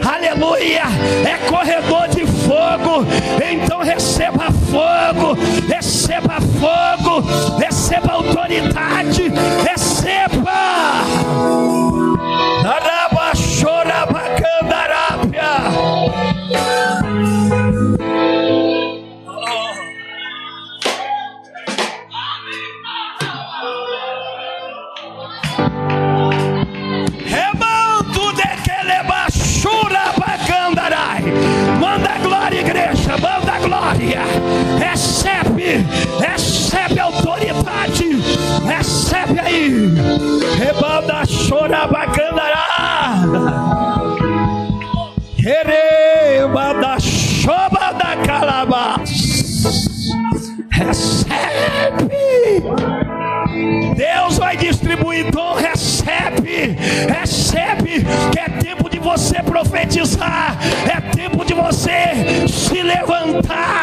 aleluia, 0.04 0.82
é 1.24 1.38
corredor 1.48 2.08
de 2.08 2.26
fogo, 2.26 3.06
então 3.50 3.80
receba 3.80 4.50
fogo, 4.70 5.38
receba 5.66 6.36
fogo, 6.60 7.26
receba 7.58 8.12
autoridade, 8.12 9.32
receba. 9.64 10.52
Recebe, 36.32 36.98
autoridade. 36.98 38.16
Recebe 38.66 39.38
aí. 39.38 39.92
Rebanda 40.58 41.26
chorabacandará. 41.26 43.22
Quereba 45.36 46.72
da 46.72 46.98
choba 46.98 47.92
da 47.92 48.16
calabás. 48.24 49.10
Recebe. 50.70 51.42
Deus 53.94 54.38
vai 54.38 54.56
distribuir 54.56 55.30
dom, 55.30 55.54
recebe, 55.54 56.76
recebe, 57.20 58.06
que 58.32 58.40
é 58.40 58.48
tempo 58.48 58.88
de 58.88 58.98
você 58.98 59.42
profetizar, 59.42 60.56
é 60.90 60.98
tempo 61.14 61.44
de 61.44 61.52
você 61.52 62.48
se 62.48 62.82
levantar. 62.82 63.81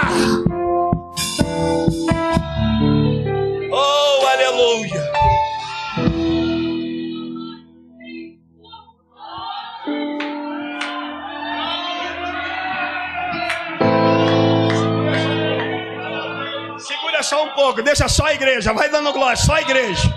Deixa 17.84 18.08
só 18.08 18.26
a 18.26 18.34
igreja, 18.34 18.74
vai 18.74 18.90
dando 18.90 19.14
glória, 19.14 19.38
só 19.38 19.56
a 19.56 19.62
igreja. 19.62 20.12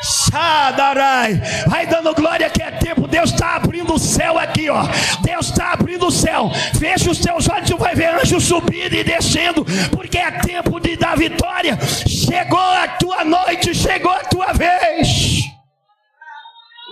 Sadarai. 0.00 1.34
Vai 1.66 1.86
dando 1.86 2.14
glória 2.14 2.48
que 2.48 2.62
é 2.62 2.70
tempo. 2.70 3.06
Deus 3.06 3.32
está 3.32 3.56
abrindo 3.56 3.92
o 3.94 3.98
céu 3.98 4.38
aqui, 4.38 4.70
ó. 4.70 4.84
Deus 5.20 5.50
está 5.50 5.72
abrindo 5.72 6.06
o 6.06 6.10
céu. 6.10 6.50
Fecha 6.78 7.10
os 7.10 7.18
teus 7.18 7.46
olhos, 7.48 7.68
tu 7.68 7.76
vai 7.76 7.94
ver 7.94 8.14
anjos 8.14 8.44
subindo 8.44 8.94
e 8.94 9.04
descendo, 9.04 9.62
porque 9.90 10.16
é 10.18 10.30
tempo 10.30 10.80
de 10.80 10.96
dar 10.96 11.18
vitória. 11.18 11.78
Chegou 12.06 12.58
a 12.58 12.88
tua 12.88 13.24
noite, 13.24 13.74
chegou 13.74 14.12
a 14.12 14.20
tua 14.20 14.54
vez. 14.54 15.42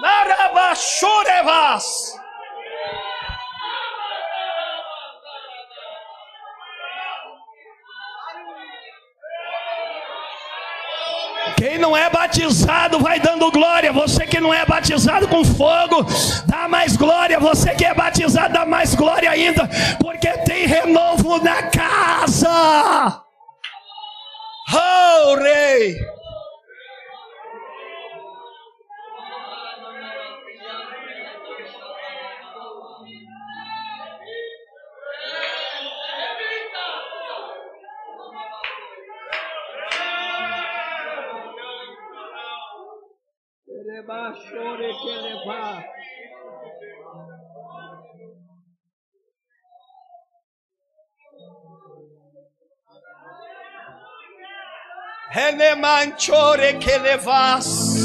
Narabachurevas. 0.03 2.18
Quem 11.57 11.79
não 11.79 11.97
é 11.97 12.09
batizado 12.11 12.99
vai 12.99 13.21
dando 13.21 13.51
glória. 13.51 13.93
Você 13.93 14.27
que 14.27 14.41
não 14.41 14.53
é 14.53 14.65
batizado 14.65 15.29
com 15.29 15.45
fogo, 15.45 16.07
dá 16.47 16.69
mais 16.69 16.97
glória. 16.97 17.39
Você 17.41 17.75
que 17.75 17.85
é 17.85 17.95
batizado, 17.95 18.55
dá 18.55 18.67
mais 18.67 18.95
glória 18.95 19.31
ainda, 19.31 19.69
porque 20.01 20.29
tem 20.29 20.67
renovo 20.67 21.43
na 21.43 21.63
casa. 21.65 23.23
Oh, 24.73 25.35
rei. 25.37 26.18
Chore 44.35 44.95
que 44.95 45.15
levar. 45.17 45.85
Renemanchore 55.31 56.79
que 56.79 56.99
levas. 56.99 57.97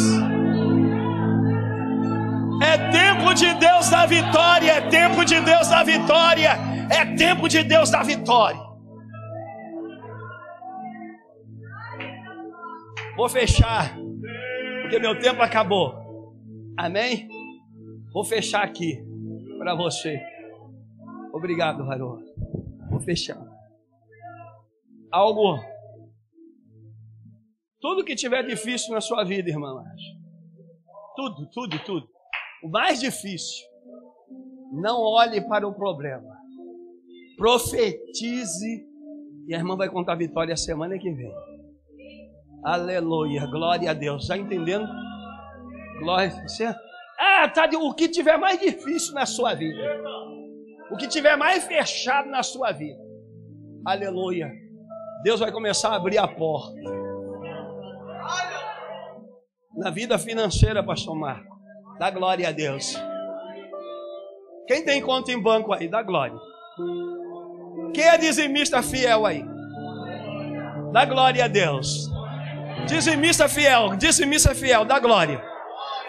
É 2.61 2.77
tempo 2.91 3.33
de 3.33 3.53
Deus 3.55 3.89
da 3.89 4.05
vitória, 4.05 4.71
é 4.73 4.81
tempo 4.89 5.25
de 5.25 5.39
Deus 5.41 5.67
da 5.69 5.83
vitória, 5.83 6.57
é 6.89 7.05
tempo 7.15 7.47
de 7.49 7.63
Deus 7.63 7.89
da 7.89 8.03
vitória. 8.03 8.59
Vou 13.15 13.29
fechar 13.29 13.95
porque 14.93 14.99
meu 14.99 15.17
tempo 15.17 15.41
acabou. 15.41 16.02
Amém? 16.77 17.27
Vou 18.11 18.23
fechar 18.23 18.63
aqui 18.63 19.03
para 19.57 19.75
você. 19.75 20.19
Obrigado, 21.33 21.85
Varô. 21.85 22.19
Vou 22.89 22.99
fechar. 23.01 23.39
Algo. 25.11 25.59
Tudo 27.79 28.03
que 28.03 28.15
tiver 28.15 28.43
difícil 28.43 28.93
na 28.93 29.01
sua 29.01 29.23
vida, 29.23 29.49
irmã 29.49 29.83
Tudo, 31.15 31.49
tudo, 31.51 31.79
tudo. 31.85 32.07
O 32.63 32.69
mais 32.69 32.99
difícil. 32.99 33.67
Não 34.71 34.99
olhe 34.99 35.41
para 35.47 35.67
o 35.67 35.73
problema. 35.73 36.35
Profetize. 37.37 38.87
E 39.47 39.53
a 39.53 39.57
irmã 39.57 39.75
vai 39.75 39.89
contar 39.89 40.13
a 40.13 40.17
vitória 40.17 40.55
semana 40.55 40.97
que 40.97 41.11
vem. 41.11 41.33
Aleluia. 42.63 43.45
Glória 43.47 43.91
a 43.91 43.93
Deus. 43.93 44.23
Está 44.23 44.37
entendendo? 44.37 44.87
Glória 46.03 46.29
a 46.29 46.35
Deus. 46.35 46.59
Ah, 47.17 47.47
tá 47.47 47.69
o 47.79 47.93
que 47.93 48.09
tiver 48.09 48.37
mais 48.37 48.59
difícil 48.59 49.13
na 49.13 49.25
sua 49.25 49.53
vida. 49.53 49.79
O 50.91 50.97
que 50.97 51.07
tiver 51.07 51.37
mais 51.37 51.63
fechado 51.63 52.29
na 52.29 52.43
sua 52.43 52.71
vida. 52.71 52.99
Aleluia. 53.85 54.51
Deus 55.23 55.39
vai 55.39 55.51
começar 55.51 55.89
a 55.89 55.95
abrir 55.95 56.17
a 56.17 56.27
porta. 56.27 56.75
Na 59.75 59.89
vida 59.89 60.19
financeira, 60.19 60.83
pastor 60.83 61.15
Marco. 61.15 61.57
Dá 61.97 62.11
glória 62.11 62.49
a 62.49 62.51
Deus. 62.51 62.93
Quem 64.67 64.83
tem 64.83 65.01
conta 65.01 65.31
em 65.31 65.41
banco 65.41 65.71
aí? 65.73 65.87
Dá 65.87 66.03
glória. 66.03 66.37
Quem 67.93 68.03
é 68.03 68.17
dizimista 68.17 68.83
fiel 68.83 69.25
aí? 69.25 69.43
Dá 70.91 71.05
glória 71.05 71.45
a 71.45 71.47
Deus. 71.47 72.09
Dizimista 72.87 73.47
fiel, 73.47 73.95
dizimista 73.95 74.53
fiel, 74.53 74.83
dá 74.83 74.99
glória. 74.99 75.52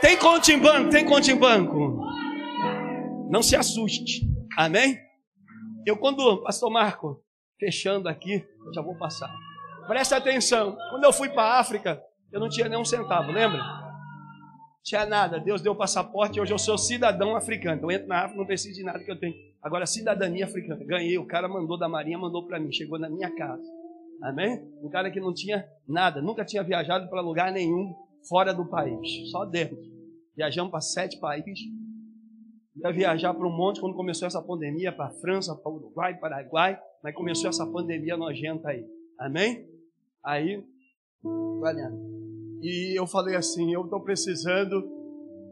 Tem 0.04 0.18
conta 0.18 0.52
em 0.52 0.58
banco, 0.58 0.90
tem 0.90 1.02
conta 1.02 1.32
em 1.32 1.34
banco. 1.34 2.04
Não 3.30 3.42
se 3.42 3.56
assuste. 3.56 4.20
Amém? 4.54 4.98
Eu 5.86 5.96
quando, 5.96 6.42
pastor 6.42 6.70
Marco, 6.70 7.24
fechando 7.58 8.06
aqui, 8.06 8.44
já 8.74 8.82
vou 8.82 8.98
passar. 8.98 9.34
Presta 9.86 10.18
atenção. 10.18 10.76
Quando 10.90 11.04
eu 11.04 11.12
fui 11.12 11.30
para 11.30 11.44
a 11.44 11.58
África, 11.58 12.02
eu 12.30 12.38
não 12.38 12.50
tinha 12.50 12.68
nem 12.68 12.78
um 12.78 12.84
centavo, 12.84 13.32
lembra? 13.32 13.62
Tinha 14.84 15.06
nada. 15.06 15.40
Deus 15.40 15.62
deu 15.62 15.72
o 15.72 15.76
passaporte. 15.76 16.38
Hoje 16.38 16.52
eu 16.52 16.58
sou 16.58 16.76
cidadão 16.76 17.34
africano. 17.34 17.80
Eu 17.84 17.90
entro 17.90 18.06
na 18.06 18.24
África, 18.24 18.38
não 18.38 18.46
preciso 18.46 18.74
de 18.74 18.84
nada 18.84 19.02
que 19.02 19.10
eu 19.10 19.18
tenho. 19.18 19.34
Agora, 19.62 19.86
cidadania 19.86 20.44
africana. 20.44 20.84
Ganhei. 20.84 21.16
O 21.16 21.26
cara 21.26 21.48
mandou 21.48 21.78
da 21.78 21.88
Marinha, 21.88 22.18
mandou 22.18 22.46
para 22.46 22.60
mim. 22.60 22.70
Chegou 22.70 22.98
na 22.98 23.08
minha 23.08 23.34
casa. 23.34 23.64
Amém? 24.22 24.70
Um 24.82 24.90
cara 24.90 25.10
que 25.10 25.18
não 25.18 25.32
tinha 25.32 25.66
nada, 25.88 26.20
nunca 26.20 26.44
tinha 26.44 26.62
viajado 26.62 27.08
para 27.08 27.22
lugar 27.22 27.50
nenhum 27.50 27.94
fora 28.28 28.52
do 28.52 28.66
país, 28.66 29.30
só 29.30 29.46
dentro. 29.46 29.93
Viajamos 30.36 30.70
para 30.70 30.80
sete 30.80 31.18
países. 31.18 31.60
Ia 32.76 32.92
viajar 32.92 33.32
para 33.32 33.46
um 33.46 33.56
monte 33.56 33.80
quando 33.80 33.94
começou 33.94 34.26
essa 34.26 34.42
pandemia, 34.42 34.92
para 34.92 35.10
França, 35.20 35.54
para 35.54 35.70
Uruguai, 35.70 36.18
Paraguai, 36.18 36.80
mas 37.02 37.14
começou 37.14 37.48
essa 37.48 37.66
pandemia 37.66 38.16
nojenta 38.16 38.68
aí. 38.68 38.84
Amém? 39.18 39.68
Aí, 40.24 40.64
olha, 41.24 41.92
e 42.60 42.98
eu 42.98 43.06
falei 43.06 43.36
assim, 43.36 43.72
eu 43.72 43.84
estou 43.84 44.00
precisando 44.00 44.82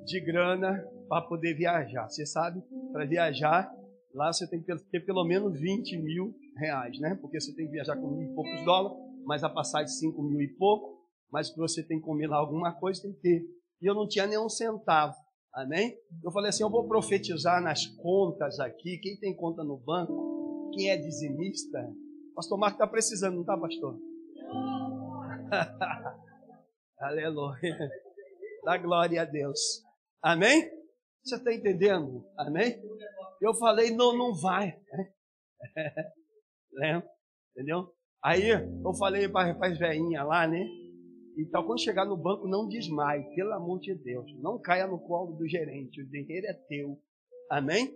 de 0.05 0.21
grana 0.21 0.83
para 1.09 1.23
poder 1.27 1.55
viajar. 1.55 2.09
Você 2.09 2.25
sabe, 2.25 2.63
para 2.91 3.05
viajar, 3.05 3.71
lá 4.15 4.33
você 4.33 4.49
tem 4.49 4.63
que 4.63 4.75
ter 4.91 5.01
pelo 5.01 5.25
menos 5.25 5.59
20 5.61 5.97
mil 5.99 6.35
reais, 6.57 6.99
né? 6.99 7.17
Porque 7.21 7.41
você 7.41 7.55
tem 7.55 7.67
que 7.67 7.73
viajar 7.73 7.97
com 7.97 8.09
mil 8.09 8.31
e 8.31 8.35
poucos 8.35 8.65
dólares, 8.65 8.99
mas 9.25 9.45
a 9.45 9.49
passagem 9.49 9.87
de 9.87 9.99
cinco 9.99 10.23
mil 10.23 10.41
e 10.41 10.49
pouco, 10.49 11.03
mas 11.31 11.51
que 11.51 11.59
você 11.59 11.83
tem 11.83 11.99
que 11.99 12.05
comer 12.05 12.29
lá 12.29 12.37
alguma 12.37 12.73
coisa, 12.73 13.03
tem 13.03 13.13
que 13.13 13.21
ter. 13.21 13.45
E 13.83 13.87
eu 13.91 13.95
não 13.95 14.07
tinha 14.07 14.29
nem 14.29 14.39
um 14.39 14.49
centavo, 14.49 15.17
amém? 15.53 15.99
Eu 16.23 16.31
falei 16.31 16.51
assim, 16.51 16.63
eu 16.63 16.71
vou 16.71 16.87
profetizar 16.87 17.61
nas 17.61 17.85
contas 17.85 18.61
aqui, 18.61 18.99
quem 18.99 19.19
tem 19.19 19.35
conta 19.35 19.65
no 19.65 19.77
banco, 19.77 20.71
quem 20.73 20.89
é 20.89 20.97
dizimista, 20.97 21.79
pastor 22.37 22.59
Marco 22.59 22.77
está 22.77 22.87
precisando, 22.87 23.35
não 23.35 23.41
está, 23.41 23.59
pastor? 23.59 23.99
Aleluia. 27.01 27.91
Dá 28.65 28.77
glória 28.77 29.21
a 29.21 29.25
Deus. 29.25 29.59
Amém? 30.23 30.71
Você 31.25 31.35
está 31.35 31.53
entendendo? 31.53 32.25
Amém? 32.39 32.81
Eu 33.41 33.53
falei, 33.55 33.91
não, 33.91 34.17
não 34.17 34.33
vai. 34.33 34.81
Lembra? 36.73 37.11
Entendeu? 37.51 37.93
Aí 38.25 38.49
eu 38.49 38.95
falei 38.97 39.29
para 39.29 39.57
as 39.67 39.77
velhinhas 39.77 40.25
lá, 40.25 40.47
né? 40.47 40.65
Então, 41.37 41.65
quando 41.65 41.81
chegar 41.81 42.05
no 42.05 42.17
banco, 42.17 42.47
não 42.47 42.69
desmaie, 42.69 43.25
pelo 43.35 43.53
amor 43.53 43.81
de 43.81 43.95
Deus. 43.95 44.31
Não 44.41 44.59
caia 44.59 44.87
no 44.87 44.99
colo 44.99 45.35
do 45.37 45.49
gerente, 45.49 46.03
o 46.03 46.09
dinheiro 46.09 46.47
é 46.47 46.53
teu. 46.53 46.99
Amém? 47.51 47.95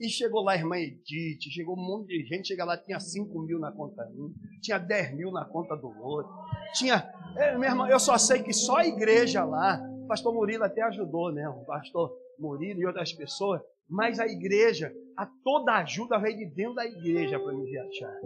E 0.00 0.08
chegou 0.08 0.42
lá 0.42 0.52
a 0.52 0.56
irmã 0.56 0.76
Edith, 0.76 1.50
chegou 1.50 1.78
um 1.78 1.80
monte 1.80 2.08
de 2.08 2.26
gente, 2.26 2.48
chega 2.48 2.64
lá, 2.64 2.76
tinha 2.76 2.98
5 2.98 3.40
mil 3.42 3.60
na 3.60 3.70
conta 3.70 4.04
um, 4.16 4.34
tinha 4.60 4.76
10 4.76 5.14
mil 5.14 5.30
na 5.30 5.44
conta 5.44 5.76
do 5.76 5.86
outro. 5.86 6.32
Tinha, 6.74 7.08
é, 7.36 7.56
minha 7.56 7.70
irmã, 7.70 7.88
eu 7.88 8.00
só 8.00 8.18
sei 8.18 8.42
que 8.42 8.52
só 8.52 8.78
a 8.78 8.86
igreja 8.86 9.44
lá, 9.44 9.80
o 10.02 10.06
pastor 10.08 10.34
Murilo 10.34 10.64
até 10.64 10.82
ajudou, 10.82 11.32
né? 11.32 11.48
O 11.48 11.64
pastor 11.64 12.12
Murilo 12.38 12.80
e 12.80 12.86
outras 12.86 13.12
pessoas, 13.12 13.62
mas 13.88 14.18
a 14.18 14.26
igreja, 14.26 14.92
a 15.16 15.26
toda 15.44 15.74
ajuda 15.74 16.18
veio 16.18 16.38
de 16.38 16.46
dentro 16.46 16.74
da 16.74 16.84
igreja 16.84 17.38
para 17.38 17.52
me 17.52 17.64
viajar. 17.64 18.20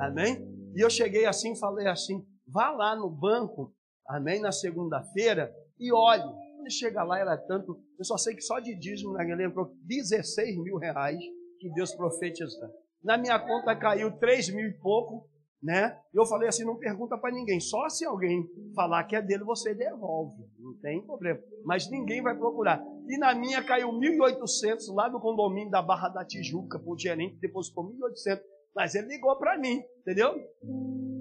Amém? 0.00 0.44
E 0.74 0.80
eu 0.80 0.90
cheguei 0.90 1.24
assim, 1.24 1.54
falei 1.54 1.86
assim: 1.86 2.24
vá 2.46 2.70
lá 2.70 2.96
no 2.96 3.08
banco, 3.08 3.72
amém, 4.08 4.40
na 4.40 4.52
segunda-feira 4.52 5.52
e 5.78 5.92
olhe. 5.92 6.22
Quando 6.56 6.70
chega 6.70 7.02
lá, 7.02 7.18
era 7.18 7.36
tanto. 7.36 7.80
Eu 7.98 8.04
só 8.04 8.16
sei 8.16 8.34
que 8.34 8.42
só 8.42 8.60
de 8.60 8.78
dízimo 8.78 9.20
igreja 9.20 9.48
entrou 9.48 9.74
16 9.84 10.62
mil 10.62 10.76
reais 10.76 11.18
que 11.58 11.72
Deus 11.72 11.94
profetizou. 11.94 12.68
Na 13.02 13.18
minha 13.18 13.38
conta 13.38 13.74
caiu 13.74 14.16
3 14.18 14.54
mil 14.54 14.68
e 14.68 14.78
pouco, 14.78 15.28
né? 15.62 15.96
Eu 16.12 16.24
falei 16.26 16.48
assim: 16.48 16.64
não 16.64 16.78
pergunta 16.78 17.16
para 17.18 17.34
ninguém, 17.34 17.60
só 17.60 17.88
se 17.88 18.04
alguém 18.04 18.44
falar 18.74 19.04
que 19.04 19.16
é 19.16 19.22
dele, 19.22 19.44
você 19.44 19.74
devolve, 19.74 20.42
não 20.58 20.74
tem 20.80 21.04
problema. 21.04 21.40
Mas 21.64 21.90
ninguém 21.90 22.22
vai 22.22 22.36
procurar. 22.36 22.82
E 23.08 23.18
na 23.18 23.34
minha 23.34 23.62
caiu 23.62 23.88
1.800 23.90 24.94
lá 24.94 25.08
do 25.08 25.20
condomínio 25.20 25.70
da 25.70 25.82
Barra 25.82 26.08
da 26.08 26.24
Tijuca, 26.24 26.80
o 26.84 26.98
gerente 26.98 27.38
depositou 27.40 27.84
1.800. 27.84 28.40
Mas 28.74 28.94
ele 28.94 29.08
ligou 29.08 29.36
para 29.36 29.58
mim, 29.58 29.82
entendeu? 30.00 30.34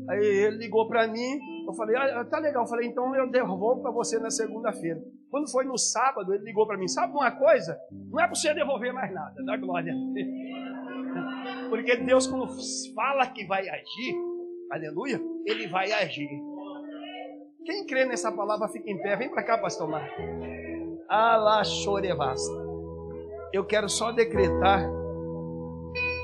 Aí 0.10 0.26
ele 0.26 0.58
ligou 0.58 0.88
para 0.88 1.08
mim, 1.08 1.40
eu 1.66 1.74
falei, 1.74 1.96
ah, 1.96 2.26
tá 2.26 2.40
legal. 2.40 2.64
Eu 2.64 2.70
falei, 2.70 2.88
então 2.88 3.16
eu 3.16 3.30
devolvo 3.30 3.82
para 3.82 3.92
você 3.92 4.20
na 4.20 4.30
segunda-feira. 4.30 5.02
Quando 5.30 5.50
foi 5.50 5.66
no 5.66 5.78
sábado, 5.78 6.34
ele 6.34 6.44
ligou 6.44 6.68
para 6.68 6.78
mim, 6.78 6.88
sabe 6.88 7.14
uma 7.14 7.32
coisa? 7.32 7.80
Não 7.92 8.20
é 8.20 8.26
para 8.26 8.36
você 8.36 8.54
devolver 8.54 8.94
mais 8.94 9.14
nada, 9.14 9.36
dá 9.46 9.56
glória. 9.58 9.94
Porque 11.70 11.96
Deus, 11.98 12.28
quando 12.28 12.48
fala 12.94 13.26
que 13.28 13.46
vai 13.46 13.68
agir, 13.70 14.16
aleluia, 14.72 15.22
ele 15.46 15.68
vai 15.68 15.92
agir. 15.92 16.30
Quem 17.64 17.86
crê 17.86 18.06
nessa 18.06 18.32
palavra 18.32 18.68
fica 18.68 18.90
em 18.90 19.02
pé. 19.02 19.16
Vem 19.16 19.30
para 19.30 19.44
cá, 19.44 19.58
pastor 19.58 19.88
Marcos. 19.88 20.12
Alachorevasta. 21.08 22.52
Eu 23.54 23.66
quero 23.66 23.88
só 23.88 24.12
decretar 24.12 24.90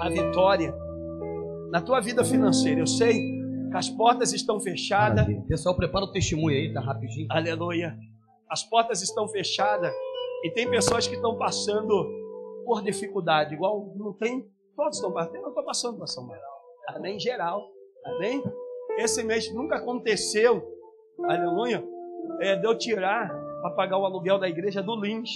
a 0.01 0.09
vitória 0.09 0.73
na 1.69 1.81
tua 1.81 1.99
vida 1.99 2.23
financeira. 2.23 2.81
Eu 2.81 2.87
sei 2.87 3.36
as 3.73 3.89
portas 3.89 4.33
estão 4.33 4.59
fechadas. 4.59 5.21
Maravilha. 5.21 5.45
Pessoal, 5.47 5.75
prepara 5.75 6.05
o 6.05 6.11
testemunho 6.11 6.55
aí, 6.55 6.73
tá 6.73 6.81
rapidinho. 6.81 7.27
Aleluia. 7.29 7.97
As 8.49 8.63
portas 8.63 9.01
estão 9.01 9.27
fechadas 9.27 9.93
e 10.43 10.51
tem 10.51 10.69
pessoas 10.69 11.07
que 11.07 11.15
estão 11.15 11.37
passando 11.37 12.07
por 12.65 12.81
dificuldade, 12.83 13.53
igual 13.53 13.93
não 13.95 14.13
tem, 14.13 14.45
todos 14.75 14.97
estão 14.97 15.11
passando. 15.11 15.35
Eu 15.35 15.47
estou 15.47 15.63
passando 15.63 15.97
por 15.97 16.07
São 16.07 16.29
Amém? 16.89 17.15
Em 17.15 17.19
geral. 17.19 17.65
Amém? 18.05 18.43
Esse 18.97 19.23
mês 19.23 19.53
nunca 19.53 19.75
aconteceu, 19.75 20.63
aleluia, 21.23 21.83
é, 22.41 22.55
de 22.55 22.65
eu 22.65 22.77
tirar 22.77 23.29
para 23.61 23.71
pagar 23.71 23.97
o 23.97 24.05
aluguel 24.05 24.39
da 24.39 24.49
igreja 24.49 24.81
do 24.81 24.99
Lins. 24.99 25.29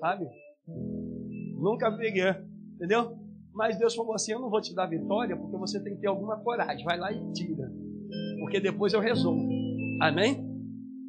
Sabe? 0.00 0.26
Nunca 1.58 1.90
peguei, 1.96 2.34
entendeu? 2.74 3.18
Mas 3.60 3.76
Deus 3.76 3.94
falou 3.94 4.14
assim: 4.14 4.32
Eu 4.32 4.40
não 4.40 4.48
vou 4.48 4.58
te 4.58 4.74
dar 4.74 4.86
vitória 4.86 5.36
porque 5.36 5.54
você 5.58 5.84
tem 5.84 5.94
que 5.94 6.00
ter 6.00 6.06
alguma 6.06 6.42
coragem. 6.42 6.82
Vai 6.82 6.98
lá 6.98 7.12
e 7.12 7.32
tira. 7.32 7.70
Porque 8.40 8.58
depois 8.58 8.94
eu 8.94 9.00
resolvo. 9.00 9.46
Amém? 10.00 10.42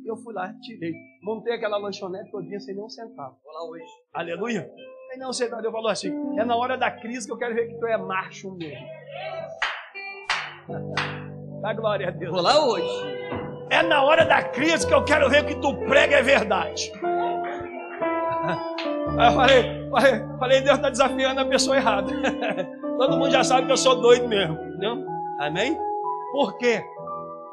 Eu 0.05 0.17
fui 0.17 0.33
lá, 0.33 0.53
tirei. 0.61 0.91
Montei 1.23 1.53
aquela 1.53 1.77
lanchonete 1.77 2.29
todinha 2.29 2.59
sem 2.59 2.75
nem 2.75 2.83
um 2.83 2.89
centavo. 2.89 3.37
Vou 3.41 3.53
lá 3.53 3.69
hoje. 3.69 3.85
Aleluia. 4.13 4.69
Aí 5.13 5.17
não, 5.17 5.31
senhor, 5.31 5.61
Deus 5.61 5.71
falou 5.71 5.87
assim: 5.87 6.09
É 6.37 6.43
na 6.43 6.57
hora 6.57 6.77
da 6.77 6.91
crise 6.91 7.25
que 7.25 7.31
eu 7.31 7.37
quero 7.37 7.55
ver 7.55 7.69
que 7.69 7.79
tu 7.79 7.87
é 7.87 7.95
macho 7.95 8.53
mesmo. 8.57 8.85
Dá 11.61 11.73
glória 11.73 12.09
a 12.09 12.11
Deus. 12.11 12.33
Vou 12.33 12.41
lá 12.41 12.65
hoje. 12.65 13.31
É 13.69 13.81
na 13.81 14.03
hora 14.03 14.25
da 14.25 14.43
crise 14.43 14.85
que 14.85 14.93
eu 14.93 15.05
quero 15.05 15.29
ver 15.29 15.45
que 15.45 15.55
tu 15.61 15.73
prega 15.87 16.17
é 16.17 16.21
verdade. 16.21 16.91
Aí 19.17 19.27
eu 19.27 19.33
falei, 19.33 19.89
falei, 19.89 20.37
falei 20.39 20.61
Deus 20.61 20.77
está 20.77 20.89
desafiando 20.89 21.41
a 21.41 21.45
pessoa 21.45 21.75
errada. 21.75 22.11
Todo 22.97 23.17
mundo 23.17 23.31
já 23.31 23.43
sabe 23.43 23.65
que 23.67 23.73
eu 23.73 23.77
sou 23.77 23.99
doido 23.99 24.27
mesmo. 24.27 24.55
Entendeu? 24.55 25.05
Amém? 25.39 25.77
Por 26.31 26.57
quê? 26.57 26.83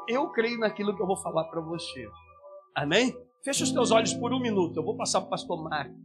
Eu 0.07 0.29
creio 0.29 0.59
naquilo 0.59 0.95
que 0.95 1.01
eu 1.01 1.07
vou 1.07 1.17
falar 1.17 1.43
para 1.45 1.61
você. 1.61 2.07
Amém? 2.75 3.15
Fecha 3.43 3.63
os 3.63 3.71
teus 3.71 3.91
olhos 3.91 4.13
por 4.13 4.33
um 4.33 4.39
minuto. 4.39 4.77
Eu 4.77 4.83
vou 4.83 4.95
passar 4.95 5.21
para 5.21 5.27
o 5.27 5.29
pastor 5.31 5.61
Marco. 5.63 5.95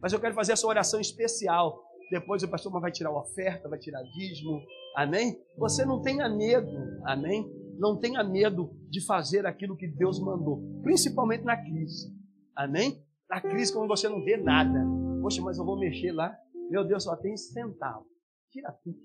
Mas 0.00 0.12
eu 0.12 0.20
quero 0.20 0.34
fazer 0.34 0.52
essa 0.52 0.66
oração 0.66 1.00
especial. 1.00 1.82
Depois 2.10 2.42
o 2.42 2.48
pastor 2.48 2.72
vai 2.80 2.90
tirar 2.90 3.10
oferta, 3.10 3.68
vai 3.68 3.78
tirar 3.78 4.02
dízimo. 4.14 4.60
Amém? 4.96 5.38
Você 5.56 5.84
não 5.84 6.00
tenha 6.02 6.28
medo. 6.28 6.70
Amém? 7.04 7.46
Não 7.78 7.98
tenha 7.98 8.24
medo 8.24 8.70
de 8.90 9.04
fazer 9.04 9.46
aquilo 9.46 9.76
que 9.76 9.86
Deus 9.86 10.20
mandou. 10.20 10.60
Principalmente 10.82 11.44
na 11.44 11.56
crise. 11.56 12.12
Amém? 12.56 13.02
Na 13.28 13.40
crise, 13.40 13.72
quando 13.72 13.88
você 13.88 14.08
não 14.08 14.24
vê 14.24 14.36
nada. 14.36 14.78
Poxa, 15.20 15.42
mas 15.42 15.58
eu 15.58 15.64
vou 15.64 15.78
mexer 15.78 16.12
lá. 16.12 16.34
Meu 16.70 16.84
Deus, 16.84 17.04
só 17.04 17.16
tem 17.16 17.36
centavo. 17.36 18.06
Tira 18.50 18.72
tudo. 18.82 18.98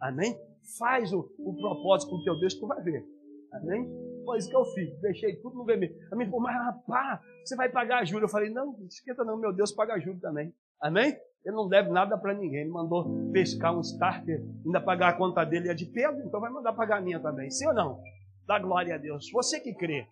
Amém? 0.00 0.38
Faz 0.78 1.12
o, 1.12 1.28
o 1.38 1.56
propósito 1.56 2.10
com 2.10 2.16
o 2.16 2.24
teu 2.24 2.38
Deus, 2.38 2.54
tu 2.54 2.66
vai 2.66 2.80
ver. 2.82 3.04
Amém? 3.52 3.88
Foi 4.24 4.38
isso 4.38 4.48
que 4.48 4.56
eu 4.56 4.64
fiz. 4.66 5.00
Deixei 5.00 5.36
tudo 5.36 5.56
no 5.56 5.64
vermelho. 5.64 5.94
A 6.12 6.16
minha 6.16 6.28
falou, 6.28 6.42
mas 6.42 6.56
rapaz, 6.56 7.20
você 7.44 7.56
vai 7.56 7.68
pagar 7.68 8.04
juros. 8.04 8.22
Eu 8.22 8.28
falei, 8.28 8.50
não, 8.50 8.72
não 8.72 8.86
esquenta 8.86 9.24
não, 9.24 9.38
meu 9.38 9.52
Deus 9.52 9.72
paga 9.72 9.98
juros 9.98 10.20
também. 10.20 10.52
Amém? 10.80 11.16
Ele 11.44 11.54
não 11.54 11.68
deve 11.68 11.90
nada 11.90 12.18
para 12.18 12.34
ninguém. 12.34 12.62
Ele 12.62 12.70
mandou 12.70 13.30
pescar 13.32 13.76
um 13.76 13.80
starter, 13.80 14.44
ainda 14.64 14.80
pagar 14.80 15.10
a 15.10 15.12
conta 15.16 15.44
dele 15.44 15.68
é 15.68 15.74
de 15.74 15.86
Pedro, 15.86 16.20
então 16.26 16.40
vai 16.40 16.50
mandar 16.50 16.72
pagar 16.72 16.98
a 16.98 17.00
minha 17.00 17.20
também. 17.20 17.50
Sim 17.50 17.68
ou 17.68 17.74
não? 17.74 18.02
Dá 18.46 18.58
glória 18.58 18.94
a 18.94 18.98
Deus. 18.98 19.30
Você 19.32 19.60
que 19.60 19.72
crê, 19.72 20.06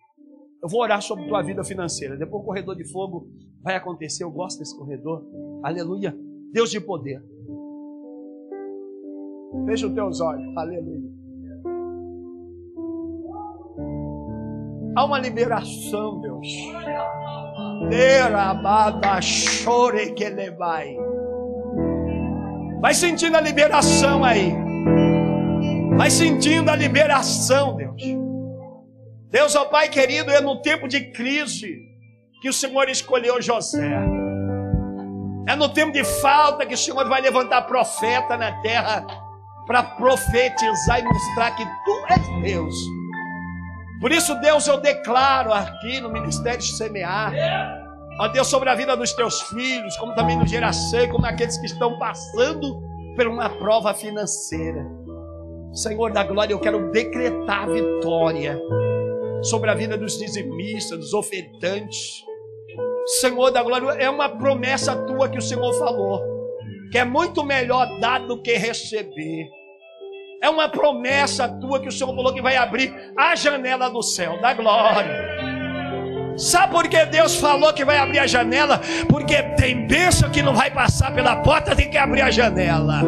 eu 0.61 0.69
vou 0.69 0.81
orar 0.81 1.01
sobre 1.01 1.27
tua 1.27 1.41
vida 1.41 1.63
financeira. 1.63 2.17
Depois 2.17 2.41
o 2.41 2.45
corredor 2.45 2.75
de 2.75 2.85
fogo 2.91 3.27
vai 3.61 3.75
acontecer. 3.75 4.23
Eu 4.23 4.31
gosto 4.31 4.59
desse 4.59 4.77
corredor. 4.77 5.23
Aleluia. 5.63 6.15
Deus 6.51 6.71
de 6.71 6.79
poder. 6.79 7.23
Fecha 9.65 9.87
os 9.87 9.93
teus 9.93 10.21
olhos. 10.21 10.57
Aleluia. 10.57 11.09
Há 14.95 15.05
uma 15.05 15.19
liberação, 15.19 16.21
Deus. 16.21 16.47
Vai 22.81 22.93
sentindo 22.93 23.35
a 23.35 23.41
liberação 23.41 24.23
aí. 24.23 24.53
Vai 25.97 26.09
sentindo 26.09 26.69
a 26.69 26.75
liberação, 26.75 27.75
Deus. 27.75 28.01
Deus, 29.31 29.55
ó 29.55 29.65
Pai 29.65 29.89
querido, 29.89 30.31
é 30.31 30.39
no 30.39 30.61
tempo 30.61 30.87
de 30.87 31.11
crise 31.11 31.77
que 32.41 32.49
o 32.49 32.53
Senhor 32.53 32.87
escolheu 32.89 33.41
José. 33.41 33.99
É 35.47 35.55
no 35.55 35.69
tempo 35.69 35.91
de 35.91 36.03
falta 36.03 36.65
que 36.65 36.73
o 36.73 36.77
Senhor 36.77 37.07
vai 37.07 37.21
levantar 37.21 37.63
profeta 37.63 38.37
na 38.37 38.51
terra 38.61 39.05
para 39.67 39.83
profetizar 39.83 40.99
e 40.99 41.03
mostrar 41.03 41.51
que 41.51 41.65
tu 41.65 42.05
és 42.09 42.43
Deus. 42.43 42.75
Por 43.99 44.11
isso, 44.11 44.35
Deus, 44.35 44.67
eu 44.67 44.79
declaro 44.79 45.53
aqui 45.53 45.99
no 45.99 46.11
ministério 46.11 46.59
de 46.59 46.71
semear, 46.75 47.33
ó 48.19 48.27
Deus, 48.27 48.47
sobre 48.47 48.69
a 48.69 48.75
vida 48.75 48.95
dos 48.95 49.13
teus 49.13 49.41
filhos, 49.43 49.95
como 49.97 50.13
também 50.13 50.37
no 50.37 50.45
geração, 50.45 51.07
como 51.09 51.25
aqueles 51.25 51.57
que 51.57 51.65
estão 51.65 51.97
passando 51.97 52.83
por 53.15 53.27
uma 53.27 53.49
prova 53.49 53.93
financeira. 53.93 54.85
Senhor 55.73 56.11
da 56.11 56.23
glória, 56.23 56.53
eu 56.53 56.59
quero 56.59 56.91
decretar 56.91 57.67
vitória 57.69 58.59
sobre 59.45 59.69
a 59.69 59.73
vida 59.75 59.97
dos 59.97 60.17
dizimistas, 60.17 60.99
dos 60.99 61.13
ofertantes. 61.13 62.23
Senhor 63.19 63.51
da 63.51 63.61
glória, 63.61 63.91
é 64.01 64.09
uma 64.09 64.27
promessa 64.27 64.95
tua 65.05 65.29
que 65.29 65.37
o 65.37 65.41
Senhor 65.41 65.71
falou, 65.73 66.21
que 66.91 66.97
é 66.97 67.05
muito 67.05 67.43
melhor 67.43 67.87
dar 67.99 68.19
do 68.19 68.41
que 68.41 68.53
receber. 68.57 69.47
É 70.41 70.49
uma 70.49 70.67
promessa 70.67 71.47
tua 71.47 71.79
que 71.79 71.87
o 71.87 71.91
Senhor 71.91 72.13
falou 72.15 72.33
que 72.33 72.41
vai 72.41 72.55
abrir 72.55 72.93
a 73.17 73.35
janela 73.35 73.89
do 73.89 74.01
céu, 74.01 74.41
da 74.41 74.53
glória. 74.53 75.55
Sabe 76.37 76.73
por 76.73 76.87
que 76.89 77.05
Deus 77.05 77.37
falou 77.37 77.71
que 77.71 77.85
vai 77.85 77.97
abrir 77.97 78.19
a 78.19 78.27
janela? 78.27 78.81
Porque 79.07 79.41
tem 79.55 79.87
bênção 79.87 80.29
que 80.29 80.41
não 80.41 80.53
vai 80.53 80.69
passar 80.71 81.13
pela 81.13 81.37
porta, 81.37 81.75
tem 81.75 81.89
que 81.89 81.97
abrir 81.97 82.21
a 82.21 82.31
janela. 82.31 83.03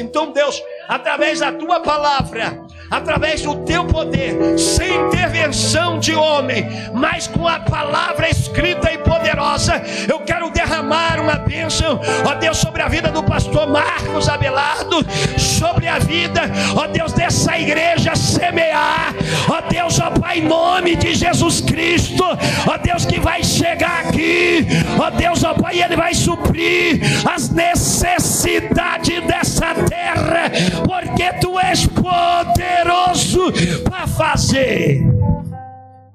Então, 0.00 0.32
Deus, 0.32 0.62
através 0.88 1.40
da 1.40 1.52
tua 1.52 1.80
palavra, 1.80 2.63
através 2.90 3.42
do 3.42 3.56
teu 3.64 3.84
poder, 3.84 4.58
sem 4.58 4.94
intervenção 5.06 5.98
de 5.98 6.14
homem, 6.14 6.66
mas 6.92 7.26
com 7.26 7.46
a 7.46 7.60
palavra 7.60 8.28
escrita 8.28 8.92
e 8.92 8.98
poderosa, 8.98 9.82
eu 10.08 10.20
quero 10.20 10.50
derramar 10.50 11.20
uma 11.20 11.36
bênção, 11.36 12.00
ó 12.24 12.34
Deus, 12.34 12.58
sobre 12.58 12.82
a 12.82 12.88
vida 12.88 13.10
do 13.10 13.22
pastor 13.22 13.68
Marcos 13.68 14.28
Abelardo, 14.28 15.04
sobre 15.38 15.88
a 15.88 15.98
vida, 15.98 16.42
ó 16.76 16.86
Deus, 16.86 17.12
dessa 17.12 17.58
igreja 17.58 18.14
semear, 18.14 19.14
ó 19.48 19.60
Deus, 19.68 19.98
ó 20.00 20.10
Pai, 20.10 20.38
em 20.38 20.48
nome 20.48 20.96
de 20.96 21.14
Jesus 21.14 21.60
Cristo, 21.60 22.24
ó 22.66 22.76
Deus, 22.76 23.04
que 23.04 23.18
vai 23.18 23.42
chegar 23.42 24.06
aqui, 24.06 24.66
ó 24.98 25.10
Deus, 25.10 25.42
ó 25.44 25.54
Pai, 25.54 25.80
Ele 25.80 25.96
vai 25.96 26.14
suprir 26.14 27.00
as 27.28 27.48
necessidades 27.50 29.22
dessa 29.26 29.74
terra, 29.88 30.50
porque 30.86 31.32
Tu 31.40 31.58
és 31.58 31.86
poderoso 31.86 32.73
poderoso 32.74 33.52
para 33.84 34.06
fazer. 34.06 35.00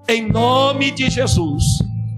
Em 0.07 0.27
nome 0.27 0.91
de 0.91 1.09
Jesus, 1.09 1.63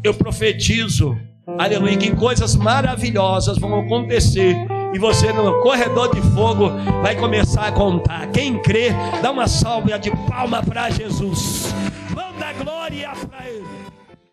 eu 0.03 0.13
profetizo, 0.13 1.17
aleluia, 1.59 1.97
que 1.97 2.15
coisas 2.15 2.55
maravilhosas 2.55 3.57
vão 3.57 3.79
acontecer. 3.81 4.55
E 4.93 4.99
você 4.99 5.31
no 5.31 5.61
corredor 5.61 6.13
de 6.13 6.21
fogo 6.33 6.69
vai 7.01 7.15
começar 7.15 7.67
a 7.67 7.71
contar. 7.71 8.27
Quem 8.31 8.61
crê, 8.61 8.89
dá 9.21 9.31
uma 9.31 9.47
salva 9.47 9.99
de 9.99 10.11
palma 10.27 10.63
para 10.63 10.89
Jesus. 10.89 11.73
Dar 12.39 12.53
glória 12.55 13.11
para 13.29 13.47
Ele. 13.47 13.80